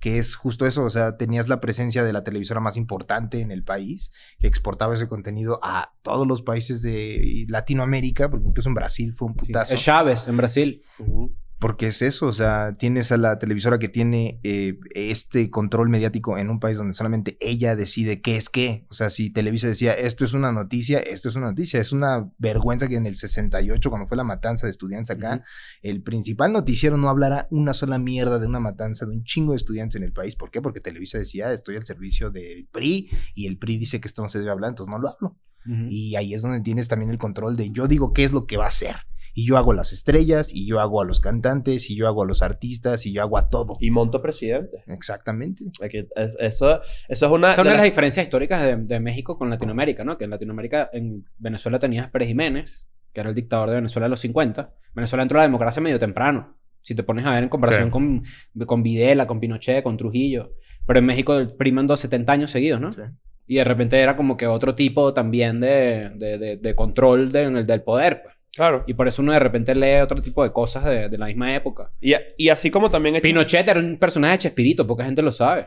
[0.00, 3.50] que es justo eso, o sea, tenías la presencia de la televisora más importante en
[3.52, 8.74] el país, que exportaba ese contenido a todos los países de Latinoamérica, porque incluso en
[8.74, 9.52] Brasil fue un Sí.
[9.52, 9.74] putazo.
[9.74, 10.82] Es Chávez en Brasil.
[10.98, 11.34] Ujú.
[11.60, 16.38] Porque es eso, o sea, tienes a la televisora que tiene eh, este control mediático
[16.38, 18.86] en un país donde solamente ella decide qué es qué.
[18.88, 21.78] O sea, si Televisa decía, esto es una noticia, esto es una noticia.
[21.78, 25.44] Es una vergüenza que en el 68, cuando fue la matanza de estudiantes acá,
[25.82, 29.58] el principal noticiero no hablara una sola mierda de una matanza de un chingo de
[29.58, 30.36] estudiantes en el país.
[30.36, 30.62] ¿Por qué?
[30.62, 34.30] Porque Televisa decía, estoy al servicio del PRI y el PRI dice que esto no
[34.30, 35.36] se debe hablar, entonces no lo hablo.
[35.66, 38.56] Y ahí es donde tienes también el control de yo digo qué es lo que
[38.56, 38.96] va a hacer.
[39.34, 42.26] Y yo hago las estrellas, y yo hago a los cantantes, y yo hago a
[42.26, 43.76] los artistas, y yo hago a todo.
[43.80, 44.82] Y monto presidente.
[44.86, 45.64] Exactamente.
[45.80, 47.54] Hay que- es- Eso, eso es una...
[47.54, 50.16] Son de de las las- diferencias históricas de, de México con Latinoamérica, ¿no?
[50.18, 54.10] Que en Latinoamérica, en Venezuela tenías Pérez Jiménez, que era el dictador de Venezuela de
[54.10, 54.72] los 50.
[54.94, 56.56] Venezuela entró a la democracia medio temprano.
[56.82, 57.90] Si te pones a ver en comparación Sí.
[57.90, 58.24] con,
[58.66, 60.54] con Videla, con Pinochet, con Trujillo.
[60.86, 62.92] Pero en México priman dos 70 años seguidos, ¿no?
[62.92, 63.02] Sí.
[63.46, 67.64] Y de repente era como que otro tipo también de, de, de- de control de-
[67.64, 68.22] del poder.
[68.54, 68.84] Claro.
[68.86, 71.54] Y por eso uno de repente lee otro tipo de cosas de, de la misma
[71.54, 71.90] época.
[72.00, 73.14] Y, y así como también...
[73.14, 75.66] he hecho- Pinochet era un personaje de Chespirito, poca gente lo sabe.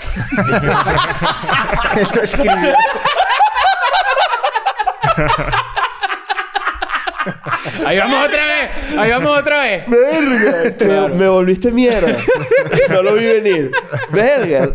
[2.14, 2.74] Lo escribió.
[7.84, 8.98] ¡Ahí vamos otra vez!
[8.98, 9.84] ¡Ahí vamos otra vez!
[9.86, 10.76] ¡Verga!
[10.76, 11.14] Claro.
[11.14, 12.16] Me volviste mierda.
[12.88, 13.70] No lo vi venir.
[14.10, 14.68] ¡Verga!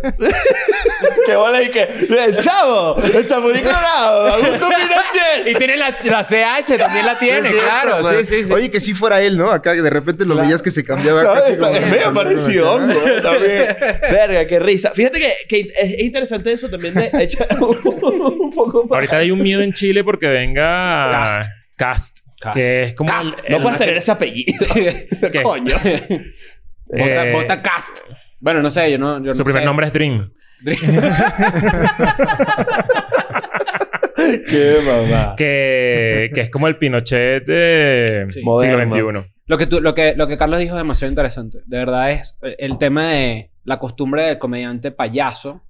[1.26, 1.82] ¡Qué bola y que...
[1.82, 2.98] ¡El chavo!
[3.02, 4.28] ¡El chapulín colorado!
[4.36, 5.48] ¡Augusto Pinochet!
[5.48, 8.04] Y tiene la, la CH, también la tiene, claro.
[8.04, 8.16] man.
[8.20, 8.54] Sí, sí, sí.
[8.54, 9.50] Oye, que sí fuera él, ¿no?
[9.52, 11.44] Acá de repente lo veías que se cambiaba ¿Sabes?
[11.44, 11.76] casi como...
[11.76, 13.78] Es medio parecido, hongo, también.
[14.12, 14.92] Verga, qué risa.
[14.94, 18.98] Fíjate que, que es es interesante eso también de echar un, un poco más.
[18.98, 21.10] Ahorita hay un miedo en Chile porque venga...
[21.12, 21.52] Cast.
[21.76, 22.25] Cast.
[22.46, 22.58] Cast.
[22.58, 23.10] Que es como...
[23.12, 23.40] Cast.
[23.46, 24.66] el- no puedes tener ese apellido.
[25.32, 25.44] ¿Qué?
[25.44, 25.76] Coño.
[26.86, 28.00] Vota, Eh, Cast.
[28.40, 29.24] Bueno, no sé, yo no.
[29.24, 29.66] Yo Su no primer sé.
[29.66, 30.32] nombre es Dream.
[34.48, 35.36] qué mamá.
[35.36, 38.34] Que, que es como el Pinochet de Sí.
[38.42, 39.32] Siglo XXI.
[39.48, 41.60] Lo que, tú, lo, que, lo que Carlos dijo es demasiado interesante.
[41.66, 45.64] De verdad es eh, el tema de la costumbre del comediante payaso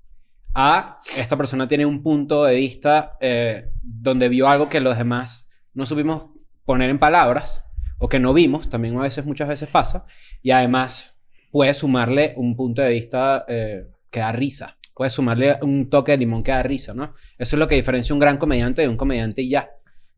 [0.53, 5.47] a esta persona tiene un punto de vista eh, donde vio algo que los demás
[5.73, 6.28] no supimos
[6.66, 7.66] poner en palabras
[7.97, 10.05] o que no vimos, también a veces, muchas veces pasa,
[10.41, 11.16] y además
[11.51, 14.78] puede sumarle un punto de vista eh, que da risa.
[14.93, 17.13] Puede sumarle un toque de limón que da risa, ¿no?
[17.38, 19.72] Eso es lo que diferencia un gran comediante de un comediante y ya.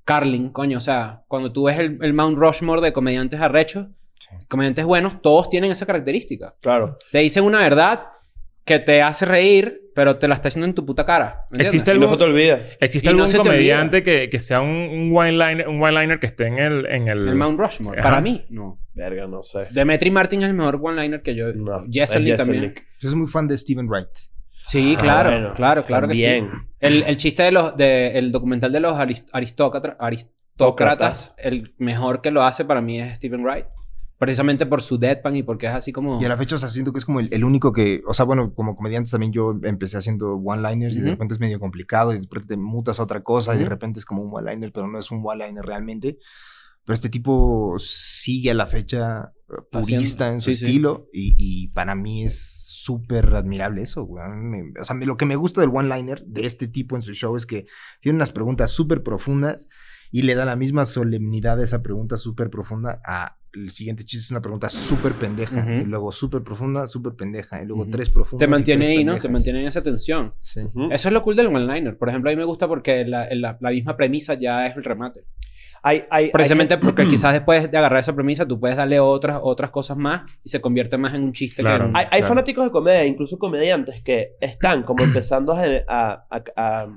[0.03, 3.87] Carlin, coño, o sea, cuando tú ves el, el Mount Rushmore de comediantes arrechos,
[4.47, 6.55] comediantes buenos, todos tienen esa característica.
[6.61, 6.97] Claro.
[7.11, 8.03] Te dicen una verdad
[8.67, 11.47] que te hace reír, pero te la está haciendo en tu puta cara.
[11.57, 12.59] Existe Y no algún, se te olvida.
[12.79, 16.85] ¿existe y algún comediante que, que sea un, un one-liner que esté en el...
[16.85, 17.99] En el, El Mount Rushmore.
[17.99, 18.09] Ajá.
[18.09, 18.79] Para mí, no.
[18.93, 19.67] Verga, no sé.
[19.71, 21.51] Demetri Martin es el mejor one-liner que yo.
[21.53, 21.83] No.
[21.91, 22.75] Jesselny es también.
[22.99, 24.07] Yo soy muy fan de Steven Wright.
[24.67, 25.53] Sí, Ah, claro, bueno.
[25.53, 26.25] claro, claro que sí.
[26.79, 32.21] El, el chiste de los, de, el documental de los aris- aristócrata- aristócratas, el mejor
[32.21, 33.65] que lo hace para mí es Stephen Wright.
[34.19, 36.19] Precisamente por su deadpan y porque es así como...
[36.21, 38.01] Y a la fecha, o sea, siento que es como el, el único que...
[38.07, 41.59] O sea, bueno, como comediantes también yo empecé haciendo one-liners y de repente es medio
[41.59, 44.71] complicado y de repente mutas a otra cosa y de repente es como un one-liner,
[44.73, 46.17] pero no es un one-liner realmente.
[46.83, 50.63] Pero este tipo sigue a la fecha eh, purista Haciendo- en su sí, sí.
[50.65, 54.23] estilo y, y para mí es súper admirable eso, güey.
[54.29, 57.13] Me- o sea, me- lo que me gusta del one-liner de este tipo en su
[57.13, 57.65] show es que
[58.01, 59.67] tiene unas preguntas súper profundas
[60.11, 64.23] y le da la misma solemnidad a esa pregunta súper profunda a el siguiente chiste
[64.25, 68.39] es una pregunta súper pendeja y luego súper profunda, súper pendeja y luego tres profundas.
[68.39, 69.19] te y mantiene tres ahí, ¿no?
[69.19, 70.33] Te mantiene en esa tensión.
[70.41, 70.61] Sí.
[70.91, 71.97] Eso es lo cool del one-liner.
[71.97, 74.83] Por ejemplo, a mí me gusta porque la, la- la misma premisa ya es el
[74.83, 75.25] remate.
[75.83, 79.39] Hay, hay, Precisamente hay- porque quizás después de agarrar esa premisa tú puedes darle otras,
[79.41, 81.85] otras cosas más y se convierte más en un chiste Claro.
[81.85, 81.91] que.
[81.97, 82.27] Hay, hay Claro.
[82.27, 86.87] fanáticos de comedia, incluso comediantes, que están como empezando a- a-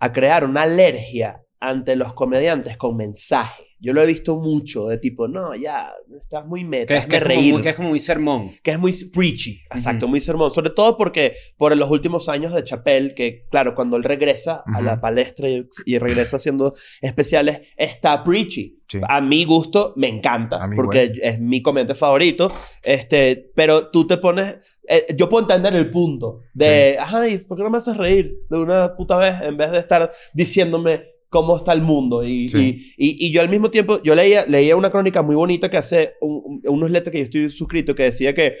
[0.00, 3.64] a crear una alergia ante los comediantes con mensaje.
[3.80, 7.16] Yo lo he visto mucho de tipo, no, ya, estás muy meta, que, es, que,
[7.18, 7.60] es reír.
[7.60, 8.50] que es como muy sermón.
[8.64, 10.10] que es muy preachy, exacto, Ujú.
[10.10, 10.50] muy sermón.
[10.52, 14.72] Sobre todo porque por los últimos años de Chappelle, que claro, cuando él regresa a
[14.78, 14.82] Ujú.
[14.82, 18.80] la palestra y, y regresa haciendo especiales, está preachy.
[18.88, 18.98] Sí.
[19.06, 21.20] A mi gusto me encanta, A porque igual.
[21.22, 22.50] es mi comediante favorito.
[22.82, 27.62] Este, pero tú te pones, eh, yo puedo entender el punto de, ay, ¿por qué
[27.62, 31.72] no me haces reír de una puta vez en vez de estar diciéndome cómo está
[31.72, 32.24] el mundo?
[32.24, 32.92] Y, Sí.
[32.96, 35.76] y, y, y yo al mismo tiempo, yo leía, leía una crónica muy bonita que
[35.76, 38.54] hace un, un- unos letras que yo estoy suscrito que decía que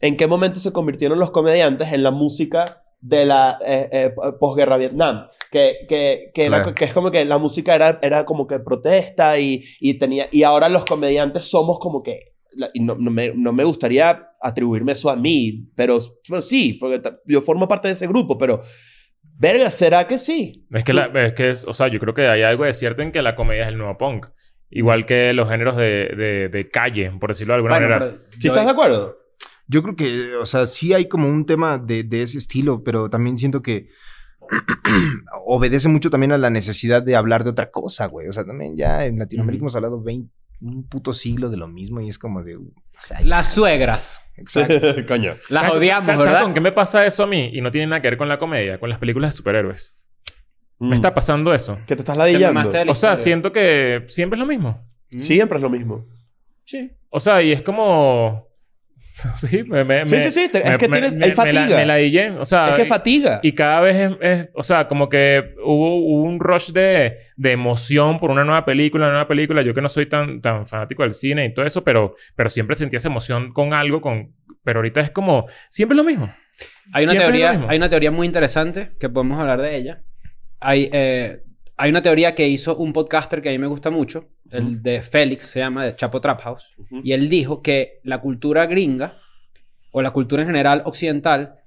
[0.00, 4.10] en qué momento se convirtieron los comediantes en la música de la eh, eh,
[4.40, 5.26] posguerra Vietnam.
[5.50, 6.74] Que, que, que, era- Claro.
[6.74, 10.42] que es como que la música era, era como que protesta y, y, tenía, y
[10.42, 12.34] ahora los comediantes somos como que...
[12.72, 15.98] y no, no, me, no me gustaría atribuirme eso a mí, pero,
[16.28, 18.60] pero sí, porque yo formo parte de ese grupo, pero...
[19.36, 20.66] Verga, ¿será que sí?
[20.72, 23.02] Es que, la- es que es, o sea, yo creo que hay algo de cierto
[23.02, 24.26] en que la comedia es el nuevo punk.
[24.70, 28.10] Igual que los géneros de, de, de calle, por decirlo de alguna Bueno, manera.
[28.12, 29.18] pero ¿Sí yo- estás de acuerdo?
[29.66, 33.08] Yo creo que, o sea, sí hay como un tema de, de ese estilo, pero
[33.08, 33.88] también siento que
[35.46, 38.28] obedece mucho también a la necesidad de hablar de otra cosa, güey.
[38.28, 40.30] O sea, también ya en Latinoamérica hemos hablado 20,
[40.60, 42.56] un puto siglo de lo mismo y es como de...
[42.56, 42.62] o
[43.00, 44.22] sea, Las suegras.
[44.36, 44.94] Exacto.
[45.08, 45.36] Coño.
[45.48, 46.42] Las ¿Sabes- odiamos, ¿sabes- ¿sabes ¿verdad?
[46.44, 47.50] con qué me pasa eso a mí?
[47.52, 49.96] Y no tiene nada que ver con la comedia, con las películas de superhéroes.
[50.78, 50.92] Me Mm.
[50.94, 51.78] está pasando eso.
[51.86, 52.68] Que te estás ladillando.
[52.88, 54.86] O sea, siento que siempre es lo mismo.
[55.18, 56.06] Siempre es lo mismo.
[56.64, 56.90] Sí.
[57.10, 58.48] O sea, y es como...
[59.36, 59.84] sí, me...
[59.84, 60.50] me- Sí, sí, sí.
[60.52, 61.16] me- es que tienes...
[61.16, 61.76] me- hay me la- fatiga.
[61.76, 62.30] Me la dillé.
[62.30, 62.70] O sea...
[62.70, 63.40] es que y- fatiga.
[63.42, 67.52] Y cada vez es, es- o sea, como que hubo, hubo un rush de, de
[67.52, 69.62] emoción por una nueva película, una nueva película.
[69.62, 72.76] Yo que no soy tan, tan fanático del cine y todo eso, pero, pero siempre
[72.76, 74.32] sentía esa emoción con algo, con...
[74.64, 76.34] pero ahorita es como, siempre lo mismo.
[76.92, 77.66] Hay una, Siempre es lo teoría, mismo.
[77.70, 80.02] hay una teoría muy interesante que podemos hablar de ella.
[80.60, 81.40] Hay, eh,
[81.76, 85.02] hay una teoría que hizo un podcaster que a mí me gusta mucho, el de
[85.02, 86.70] Félix, se llama, de Chapo Trap House.
[87.02, 89.18] Y él dijo que la cultura gringa,
[89.90, 91.60] o la cultura en general occidental,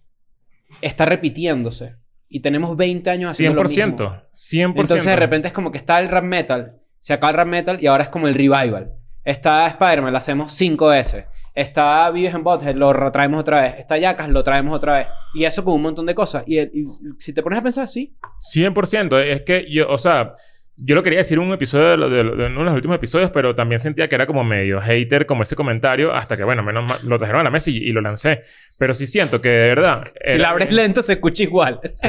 [0.82, 1.96] está repitiéndose.
[2.30, 3.98] Y tenemos 20 años haciendo lo mismo.
[3.98, 4.24] 100%.
[4.34, 4.80] 100%.
[4.82, 7.78] Entonces de repente es como que está el rap metal, se acaba el rap metal
[7.82, 8.92] y ahora es como el revival.
[9.24, 11.26] Está Spider-Man, lo hacemos cinco veces.
[11.54, 13.76] Está Vives en Butthead, lo re- traemos otra vez.
[13.80, 15.08] Está Jackass, lo traemos otra vez.
[15.34, 16.44] Y eso con un montón de cosas.
[16.46, 16.86] Y, el- y
[17.18, 18.16] si te pones a pensar así,
[18.54, 19.18] 100%.
[19.24, 20.36] Es que yo, o sea,
[20.80, 22.76] yo lo quería decir en un episodio de, lo- de lo- de uno de los
[22.76, 26.44] últimos episodios, pero también sentía que era como medio hater, como ese comentario, hasta que,
[26.44, 28.42] bueno, menos mal, lo trajeron a la mesa y, y lo lancé.
[28.78, 30.04] Pero sí siento que de verdad.
[30.24, 31.80] si era- la abres lento se escucha igual.
[31.94, 32.08] Sí.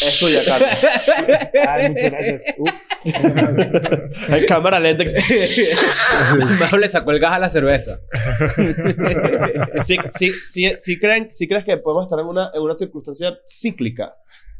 [0.00, 0.68] Es tuya, Carlos.
[1.68, 2.42] Ay, muchas gracias.
[2.58, 2.70] Uf.
[4.30, 5.04] Hay cámara lenta.
[6.60, 7.98] Mejor le sacó el gas a la cerveza.
[9.82, 13.36] sí, sí, sí, sí creen, sí crees que podemos estar en una, en una circunstancia
[13.48, 14.14] cíclica.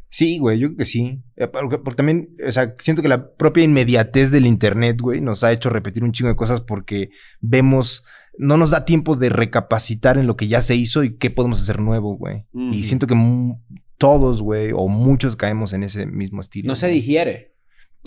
[0.09, 1.21] Sí, güey, yo creo que sí.
[1.35, 5.43] Eh, Porque, porque también, o sea, siento que la propia inmediatez del internet, güey, nos
[5.43, 8.03] ha hecho repetir un chingo de cosas porque vemos,
[8.37, 11.61] no nos da tiempo de recapacitar en lo que ya se hizo y qué podemos
[11.61, 12.45] hacer nuevo, güey.
[12.71, 13.59] Y siento que mu-
[13.97, 16.67] todos, güey, o muchos caemos en ese mismo estilo.
[16.69, 16.95] No se güey.
[17.01, 17.53] digiere.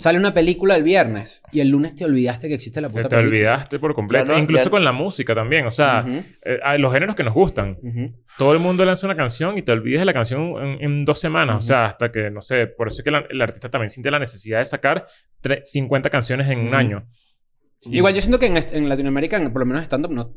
[0.03, 3.07] Sale una película el viernes y el lunes te olvidaste que existe la puta Se
[3.07, 3.29] te película.
[3.37, 4.33] olvidaste por completo.
[4.33, 5.65] No- Incluso ya- con la música también.
[5.65, 6.05] O sea,
[6.43, 7.77] eh, hay los géneros que nos gustan.
[8.37, 11.19] Todo el mundo lanza una canción y te olvides de la canción en, en dos
[11.21, 11.55] semanas.
[11.57, 14.11] O sea, hasta que, no sé, por eso es que la- el artista también siente
[14.11, 15.05] la necesidad de sacar
[15.41, 17.07] tre- 50 canciones en un año.
[17.85, 20.33] Igual yo siento que en, Latinoamérica, en- por lo menos stand-up, no,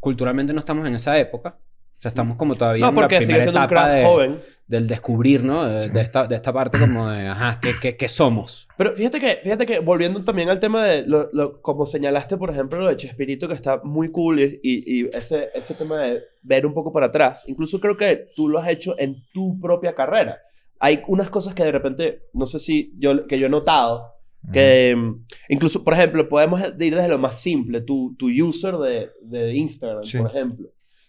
[0.00, 1.56] culturalmente no estamos en esa época.
[1.98, 4.38] O sea, estamos como todavía No, en la primera etapa de- joven.
[4.68, 5.64] del descubrir, ¿no?
[5.64, 5.88] De, Sí.
[5.90, 8.68] de esta, de esta parte como de, ajá, ¿qué, qué, qué somos?
[8.76, 12.50] Pero fíjate que, fíjate que volviendo también al tema de, lo, lo- como señalaste, por
[12.50, 16.20] ejemplo, lo de Chespirito, que está muy cool, y, y, y ese, ese tema de
[16.42, 19.94] ver un poco para atrás, incluso creo que tú lo has hecho en tu propia
[19.94, 20.38] carrera.
[20.78, 24.12] Hay unas cosas que de repente, no sé si yo, que yo he notado,
[24.52, 29.10] que mm, incluso, por ejemplo, podemos ir desde lo más simple, tu, tu user de,
[29.22, 30.18] de Instagram, Sí.
[30.18, 30.68] por ejemplo.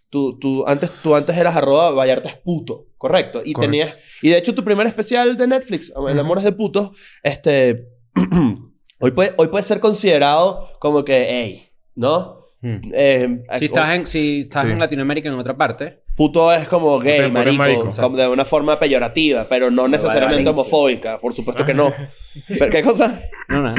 [0.09, 3.41] Tú, tú, antes, tú antes eras arroba Vallarta es puto, correcto.
[3.45, 3.61] Y Correcto.
[3.61, 3.97] tenías...
[4.23, 6.91] Y de hecho tu primer especial de Netflix, El amor es de putos,
[7.23, 7.87] este...
[8.99, 12.39] hoy, puede, hoy puede ser considerado como que, hey, ¿no?
[12.61, 12.79] Hmm.
[12.93, 14.71] Eh, Si estás, en, si estás Sí.
[14.71, 17.89] en Latinoamérica en otra parte, Puto es como gay, es marico, marico.
[18.01, 21.17] como de una forma peyorativa, pero no necesariamente homofóbica.
[21.17, 21.93] Por supuesto que no.
[22.49, 23.21] ¿Pero qué cosa?
[23.47, 23.75] no, nada.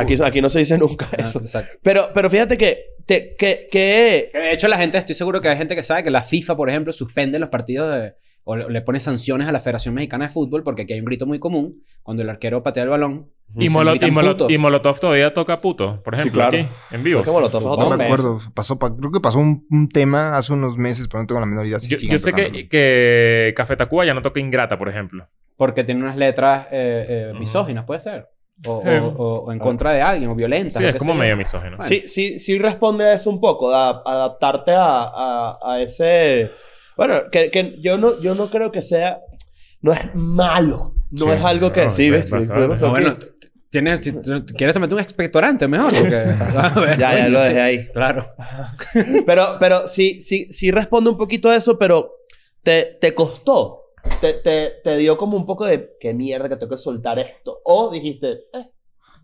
[0.00, 1.38] Aquí, aquí no se dice nunca Ah, eso.
[1.40, 1.76] exacto.
[1.82, 2.84] Pero, pero fíjate que...
[3.06, 6.10] Te, que, que De hecho, la gente, estoy seguro que hay gente que sabe que
[6.10, 9.60] la FIFA, por ejemplo, suspende los partidos de, o le, le pone sanciones a la
[9.60, 12.82] Federación Mexicana de Fútbol porque aquí hay un grito muy común cuando el arquero patea
[12.82, 13.30] el balón.
[13.56, 14.50] Y, se Molo- gritan y Molo- puto.
[14.50, 16.58] y Molotov todavía toca puto, por ejemplo, claro.
[16.58, 17.22] aquí, en vivo.
[17.24, 18.40] Molotov No me acuerdo.
[18.52, 21.46] Pasó, pa- creo que pasó un, un tema hace unos meses, pero no tengo la
[21.46, 25.26] menor idea si Yo, sé que, que Café Tacuba ya no toca Ingrata, por ejemplo.
[25.56, 28.28] Porque tiene unas letras eh, eh, misóginas, puede ser.
[28.66, 28.88] O, Sí.
[28.88, 29.08] o-
[29.44, 30.76] o- en contra de alguien, o violentas.
[30.76, 31.18] Sí, es como yo.
[31.20, 31.76] medio misógino.
[31.76, 31.84] Bueno.
[31.88, 36.50] Sí, sí, sí responde a eso un poco, a, adaptarte a, a, a ese...
[36.96, 39.20] Bueno, que, que yo, no, yo no creo que sea...
[39.80, 40.94] No es malo.
[41.12, 41.84] No Sí, es algo que...
[41.84, 42.82] no, sí, es ¿ves?
[42.82, 43.16] No, bueno,
[43.70, 45.92] tienes, si tú quieres te meter un expectorante mejor.
[45.94, 46.10] Porque,
[46.98, 47.86] Ya, ya lo dejé ahí.
[47.92, 48.28] Claro.
[49.24, 52.10] Pero, pero sí, sí, sí responde un poquito a eso, pero
[52.64, 53.82] te, te costó.
[54.20, 57.58] Te, te, te dio como un poco de qué mierda que tengo que soltar esto.
[57.64, 58.66] O dijiste, eh,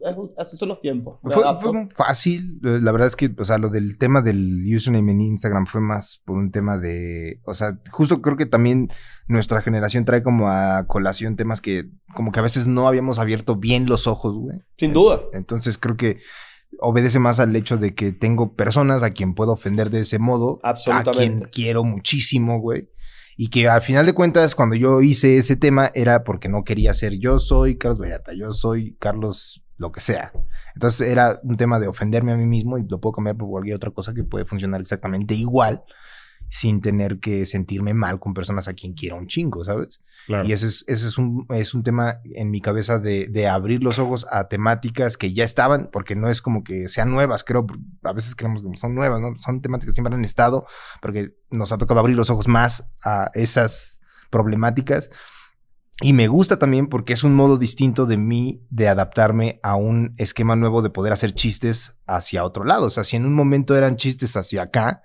[0.01, 1.18] es- así son los tiempos.
[1.22, 2.61] Fue, fue fácil.
[2.64, 5.80] Eh, La verdad es que, o sea, lo del tema del username en Instagram fue
[5.80, 7.41] más por un tema de.
[7.45, 8.89] O sea, justo creo que también
[9.26, 13.57] nuestra generación trae como a colación temas que, como que a veces no habíamos abierto
[13.57, 14.59] bien los ojos, güey.
[14.78, 15.22] Sin duda.
[15.32, 16.18] Entonces creo que
[16.80, 20.61] obedece más al hecho de que tengo personas a quien puedo ofender de ese modo.
[20.62, 21.18] A Absolutamente.
[21.18, 22.91] quien quiero muchísimo, güey.
[23.37, 26.95] Y que al final de cuentas, cuando yo hice ese tema, era porque no quería
[26.95, 30.32] ser yo soy Carlos Vallarta, yo soy Carlos lo que sea.
[30.74, 33.76] Entonces era un tema de ofenderme a mí mismo y lo puedo cambiar por cualquier
[33.76, 35.82] otra cosa que puede funcionar exactamente igual
[36.49, 40.01] sin tener que sentirme mal con personas a quien quiero un chingo, ¿sabes?
[40.26, 40.49] Claro.
[40.49, 43.82] Y ese es, ese es, un, es un tema en mi cabeza de, de abrir
[43.82, 47.66] los ojos a temáticas que ya estaban, porque no es como que sean nuevas, creo,
[48.03, 49.34] a veces creemos que son nuevas, ¿no?
[49.36, 50.66] Son temáticas que siempre han estado,
[51.03, 55.11] porque nos ha tocado abrir los ojos más a esas problemáticas.
[56.01, 60.14] Y me gusta también porque es un modo distinto de mí de adaptarme a un
[60.18, 62.86] esquema nuevo de poder hacer chistes hacia otro lado.
[62.86, 65.03] O sea, si en un momento eran chistes hacia acá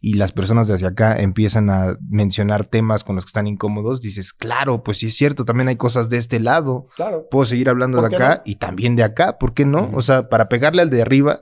[0.00, 4.00] y las personas de hacia acá empiezan a mencionar temas con los que están incómodos,
[4.00, 6.86] dices, claro, pues sí es cierto, también hay cosas de este lado.
[6.94, 7.26] Claro.
[7.30, 8.42] Puedo seguir hablando de ¿Por qué acá no?
[8.44, 9.90] y también de acá, ¿por qué no?
[9.94, 11.40] O sea, para pegarle al de arriba,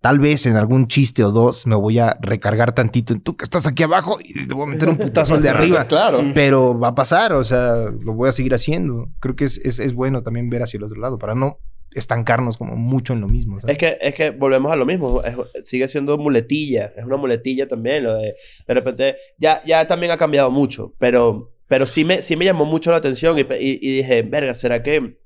[0.00, 3.44] tal vez en algún chiste o dos me voy a recargar tantito en tú que
[3.44, 5.84] estás aquí abajo y le voy a meter un putazo al de arriba.
[5.86, 6.20] Claro.
[6.34, 9.08] Pero va a pasar, o sea, lo voy a seguir haciendo.
[9.20, 11.58] Creo que es, es, es bueno también ver hacia el otro lado para no
[11.94, 13.60] estancarnos como mucho en lo mismo.
[13.60, 13.74] ¿sabes?
[13.74, 15.22] Es que, es que volvemos a lo mismo.
[15.22, 16.92] es- sigue siendo muletilla.
[16.96, 18.04] Es una muletilla también.
[18.04, 18.36] Lo de,
[18.66, 20.94] de repente, ya, ya también ha cambiado mucho.
[20.98, 24.54] Pero, pero sí, me, sí me llamó mucho la atención y, y- y dije, verga,
[24.54, 25.18] ¿será que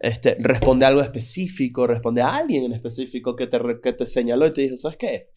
[0.00, 1.86] este, responde a algo específico?
[1.86, 5.28] ¿Responde a alguien en específico que te, que te señaló y te dijo, ¿sabes qué?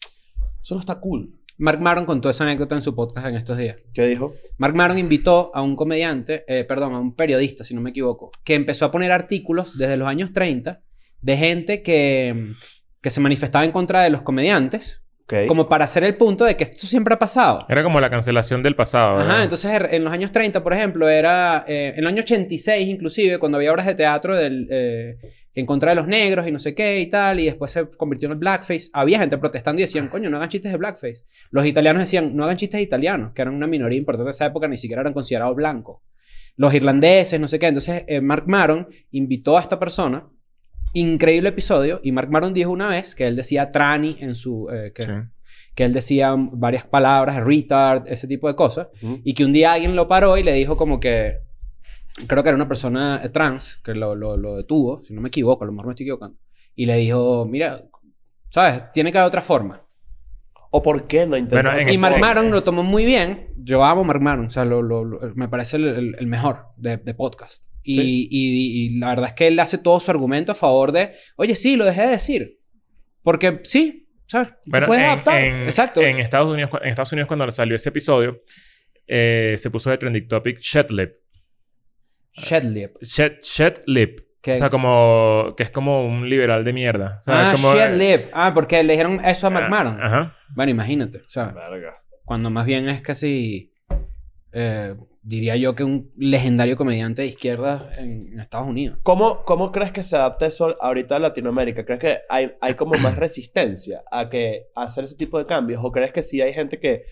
[0.60, 1.38] Eso no está cool.
[1.58, 3.76] Mark Maron contó esa anécdota en su podcast en estos días.
[3.94, 4.32] ¿Qué dijo?
[4.58, 8.30] Mark Maron invitó a un comediante, eh, perdón, a un periodista, si no me equivoco,
[8.44, 10.80] que empezó a poner artículos desde los años 30
[11.22, 12.52] de gente que,
[13.00, 15.46] que se manifestaba en contra de los comediantes, Ok.
[15.48, 17.64] como para hacer el punto de que esto siempre ha pasado.
[17.68, 19.16] Era como la cancelación del pasado.
[19.16, 19.32] ¿verdad?
[19.36, 22.86] Ajá, entonces er- en los años 30, por ejemplo, era eh, en el año 86
[22.86, 25.16] inclusive, cuando había obras de teatro del, eh,
[25.56, 28.26] en contra de los negros y no sé qué y tal, y después se convirtió
[28.26, 31.24] en el blackface, había gente protestando y decían, coño, no hagan chistes de blackface.
[31.50, 34.46] Los italianos decían, no hagan chistes de italianos, que eran una minoría importante de esa
[34.46, 36.02] época, ni siquiera eran considerados blancos.
[36.56, 37.66] Los irlandeses, no sé qué.
[37.68, 40.26] Entonces, eh, Mark Maron invitó a esta persona,
[40.92, 44.68] increíble episodio, y Mark Maron dijo una vez que él decía trani en su...
[44.70, 45.10] eh, que, Sí.
[45.74, 48.88] que él decía varias palabras, retard, ese tipo de cosas.
[49.24, 51.38] Y que un día alguien lo paró y le dijo como que...
[52.26, 55.28] Creo que era una persona eh, trans que lo, lo, lo detuvo, si no me
[55.28, 56.38] equivoco, a lo mejor me estoy equivocando.
[56.74, 57.84] Y le dijo, mira,
[58.50, 58.90] ¿sabes?
[58.92, 59.82] Tiene que haber otra forma.
[60.70, 61.48] ¿O por qué no en
[61.88, 63.48] Y Mark Maron lo tomó muy bien.
[63.56, 64.46] Yo amo Mark Maron.
[64.46, 67.62] O sea, lo, lo- lo- me parece el, el- el mejor de, de podcast.
[67.82, 68.28] Y, Sí.
[68.30, 71.12] y- y la verdad es que él hace todo su argumento a favor de...
[71.36, 72.56] Oye, sí, lo dejé de decir.
[73.22, 74.48] Porque sí, ¿sabes?
[74.66, 75.40] Bueno, puedes en, adaptar.
[75.42, 76.00] en- Exacto.
[76.02, 78.38] En Estados, Unidos, en Estados Unidos, cuando salió ese episodio,
[79.06, 80.86] eh, se puso de trending topic shed
[82.36, 82.44] lip.
[82.44, 82.96] Shedlip.
[83.02, 84.20] Shed, shed lip.
[84.42, 85.54] ¿Qué O sea, como...
[85.56, 87.18] Que es como un liberal de mierda.
[87.22, 88.30] O sea, Ah, como, Shedlip.
[88.32, 90.00] Ah, porque le dijeron eso a Ah, Maron.
[90.00, 90.36] Ajá.
[90.54, 91.18] Bueno, imagínate.
[91.18, 91.96] O sea, Verga.
[92.24, 93.72] cuando más bien es casi...
[94.52, 99.00] eh, diría yo que un legendario comediante de izquierda en, en Estados Unidos.
[99.02, 101.84] ¿Cómo, ¿Cómo crees que se adapta eso ahorita a Latinoamérica?
[101.84, 105.80] ¿Crees que hay, hay como más resistencia a, que, a hacer ese tipo de cambios?
[105.84, 107.02] ¿O crees que sí hay gente que...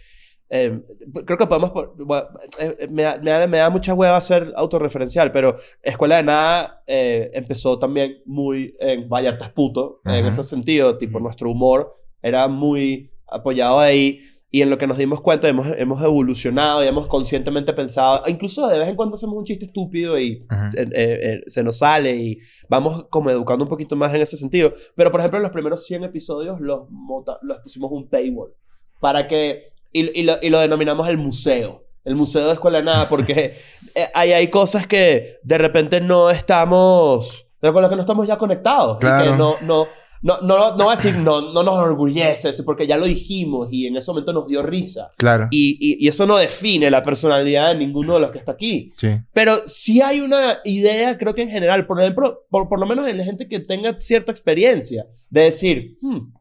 [0.56, 0.80] eh,
[1.26, 1.72] creo que podemos...
[1.96, 2.26] bueno,
[2.60, 6.22] eh, eh, me, da, me da- me da mucha hueva ser autorreferencial, pero Escuela de
[6.22, 10.28] Nada eh, empezó también muy en Vallartas puto, en Ujú.
[10.28, 14.20] ese sentido, tipo nuestro humor era muy apoyado ahí.
[14.50, 18.68] Y en lo que nos dimos cuenta, hemos, hemos evolucionado y hemos conscientemente pensado, incluso
[18.68, 20.46] de vez en cuando hacemos un chiste estúpido y
[20.78, 22.38] eh, eh, se nos sale y
[22.68, 24.72] vamos como educando un poquito más en ese sentido.
[24.94, 28.52] Pero, por ejemplo, en los primeros 100 episodios los, mota- los pusimos un paywall
[29.00, 29.73] para que...
[29.94, 31.84] Y, y lo, y lo denominamos el museo.
[32.04, 33.56] El museo de Escuela de Nada porque
[33.94, 37.46] eh, ahí hay cosas que de repente no estamos...
[37.62, 38.98] Con las que no estamos ya conectados.
[38.98, 39.32] Y Claro.
[39.32, 39.56] que no...
[39.62, 39.88] no
[40.24, 43.86] no, no, no voy a decir no, no nos orgullece, porque ya lo dijimos y
[43.88, 45.10] en ese momento nos dio risa.
[45.18, 45.48] Claro.
[45.50, 48.90] Y, y, y eso no define la personalidad de ninguno de los que está aquí.
[48.96, 49.08] Sí.
[49.34, 53.06] Pero sí hay una idea, creo que en general, por ejemplo, por, por lo menos
[53.06, 56.32] en la gente que tenga cierta experiencia, de decir, "Hmm".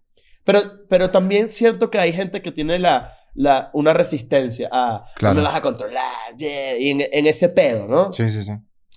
[0.43, 5.35] Pero, pero también siento que hay gente que tiene la, la, una resistencia a, Claro.
[5.35, 8.11] no me vas a controlar, yeah", y en, en ese pedo, ¿no?
[8.13, 8.51] Sí, sí, sí.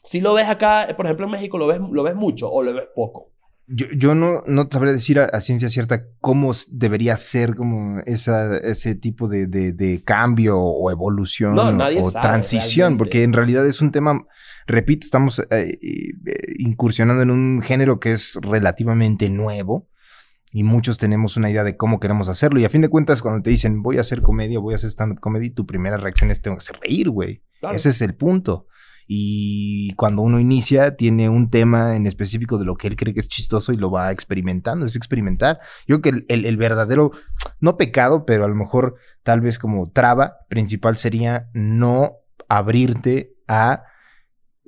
[0.05, 2.73] Si lo ves acá, por ejemplo, en México, ¿lo ves, lo ves mucho o lo
[2.75, 3.33] ves poco?
[3.69, 8.59] Yo, yo no, no sabría decir a, a ciencia cierta cómo debería ser como esa,
[8.59, 12.99] ese tipo de, de- de cambio o evolución No, o- nadie o sabe transición, realmente.
[12.99, 14.25] porque en realidad es un tema,
[14.69, 19.89] repito, estamos eh, eh, incursionando en un género que es relativamente nuevo
[20.59, 23.43] y muchos tenemos una idea de cómo queremos hacerlo y a fin de cuentas cuando
[23.43, 26.41] te dicen voy a hacer comedia, voy a hacer stand-up comedy, tu primera reacción es
[26.41, 27.43] tengo que hacer reír, güey.
[27.61, 27.77] Claro.
[27.77, 28.67] Ese es el punto.
[29.07, 33.21] Y cuando uno inicia, tiene un tema en específico de lo que él cree que
[33.21, 35.59] es chistoso y lo va experimentando, es experimentar.
[35.87, 37.13] Yo creo que el, el- el verdadero,
[37.61, 42.15] no pecado, pero a lo mejor tal vez como traba principal sería no
[42.49, 43.85] abrirte a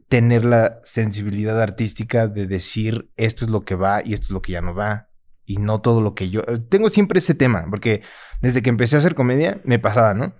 [0.08, 4.42] tener la sensibilidad artística de decir esto es lo que va y esto es lo
[4.42, 5.07] que ya no va.
[5.48, 6.42] Y no todo lo que yo...
[6.68, 8.02] Tengo siempre ese tema, porque
[8.42, 10.34] desde que empecé a hacer comedia me pasaba, ¿no?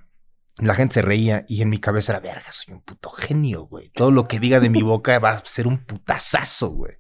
[0.58, 3.88] La gente se reía y en mi cabeza era, verga, soy un puto genio, güey.
[3.88, 6.98] Todo lo que diga de mi boca va a ser un putazazo, güey.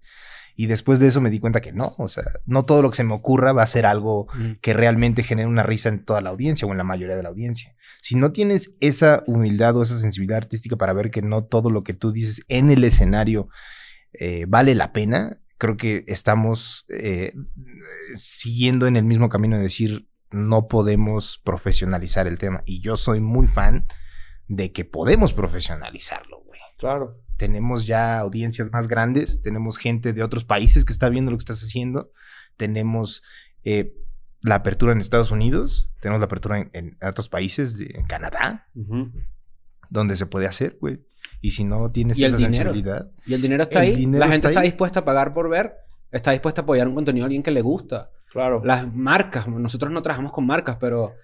[0.56, 2.96] Y después de eso me di cuenta que no, o sea, no todo lo que
[2.96, 4.26] se me ocurra va a ser algo
[4.62, 7.28] que realmente genere una risa en toda la audiencia o en la mayoría de la
[7.28, 7.76] audiencia.
[8.00, 11.82] Si no tienes esa humildad o esa sensibilidad artística para ver que no todo lo
[11.82, 13.48] que tú dices en el escenario
[14.14, 17.32] eh, vale la pena, creo que estamos eh,
[18.14, 22.62] siguiendo en el mismo camino de decir no podemos profesionalizar el tema.
[22.66, 23.86] Y yo soy muy fan
[24.46, 26.60] de que podemos profesionalizarlo, güey.
[26.78, 27.20] Claro.
[27.36, 31.42] Tenemos ya audiencias más grandes, tenemos gente de otros países que está viendo lo que
[31.42, 32.12] estás haciendo,
[32.56, 33.22] tenemos
[33.64, 33.94] eh,
[34.42, 38.68] la apertura en Estados Unidos, tenemos la apertura en, en otros países, de- en Canadá,
[39.90, 41.00] donde se puede hacer, güey.
[41.40, 42.54] Y si no tienes Y esa dinero.
[42.54, 43.96] sensibilidad, Y el dinero está El ahí.
[43.96, 45.74] dinero La gente está está dispuesta a pagar por ver.
[46.10, 48.10] Está dispuesta a apoyar un contenido a alguien que le gusta.
[48.32, 48.62] Claro.
[48.64, 49.46] Las marcas.
[49.46, 51.14] Nosotros no trabajamos con marcas, pero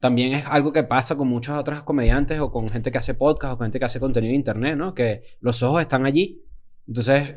[0.00, 3.54] también es algo que pasa con muchos otros comediantes o con gente que hace podcast
[3.54, 4.94] o con gente que hace contenido de internet, ¿no?
[4.94, 6.42] Que los ojos están allí.
[6.88, 7.36] Entonces,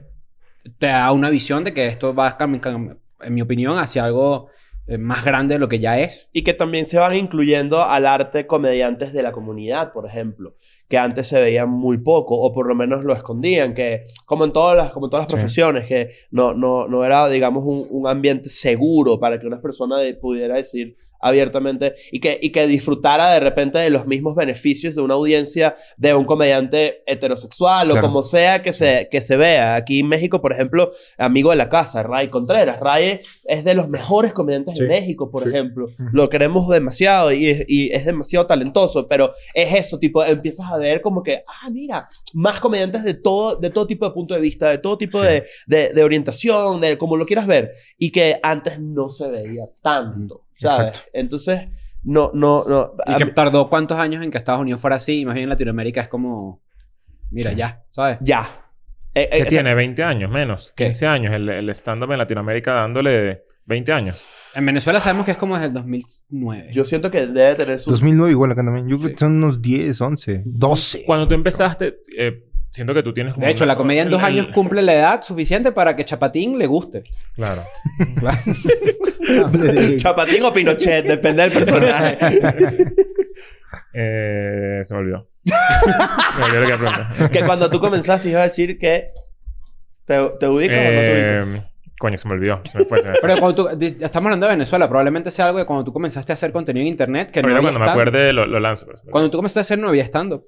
[0.79, 4.49] te da una visión de que esto va, en mi opinión, hacia algo
[4.87, 6.29] eh, más grande de lo que ya es.
[6.33, 10.55] Y que también se van incluyendo al arte comediantes de la comunidad, por ejemplo,
[10.87, 14.53] que antes se veían muy poco, o por lo menos lo escondían, que como en
[14.53, 15.35] todas las, como en todas las Sí.
[15.35, 19.97] profesiones, que no, no, no era, digamos, un, un ambiente seguro para que una persona
[19.99, 24.95] de- pudiera decir abiertamente y que, y que disfrutara de repente de los mismos beneficios
[24.95, 28.07] de una audiencia de un comediante heterosexual o Claro.
[28.07, 29.75] como sea que se, que se vea.
[29.75, 32.79] Aquí en México, por ejemplo, amigo de la casa, Ray Contreras.
[32.79, 34.87] Ray es de los mejores comediantes de Sí.
[34.87, 35.49] México, por Sí.
[35.49, 35.87] ejemplo.
[36.11, 40.77] Lo queremos demasiado y es, y es demasiado talentoso, pero es eso, tipo, empiezas a
[40.77, 44.39] ver como que, ah, mira, más comediantes de todo, de todo tipo de punto de
[44.41, 45.27] vista, de todo tipo Sí.
[45.27, 49.63] de, de, de orientación, de como lo quieras ver, y que antes no se veía
[49.81, 50.87] tanto, ¿sabes?
[50.87, 50.99] Exacto.
[51.13, 51.67] Entonces,
[52.03, 52.91] no, no, no.
[53.07, 55.21] Y que tardó cuántos años en que Estados Unidos fuera así.
[55.21, 56.61] Y más bien en Latinoamérica es como...
[57.31, 57.57] Mira, Sí.
[57.57, 58.17] ya, ¿sabes?
[58.21, 58.41] ya.
[59.13, 59.73] Eh, eh, ¿Qué esa- tiene?
[59.73, 60.73] 20 años, menos.
[60.75, 60.85] ¿Qué?
[60.85, 61.33] 15 años.
[61.33, 64.21] El, el stand-up en Latinoamérica dándole 20 años.
[64.53, 66.67] En Venezuela sabemos que es como desde el 2009.
[66.71, 67.89] Yo siento que debe tener su...
[67.91, 68.87] 2009 igual acá también.
[68.87, 69.13] Yo creo Sí.
[69.15, 71.03] que son unos 10, 11, 12.
[71.05, 72.43] Cuando tú empezaste, eh,
[72.75, 74.53] siento que tú tienes como De hecho, una- la comedia en dos el- el- años
[74.53, 77.03] cumple la edad suficiente para que Chapatín le guste.
[77.35, 77.63] Claro.
[78.19, 78.37] Claro.
[79.97, 82.17] Chapatín o Pinochet, depende del personaje.
[83.93, 85.27] Eh, se me olvidó.
[85.45, 89.09] me olvidó lo que iba que cuando tú comenzaste ibas a decir que...
[90.05, 91.63] ¿Te, te ubicas o no te Eh, ubicas?
[91.97, 92.61] coño, se me olvidó.
[92.71, 93.21] Se me fue, se me fue.
[93.21, 93.85] Pero cuando tú...
[93.99, 94.87] Estamos hablando de Venezuela.
[94.87, 97.61] Probablemente sea algo de cuando tú comenzaste a hacer contenido en internet que no había
[97.61, 98.01] cuando me stand-up.
[98.01, 98.85] acuerde lo, lo lanzo.
[98.85, 99.11] pero olvidó.
[99.11, 100.45] Cuando tú comenzaste a hacer no había estando.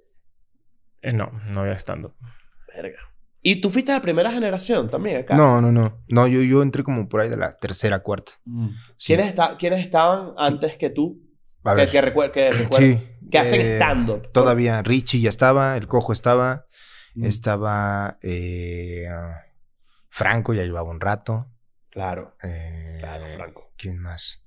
[1.02, 2.14] Eh, no, no había stand-up.
[2.76, 2.98] Verga.
[3.42, 5.36] ¿Y tú fuiste de la primera generación también acá?
[5.38, 6.04] No, no, no.
[6.08, 8.34] No, yo, yo entré como por ahí de la tercera, cuarta.
[8.98, 9.08] Sí.
[9.14, 11.22] ¿Quiénes, está- ¿Quiénes estaban antes que tú?
[11.64, 11.90] A que, ver.
[11.90, 13.02] que, recuer- que recuerdes.
[13.02, 13.10] Sí.
[13.32, 14.32] Que hacen eh, stand-up.
[14.32, 16.66] Todavía Richie ya estaba, el cojo estaba,
[17.16, 17.26] Mm.
[17.26, 19.08] estaba eh,
[20.10, 21.48] Franco, ya llevaba un rato.
[21.90, 22.36] Claro.
[22.44, 23.72] eh, Claro, Franco.
[23.78, 24.46] ¿Quién más?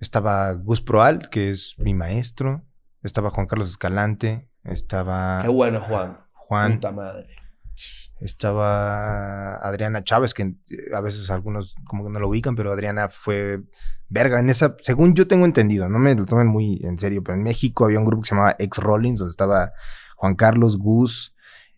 [0.00, 2.64] Estaba Gus Proal, que es mi maestro.
[3.02, 4.48] Estaba Juan Carlos Escalante.
[4.64, 6.18] Estaba Qué bueno, Juan.
[6.32, 6.74] Juan.
[6.74, 7.28] Puta madre.
[8.20, 10.56] Estaba Adriana Chávez, que eh,
[10.94, 13.62] a veces algunos como que no lo ubican, pero Adriana fue
[14.08, 17.36] verga en esa, según yo tengo entendido, no me lo tomen muy en serio, pero
[17.36, 19.72] en México había un grupo que se llamaba Ex Rollins, donde estaba
[20.16, 21.34] Juan Carlos, Gus,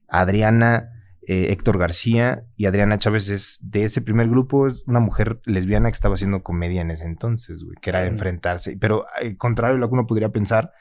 [0.08, 0.90] Adriana,
[1.26, 5.88] eh, Héctor García y Adriana Chávez es de ese primer grupo, es una mujer lesbiana
[5.88, 9.78] que estaba haciendo comedia en ese entonces, güey, que era enfrentarse, pero al contrario a
[9.78, 10.74] lo que uno podría pensar, eh,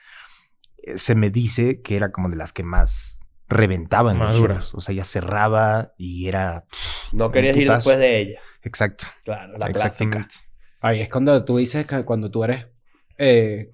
[0.95, 4.55] se me dice que era como de las que más reventaban los Madura.
[4.55, 4.75] shows.
[4.75, 6.65] O sea, ya cerraba y era...
[7.11, 8.39] No querías ir después de ella.
[8.63, 9.05] Exacto.
[9.23, 10.27] Claro, la clásica.
[10.79, 12.67] Ahí es cuando tú dices que cuando tú eres
[13.17, 13.71] eh,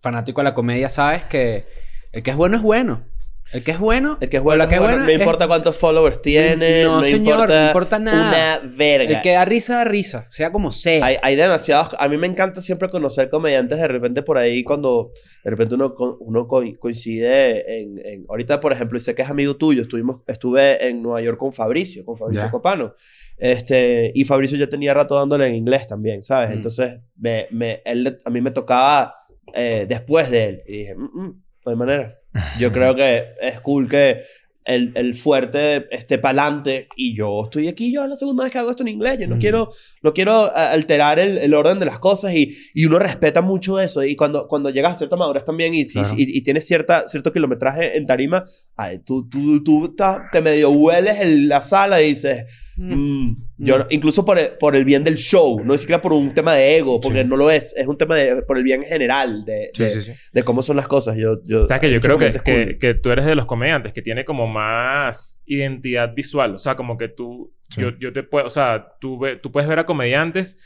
[0.00, 1.66] fanático de la comedia, sabes que
[2.12, 3.04] el que es bueno es bueno.
[3.52, 4.18] El que es bueno.
[4.20, 4.98] El que es bueno, la que es bueno.
[4.98, 6.82] no es- importa cuántos followers tiene.
[6.84, 8.60] No, No, señor, importa, no importa nada.
[8.62, 9.16] Una verga.
[9.16, 11.04] El que da risa da risa, sea como sea.
[11.04, 11.94] Hay, hay demasiados.
[11.98, 15.12] A mí me encanta siempre conocer comediantes de repente por ahí cuando
[15.44, 19.30] de repente uno, uno co- coincide en, en- Ahorita, por ejemplo, y sé que es
[19.30, 19.82] amigo tuyo.
[19.82, 22.50] Estuvimos, estuve en Nueva York con Fabricio, con Fabricio Ya.
[22.50, 22.94] Copano.
[23.38, 26.50] Este, y Fabricio ya tenía rato dándole en inglés también, ¿sabes?
[26.50, 26.54] Mm.
[26.54, 29.14] Entonces, me, me- él, a mí me tocaba
[29.54, 30.62] eh, después de él.
[30.66, 32.17] Y dije, "Mm, mm, no hay manera.
[32.58, 34.20] Yo creo que es cool que
[34.64, 38.52] el, el fuerte esté para adelante y yo estoy aquí, yo es la segunda vez
[38.52, 39.40] que hago esto en inglés, yo no Mm.
[39.40, 39.70] quiero,
[40.02, 43.80] no quiero a- alterar el, el orden de las cosas y, y uno respeta mucho
[43.80, 46.10] eso y cuando, cuando llegas a cierta madurez también y, Claro.
[46.18, 48.44] y, y tienes cierta, cierto kilometraje en tarima,
[48.76, 52.44] ay, tú, tú, tú ta- te medio hueles en la sala y dices,
[52.78, 52.94] Mm.
[53.30, 53.82] "Mm, Yo, Mm.
[53.90, 56.76] incluso por el, por el bien del show, no ni siquiera por un tema de
[56.78, 57.28] ego, porque Sí.
[57.28, 57.74] no lo es.
[57.76, 60.12] Es un tema de, por el bien general de, Sí, de, sí, sí.
[60.32, 61.16] de cómo son las cosas.
[61.16, 64.00] Yo, yo, ¿Sabes que yo creo que, que, que tú eres de los comediantes que
[64.00, 66.54] tiene como más identidad visual?
[66.54, 67.52] O sea, como que tú...
[67.70, 67.80] Sí.
[67.80, 68.46] Yo, yo te puedo...
[68.46, 70.56] O sea, tú, ve- tú puedes ver a comediantes...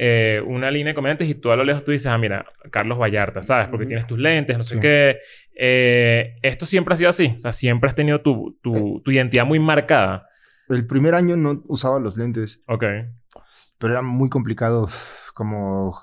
[0.00, 2.98] eh, una línea de comediantes y tú a lo lejos tú dices, ah, mira, Carlos
[3.00, 3.66] Vallarta, ¿sabes?
[3.66, 4.80] Porque tienes tus lentes, no sé Sí.
[4.80, 5.16] qué.
[5.58, 7.32] Eh, esto siempre ha sido así.
[7.36, 10.24] O sea, siempre has tenido tu, tu, tu identidad muy marcada.
[10.68, 12.84] El primer año no usaba los lentes, Ok.
[13.78, 14.88] pero era muy complicado
[15.34, 15.98] como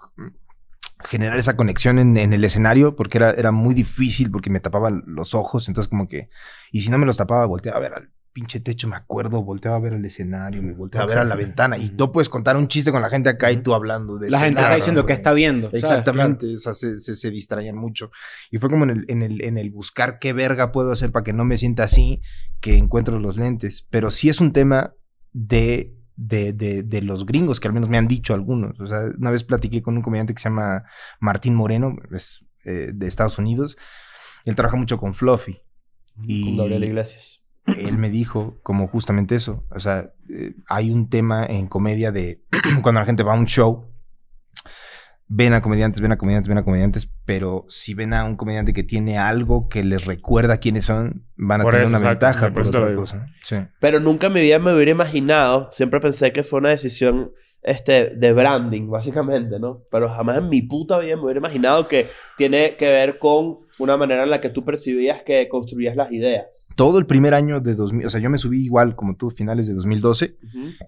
[1.04, 4.90] generar esa conexión en, en el escenario porque era, era muy difícil porque me tapaba
[4.90, 6.30] los ojos, entonces como que...
[6.72, 9.78] Y si no me los tapaba, volteaba a ver al pinche techo, me acuerdo, volteaba
[9.78, 12.58] a ver el escenario, me volteaba a ver a la ventana y no puedes contar
[12.58, 15.06] un chiste con la gente acá y tú hablando de La este gente está diciendo
[15.06, 15.70] que está viendo.
[15.72, 18.12] Exactamente, o sea, se, se, se distraían mucho.
[18.52, 21.24] Y fue como en el, en, el, en el buscar qué verga puedo hacer para
[21.24, 22.22] que no me sienta así,
[22.60, 23.88] que encuentro los lentes.
[23.90, 24.94] Pero sí es un tema
[25.32, 28.78] de, de, de, de los gringos, que al menos me han dicho algunos.
[28.82, 30.84] O sea, una vez platiqué con un comediante que se llama
[31.22, 33.78] Martín Moreno, es eh, de Estados Unidos.
[34.44, 35.62] Él trabaja mucho con Fluffy.
[36.22, 37.45] Y Con Gabriel Iglesias.
[37.66, 39.66] Él me dijo como justamente eso.
[39.72, 42.44] O sea, eh, hay un tema en comedia de
[42.82, 43.92] cuando la gente va a un show,
[45.28, 48.74] ven a comediantes, ven a comediantes, ven a comediantes, pero si ven a un comediante
[48.74, 52.26] que tiene algo que les recuerda quiénes son, van a Por tener eso, una exacto.
[52.26, 53.28] ventaja Por por otra cosa.
[53.42, 53.58] Sí.
[53.80, 57.32] Pero nunca en mi vida me hubiera imaginado, siempre pensé que fue una decisión
[57.64, 59.82] este, de branding, básicamente, ¿no?
[59.90, 63.98] Pero jamás en mi puta vida me hubiera imaginado que tiene que ver con una
[63.98, 66.68] manera en la que tú percibías que construías las ideas.
[66.76, 69.68] Todo el primer año de 2000, o sea, yo me subí igual como tú, finales
[69.68, 70.38] de 2012,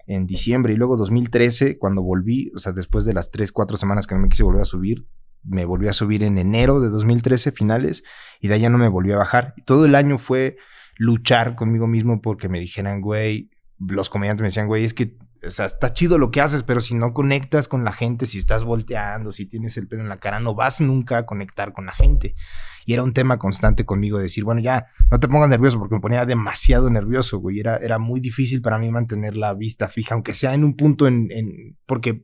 [0.06, 4.06] en diciembre, y luego 2013, cuando volví, o sea, después de las 3, 4 semanas
[4.06, 5.06] que no me quise volver a subir,
[5.44, 8.02] me volví a subir en enero de 2013, finales,
[8.40, 9.54] y de allá no me volví a bajar.
[9.56, 10.56] Y todo el año fue
[10.96, 15.16] luchar conmigo mismo porque me dijeran, güey, los comediantes me decían, güey, es que,
[15.46, 18.38] o sea, está chido lo que haces, pero si no conectas con la gente, si
[18.38, 21.86] estás volteando, si tienes el pelo en la cara, no vas nunca a conectar con
[21.86, 22.34] la gente.
[22.86, 26.00] Y era un tema constante conmigo, decir, bueno, ya, no te pongas nervioso, porque me
[26.00, 27.60] ponía demasiado nervioso, güey.
[27.60, 31.06] Era, era muy difícil para mí mantener la vista fija, aunque sea en un punto
[31.06, 31.28] en...
[31.30, 32.22] en porque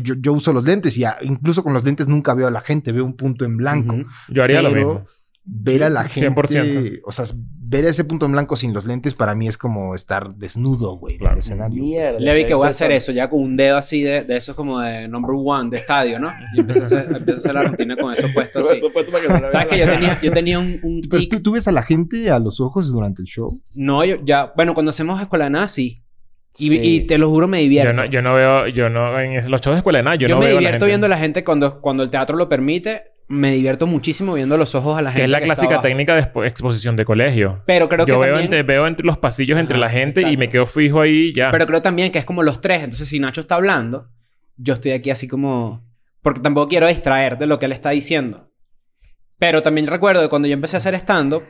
[0.00, 2.92] yo, yo uso los lentes y incluso con los lentes nunca veo a la gente,
[2.92, 3.94] veo un punto en blanco.
[4.28, 5.06] Yo haría lo mismo.
[5.44, 6.30] Ver a la gente...
[6.30, 7.00] 100%.
[7.04, 10.34] O sea, ver ese punto en blanco sin los lentes para mí es como estar
[10.36, 11.32] desnudo, güey, en Claro.
[11.34, 11.82] el escenario.
[11.82, 12.20] Mierda.
[12.20, 14.54] Levi, qué que voy a hacer eso ya con un dedo así de, de esos
[14.54, 16.30] como de number one de estadio, ¿no?
[16.54, 18.78] Y empecé a hacer, empecé a hacer la rutina con eso puesto así.
[18.78, 21.30] supuesto, para que no ¿Sabes que yo tenía, yo tenía un, un Pero tic?
[21.30, 23.60] ¿tú, tú ves a la gente a los ojos durante el show.
[23.74, 24.52] No, yo ya...
[24.54, 26.02] Bueno, cuando hacemos escuela de nada, sí.
[26.58, 26.78] Y, Sí.
[26.82, 27.90] y te lo juro, me divierto.
[27.90, 28.68] Yo no, yo no veo...
[28.68, 29.18] Yo no...
[29.18, 30.84] En los shows de escuela de nada, yo, Yo, no me veo a la divierto
[30.84, 30.86] gente.
[30.86, 33.11] viendo a la gente cuando, cuando el teatro lo permite.
[33.28, 35.20] Me divierto muchísimo viendo los ojos a la gente.
[35.22, 37.62] Que es la que clásica técnica de expo- exposición de colegio.
[37.66, 40.50] Pero creo yo que veo, entre, veo entre los pasillos entre la gente y me
[40.50, 41.50] quedo fijo ahí ya.
[41.50, 42.78] Pero creo también que es como los tres.
[42.82, 44.08] Entonces, si Nacho está hablando,
[44.56, 45.82] yo estoy aquí así como...
[46.20, 48.50] Porque tampoco quiero distraer de lo que él está diciendo.
[49.38, 51.42] Pero también recuerdo que cuando yo empecé a hacer stand-up,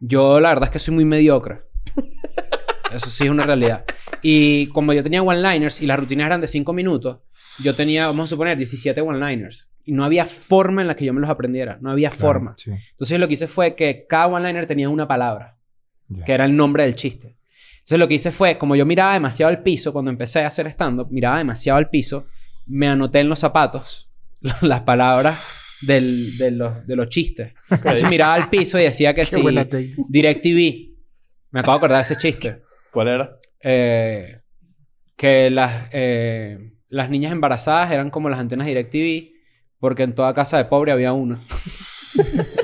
[0.00, 1.62] yo la verdad es que soy muy mediocre.
[2.94, 3.84] Eso sí es una realidad.
[4.22, 7.18] Y como yo tenía one-liners y las rutinas eran de 5 minutos,
[7.62, 9.68] yo tenía, vamos a suponer, 17 one-liners.
[9.84, 11.78] Y no había forma en la que yo me los aprendiera.
[11.80, 12.54] No había forma.
[12.58, 12.70] Sí.
[12.90, 15.56] Entonces lo que hice fue que cada one-liner tenía una palabra
[16.08, 16.24] Ya.
[16.24, 17.36] que era el nombre del chiste.
[17.78, 20.66] Entonces lo que hice fue, como yo miraba demasiado al piso cuando empecé a hacer
[20.68, 22.26] stand-up, miraba demasiado al piso,
[22.66, 24.10] me anoté en los zapatos
[24.60, 25.40] las palabras
[25.80, 27.54] del- de, los, de los chistes.
[27.70, 29.40] Entonces miraba al piso y decía que sí.
[30.08, 30.88] DirecTV.
[31.50, 32.60] Me acabo de acordar de ese chiste.
[32.92, 33.38] ¿Cuál era?
[33.62, 34.40] Eh,
[35.16, 39.32] que las, eh, las niñas embarazadas eran como las antenas DirecTV,
[39.78, 41.40] porque en toda casa de pobre había una.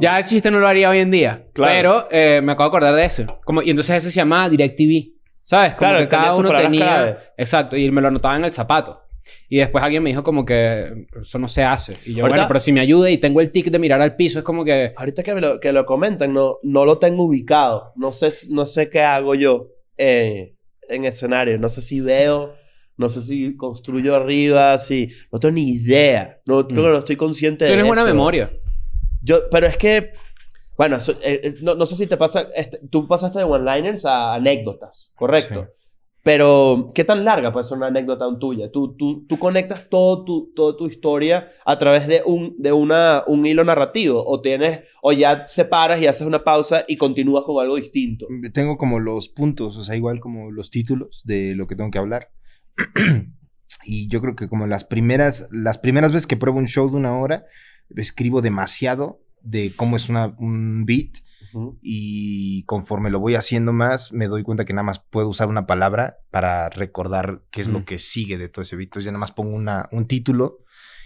[0.00, 1.46] Ya el chiste no lo haría hoy en día.
[1.52, 1.72] Claro.
[1.74, 3.40] Pero eh, me acabo de acordar de eso.
[3.44, 5.12] Como, y entonces ese se llamaba DirecTV.
[5.42, 5.74] ¿Sabes?
[5.74, 6.84] Como Claro, que cada uno tenía...
[6.86, 7.16] clave.
[7.36, 7.76] Exacto.
[7.76, 9.00] Y me lo anotaba en el zapato.
[9.48, 11.96] Y después alguien me dijo como que eso no se hace.
[12.06, 14.16] Y yo, Ahorita- bueno, pero si me ayuda y tengo el tic de mirar al
[14.16, 14.92] piso, es como que...
[14.96, 17.92] Ahorita que, me lo, que lo comentan, no, no lo tengo ubicado.
[17.96, 20.54] No sé, no sé qué hago yo eh,
[20.88, 21.58] en escenario.
[21.58, 22.54] No sé si veo,
[22.96, 25.08] no sé si construyo arriba, si...
[25.32, 26.40] No tengo ni idea.
[26.46, 28.10] No, creo que no estoy consciente de Tienes buena eso.
[28.10, 28.52] memoria.
[29.22, 30.12] Yo, pero es que...
[30.76, 32.48] Bueno, eso- eh, eh, no, no sé si te pasa...
[32.54, 35.62] este, tú pasaste de one-liners a anécdotas, ¿correcto?
[35.64, 35.70] Sí.
[36.22, 38.70] Pero, ¿qué tan larga puede ser una anécdota tuya?
[38.72, 43.24] Tú, tú, tú conectas todo tu, toda tu historia a través de, un, de una,
[43.26, 44.24] un hilo narrativo.
[44.26, 48.26] O tienes, o ya separas y haces una pausa y continúas con algo distinto.
[48.54, 51.98] Tengo como los puntos, o sea, igual como los títulos de lo que tengo que
[51.98, 52.30] hablar.
[53.84, 56.96] y yo creo que como las primeras, las primeras veces que pruebo un show de
[56.96, 57.44] una hora,
[57.96, 61.18] escribo demasiado de cómo es una, un beat.
[61.82, 65.66] Y conforme lo voy haciendo más, me doy cuenta que nada más puedo usar una
[65.66, 67.72] palabra para recordar qué es Mm.
[67.72, 68.88] lo que sigue de todo ese beat.
[68.88, 70.58] Entonces ya nada más pongo una, un título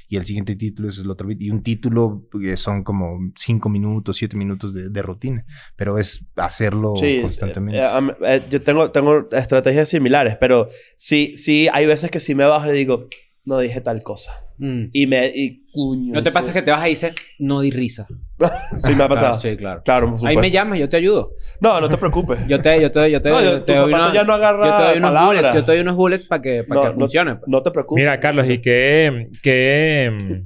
[0.08, 1.42] y el siguiente título es el otro beat.
[1.42, 5.44] Y un título que son como cinco minutos, siete minutos de, de rutina.
[5.76, 7.78] Pero es hacerlo Sí, constantemente.
[7.78, 12.20] eh, eh, am- eh, yo tengo, tengo estrategias similares, pero sí, sí, hay veces que
[12.20, 13.08] sí me bajo y digo,
[13.44, 14.32] no dije tal cosa.
[14.58, 14.84] Mm.
[14.92, 16.14] Y me, y cuño.
[16.14, 18.06] ¿No te pasa que te vas y dices, no di risa?
[18.76, 19.32] Sí, me ha pasado.
[19.32, 19.82] Claro, sí, claro.
[19.84, 21.30] Claro, Ahí me llamas, yo te ayudo.
[21.60, 22.38] No, no te preocupes.
[22.46, 24.76] Yo te, yo te, yo te, No, yo- te doy unos- ya no agarra yo
[24.76, 25.26] te doy unos palabras.
[25.36, 27.34] bullets, yo te doy unos bullets para que, para No, que funcione.
[27.36, 27.44] pues.
[27.48, 28.00] No te preocupes.
[28.02, 30.42] Mira, Carlos, ¿y qué, qué,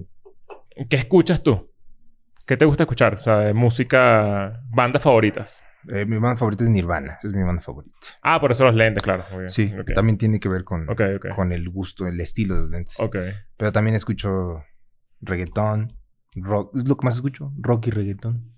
[0.89, 1.71] qué escuchas tú?
[2.47, 3.15] ¿Qué te gusta escuchar?
[3.15, 5.63] O sea, de música, bandas favoritas.
[5.91, 7.15] Eh, mi banda favorita es Nirvana.
[7.19, 7.95] Esa es mi banda favorita.
[8.23, 9.25] Ah, por eso los lentes, claro.
[9.31, 9.51] Muy bien.
[9.51, 9.93] Sí, Ok.
[9.95, 10.87] también tiene que ver con,
[11.35, 13.01] con el gusto, el estilo de los lentes.
[13.01, 13.17] Ok.
[13.57, 14.63] Pero también escucho
[15.21, 15.97] reggaetón,
[16.35, 16.77] rock.
[16.77, 18.53] Es lo que más escucho, rock y reggaetón.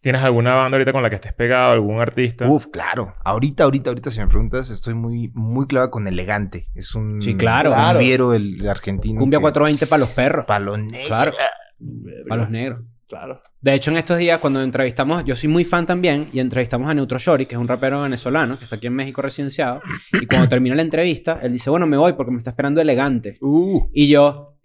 [0.00, 1.72] ¿Tienes alguna banda ahorita con la que estés pegado?
[1.72, 2.46] ¿Algún artista?
[2.46, 3.14] Uf, claro.
[3.24, 6.68] Ahorita, ahorita, ahorita, si me preguntas, estoy muy, muy clavado con Elegante.
[6.74, 7.70] Es un Sí, claro.
[7.70, 7.98] Claro.
[7.98, 9.18] cumbiero el argentino.
[9.18, 10.44] Cumbia que- 420 para los perros.
[10.46, 11.08] Palo negro.
[11.08, 11.32] Claro.
[11.78, 12.24] Verga.
[12.28, 12.82] Para los negros.
[13.08, 13.40] Claro.
[13.60, 16.94] De hecho, en estos días, cuando entrevistamos, yo soy muy fan también, y entrevistamos a
[16.94, 19.80] Neutro Shori, que es un rapero venezolano que está aquí en México residenciado.
[20.20, 23.38] Y cuando terminó la entrevista, él dice, bueno, me voy porque me está esperando elegante.
[23.40, 24.56] Uh, Y yo,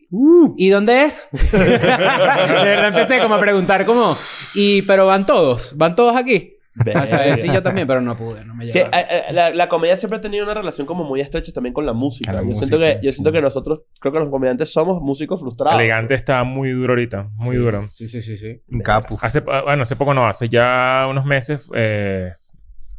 [0.57, 1.27] ¿y dónde es?
[1.51, 4.18] de verdad empecé como a preguntar, como,
[4.53, 6.53] y, pero van todos, van todos aquí.
[6.80, 8.99] O sea, sí, yo también, pero no pude, no me Sí, llevaron.
[8.99, 11.85] eh, eh, la, la comedia siempre ha tenido una relación como muy estrecha también con
[11.85, 12.31] la música.
[12.31, 13.15] La yo música, siento que, yo sí.
[13.15, 15.77] siento que nosotros, creo que los comediantes somos músicos frustrados.
[15.80, 17.30] Elegante está muy duro ahorita.
[17.35, 17.88] Muy duro.
[17.89, 18.61] Sí, sí, sí, sí.
[18.69, 19.18] un capo.
[19.22, 22.31] Hace, ah, bueno, hace poco no, hace ya unos meses eh,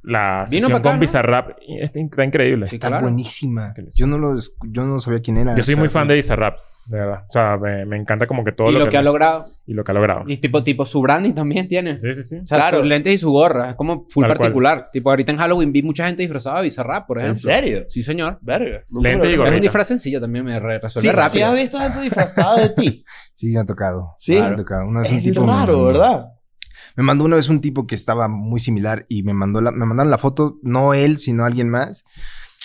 [0.03, 1.01] la Vino sesión pa' acá, con ¿no?
[1.01, 1.51] Bizarrap
[1.81, 2.67] está, increíble.
[2.67, 3.05] Sí, Está claro.
[3.05, 3.73] buenísima.
[3.97, 4.37] Yo no, lo,
[4.69, 5.57] yo no sabía quién era.
[5.57, 7.21] Yo soy muy fan de Bizarrap, de verdad.
[7.29, 9.47] O sea, me, me encanta como que todo Y lo que ha logrado.
[9.67, 10.25] y lo que ha logrado.
[10.27, 11.99] Y tipo, tipo, su branding también tiene.
[12.01, 12.37] Sí, sí, sí.
[12.39, 12.79] O sea, Claro.
[12.79, 13.71] sus lentes y su gorra.
[13.71, 14.39] Es como full Tal cual.
[14.39, 14.89] particular.
[14.93, 17.33] Tipo, ahorita en Halloween vi mucha gente disfrazada de Bizarrap, por ejemplo.
[17.33, 17.85] ¿En serio?
[17.89, 18.39] Sí, señor.
[18.43, 18.83] Verga.
[18.91, 19.55] Nunca Lente me lo- y Es gorrita.
[19.57, 21.33] un disfraz sencillo también, me re- resuelve Sí, rápido.
[21.33, 23.05] ¿sí has visto gente disfrazada de ti?
[23.33, 24.15] Sí, me ha tocado.
[24.19, 24.33] Sí.
[24.35, 24.87] Me ha tocado.
[24.87, 26.25] Una vez un es tipo me raro, mandó- ¿verdad?
[26.97, 29.87] Me mandó una vez un tipo que estaba muy similar y me mandó la, me
[29.87, 32.05] mandaron la foto, no él, sino alguien más.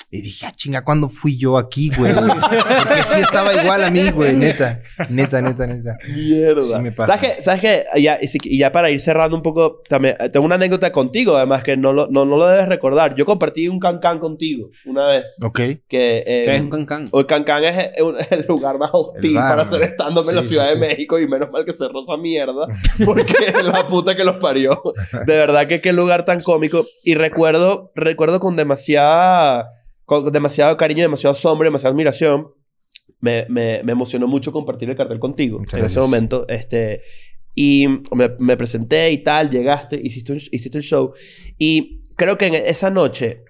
[0.09, 2.13] Y dije, ah, chinga, ¿cuándo fui yo aquí, güey?
[2.15, 4.81] Porque sí estaba igual a mí, güey, neta.
[5.09, 5.97] Neta, neta, neta.
[6.07, 6.61] Mierda.
[6.61, 7.13] Sí me pasa.
[7.17, 7.41] ¿Sabes qué?
[7.41, 7.85] ¿Sabes qué?
[8.01, 10.93] Ya, y, si- y ya para ir cerrando un poco, también eh, tengo una anécdota
[10.93, 13.15] contigo, además, que no lo, no, no lo debes recordar.
[13.15, 15.37] Yo compartí un cancán contigo una vez.
[15.43, 15.57] Ok.
[15.89, 17.05] Que, eh, ¿Qué es un cancán?
[17.11, 20.47] el cancán es el, el lugar más hostil bar, para hacer stand-up en la Sí,
[20.47, 20.79] Ciudad sí, de sí.
[20.89, 22.65] México y menos mal que cerró esa mierda
[23.03, 24.81] porque la puta que los parió.
[25.25, 26.85] De verdad que qué lugar tan cómico.
[27.03, 29.69] Y recuerdo, recuerdo con demasiada,
[30.07, 32.47] con demasiado cariño, demasiado asombro, demasiada admiración.
[33.19, 36.05] Me, me, me emocionó mucho compartir el cartel contigo Muchas en ese gracias.
[36.05, 36.47] momento.
[36.47, 37.01] Este,
[37.53, 41.11] y me, me presenté y tal, llegaste, hiciste, un- hiciste el show.
[41.57, 43.43] Y creo que en esa noche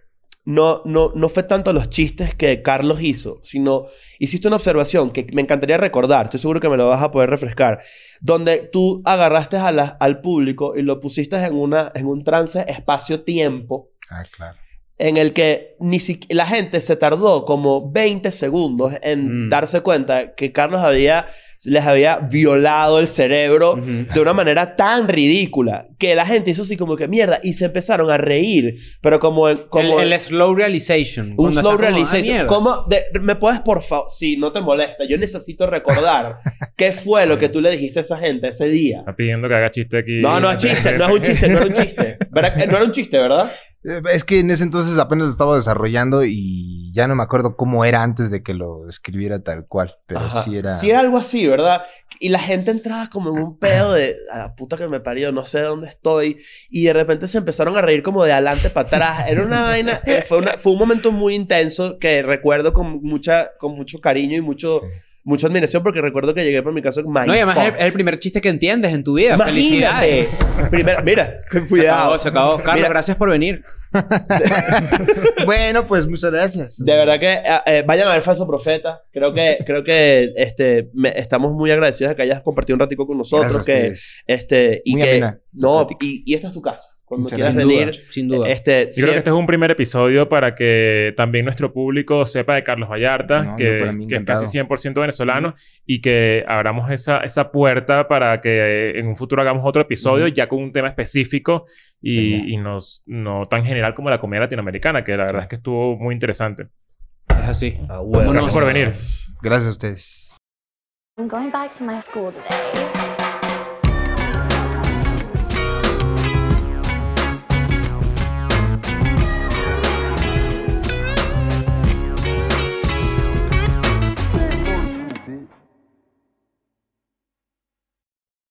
[0.46, 3.86] no, no, no fue tanto los chistes que Carlos hizo, sino
[4.18, 7.30] hiciste una observación que me encantaría recordar, estoy seguro que me lo vas a poder
[7.30, 7.82] refrescar,
[8.22, 12.64] donde tú agarraste a la- al público y lo pusiste en, una, en un trance
[12.68, 14.58] espacio-tiempo Ah, claro.
[15.00, 19.50] En el que ni si- la gente se tardó como 20 segundos en Mm.
[19.50, 21.28] darse cuenta que Carlos había,
[21.66, 26.78] les había violado el cerebro de una manera tan ridícula que la gente hizo así
[26.78, 30.54] como que mierda y se empezaron a reír, pero como, en- como el, el slow
[30.56, 31.34] realization.
[31.36, 32.22] un slow estás como, "Ah, realization.
[32.24, 32.48] mierda".
[32.48, 34.08] ¿Cómo de- ¿Me puedes, por favor?
[34.10, 36.38] Si no te molesta, yo necesito recordar
[36.76, 39.00] qué fue lo que tú le dijiste a esa gente ese día.
[39.00, 40.20] Está pidiendo que haga chiste aquí.
[40.22, 42.18] No, no es chiste, no es un chiste, no era un chiste.
[42.32, 43.52] ¿Verdad No era un chiste, ¿verdad?
[43.88, 47.56] Eh, Es que en ese entonces apenas lo estaba desarrollando y ya no me acuerdo
[47.56, 49.98] cómo era antes de que lo escribiera tal cual.
[50.08, 50.42] Pero Ajá.
[50.44, 50.80] sí era.
[50.80, 51.84] Sí era algo así, ¿verdad?
[52.20, 55.32] Y la gente entraba como en un pedo de a la puta que me parió,
[55.32, 56.40] no sé dónde estoy.
[56.70, 59.26] Y de repente se empezaron a reír como de adelante para atrás.
[59.28, 63.52] Era una vaina, eh, fue, una- fue un momento muy intenso que recuerdo con, mucha,
[63.60, 64.88] con mucho cariño y mucho, Sí.
[65.28, 67.82] Mucha admiración porque recuerdo que llegué por mi casa No, y además es el, es
[67.86, 69.36] el primer chiste que entiendes en tu vida.
[69.36, 69.52] Imagínate.
[69.62, 70.28] Felicidades.
[70.72, 72.20] Primero, mira, Se acabó, cuidado.
[72.20, 72.58] se acabó.
[72.58, 72.90] Carlos, Mira.
[72.90, 73.62] gracias por venir.
[75.46, 76.78] bueno, pues muchas gracias.
[76.84, 79.02] De verdad que eh, eh, vayan a ver Falso Profeta.
[79.12, 83.06] Creo que, creo que este, me- estamos muy agradecidos de que hayas compartido un ratico
[83.06, 83.66] con nosotros.
[83.66, 86.97] Gracias que, este, y Muy que, amena la no, y esta es tu casa.
[87.08, 87.78] Cuando quieras gracias.
[87.80, 87.96] venir.
[88.10, 88.50] Sin duda.
[88.50, 92.56] Este, Yo creo que este es un primer episodio para que también nuestro público sepa
[92.56, 95.56] de Carlos Vallarta, No, que, que es casi 100% venezolano,
[95.86, 100.34] y que abramos esa, esa puerta para que en un futuro hagamos otro episodio Ujú.
[100.34, 101.66] ya con un tema específico
[102.02, 105.56] y, y nos, no tan general como la comedia latinoamericana, que la verdad es que
[105.56, 106.68] estuvo muy interesante.
[107.30, 107.78] Es así.
[107.88, 108.34] Ah, bueno.
[108.34, 108.92] Gracias por venir.
[109.42, 110.36] Gracias a ustedes.
[111.18, 113.27] I'm going back to my school today.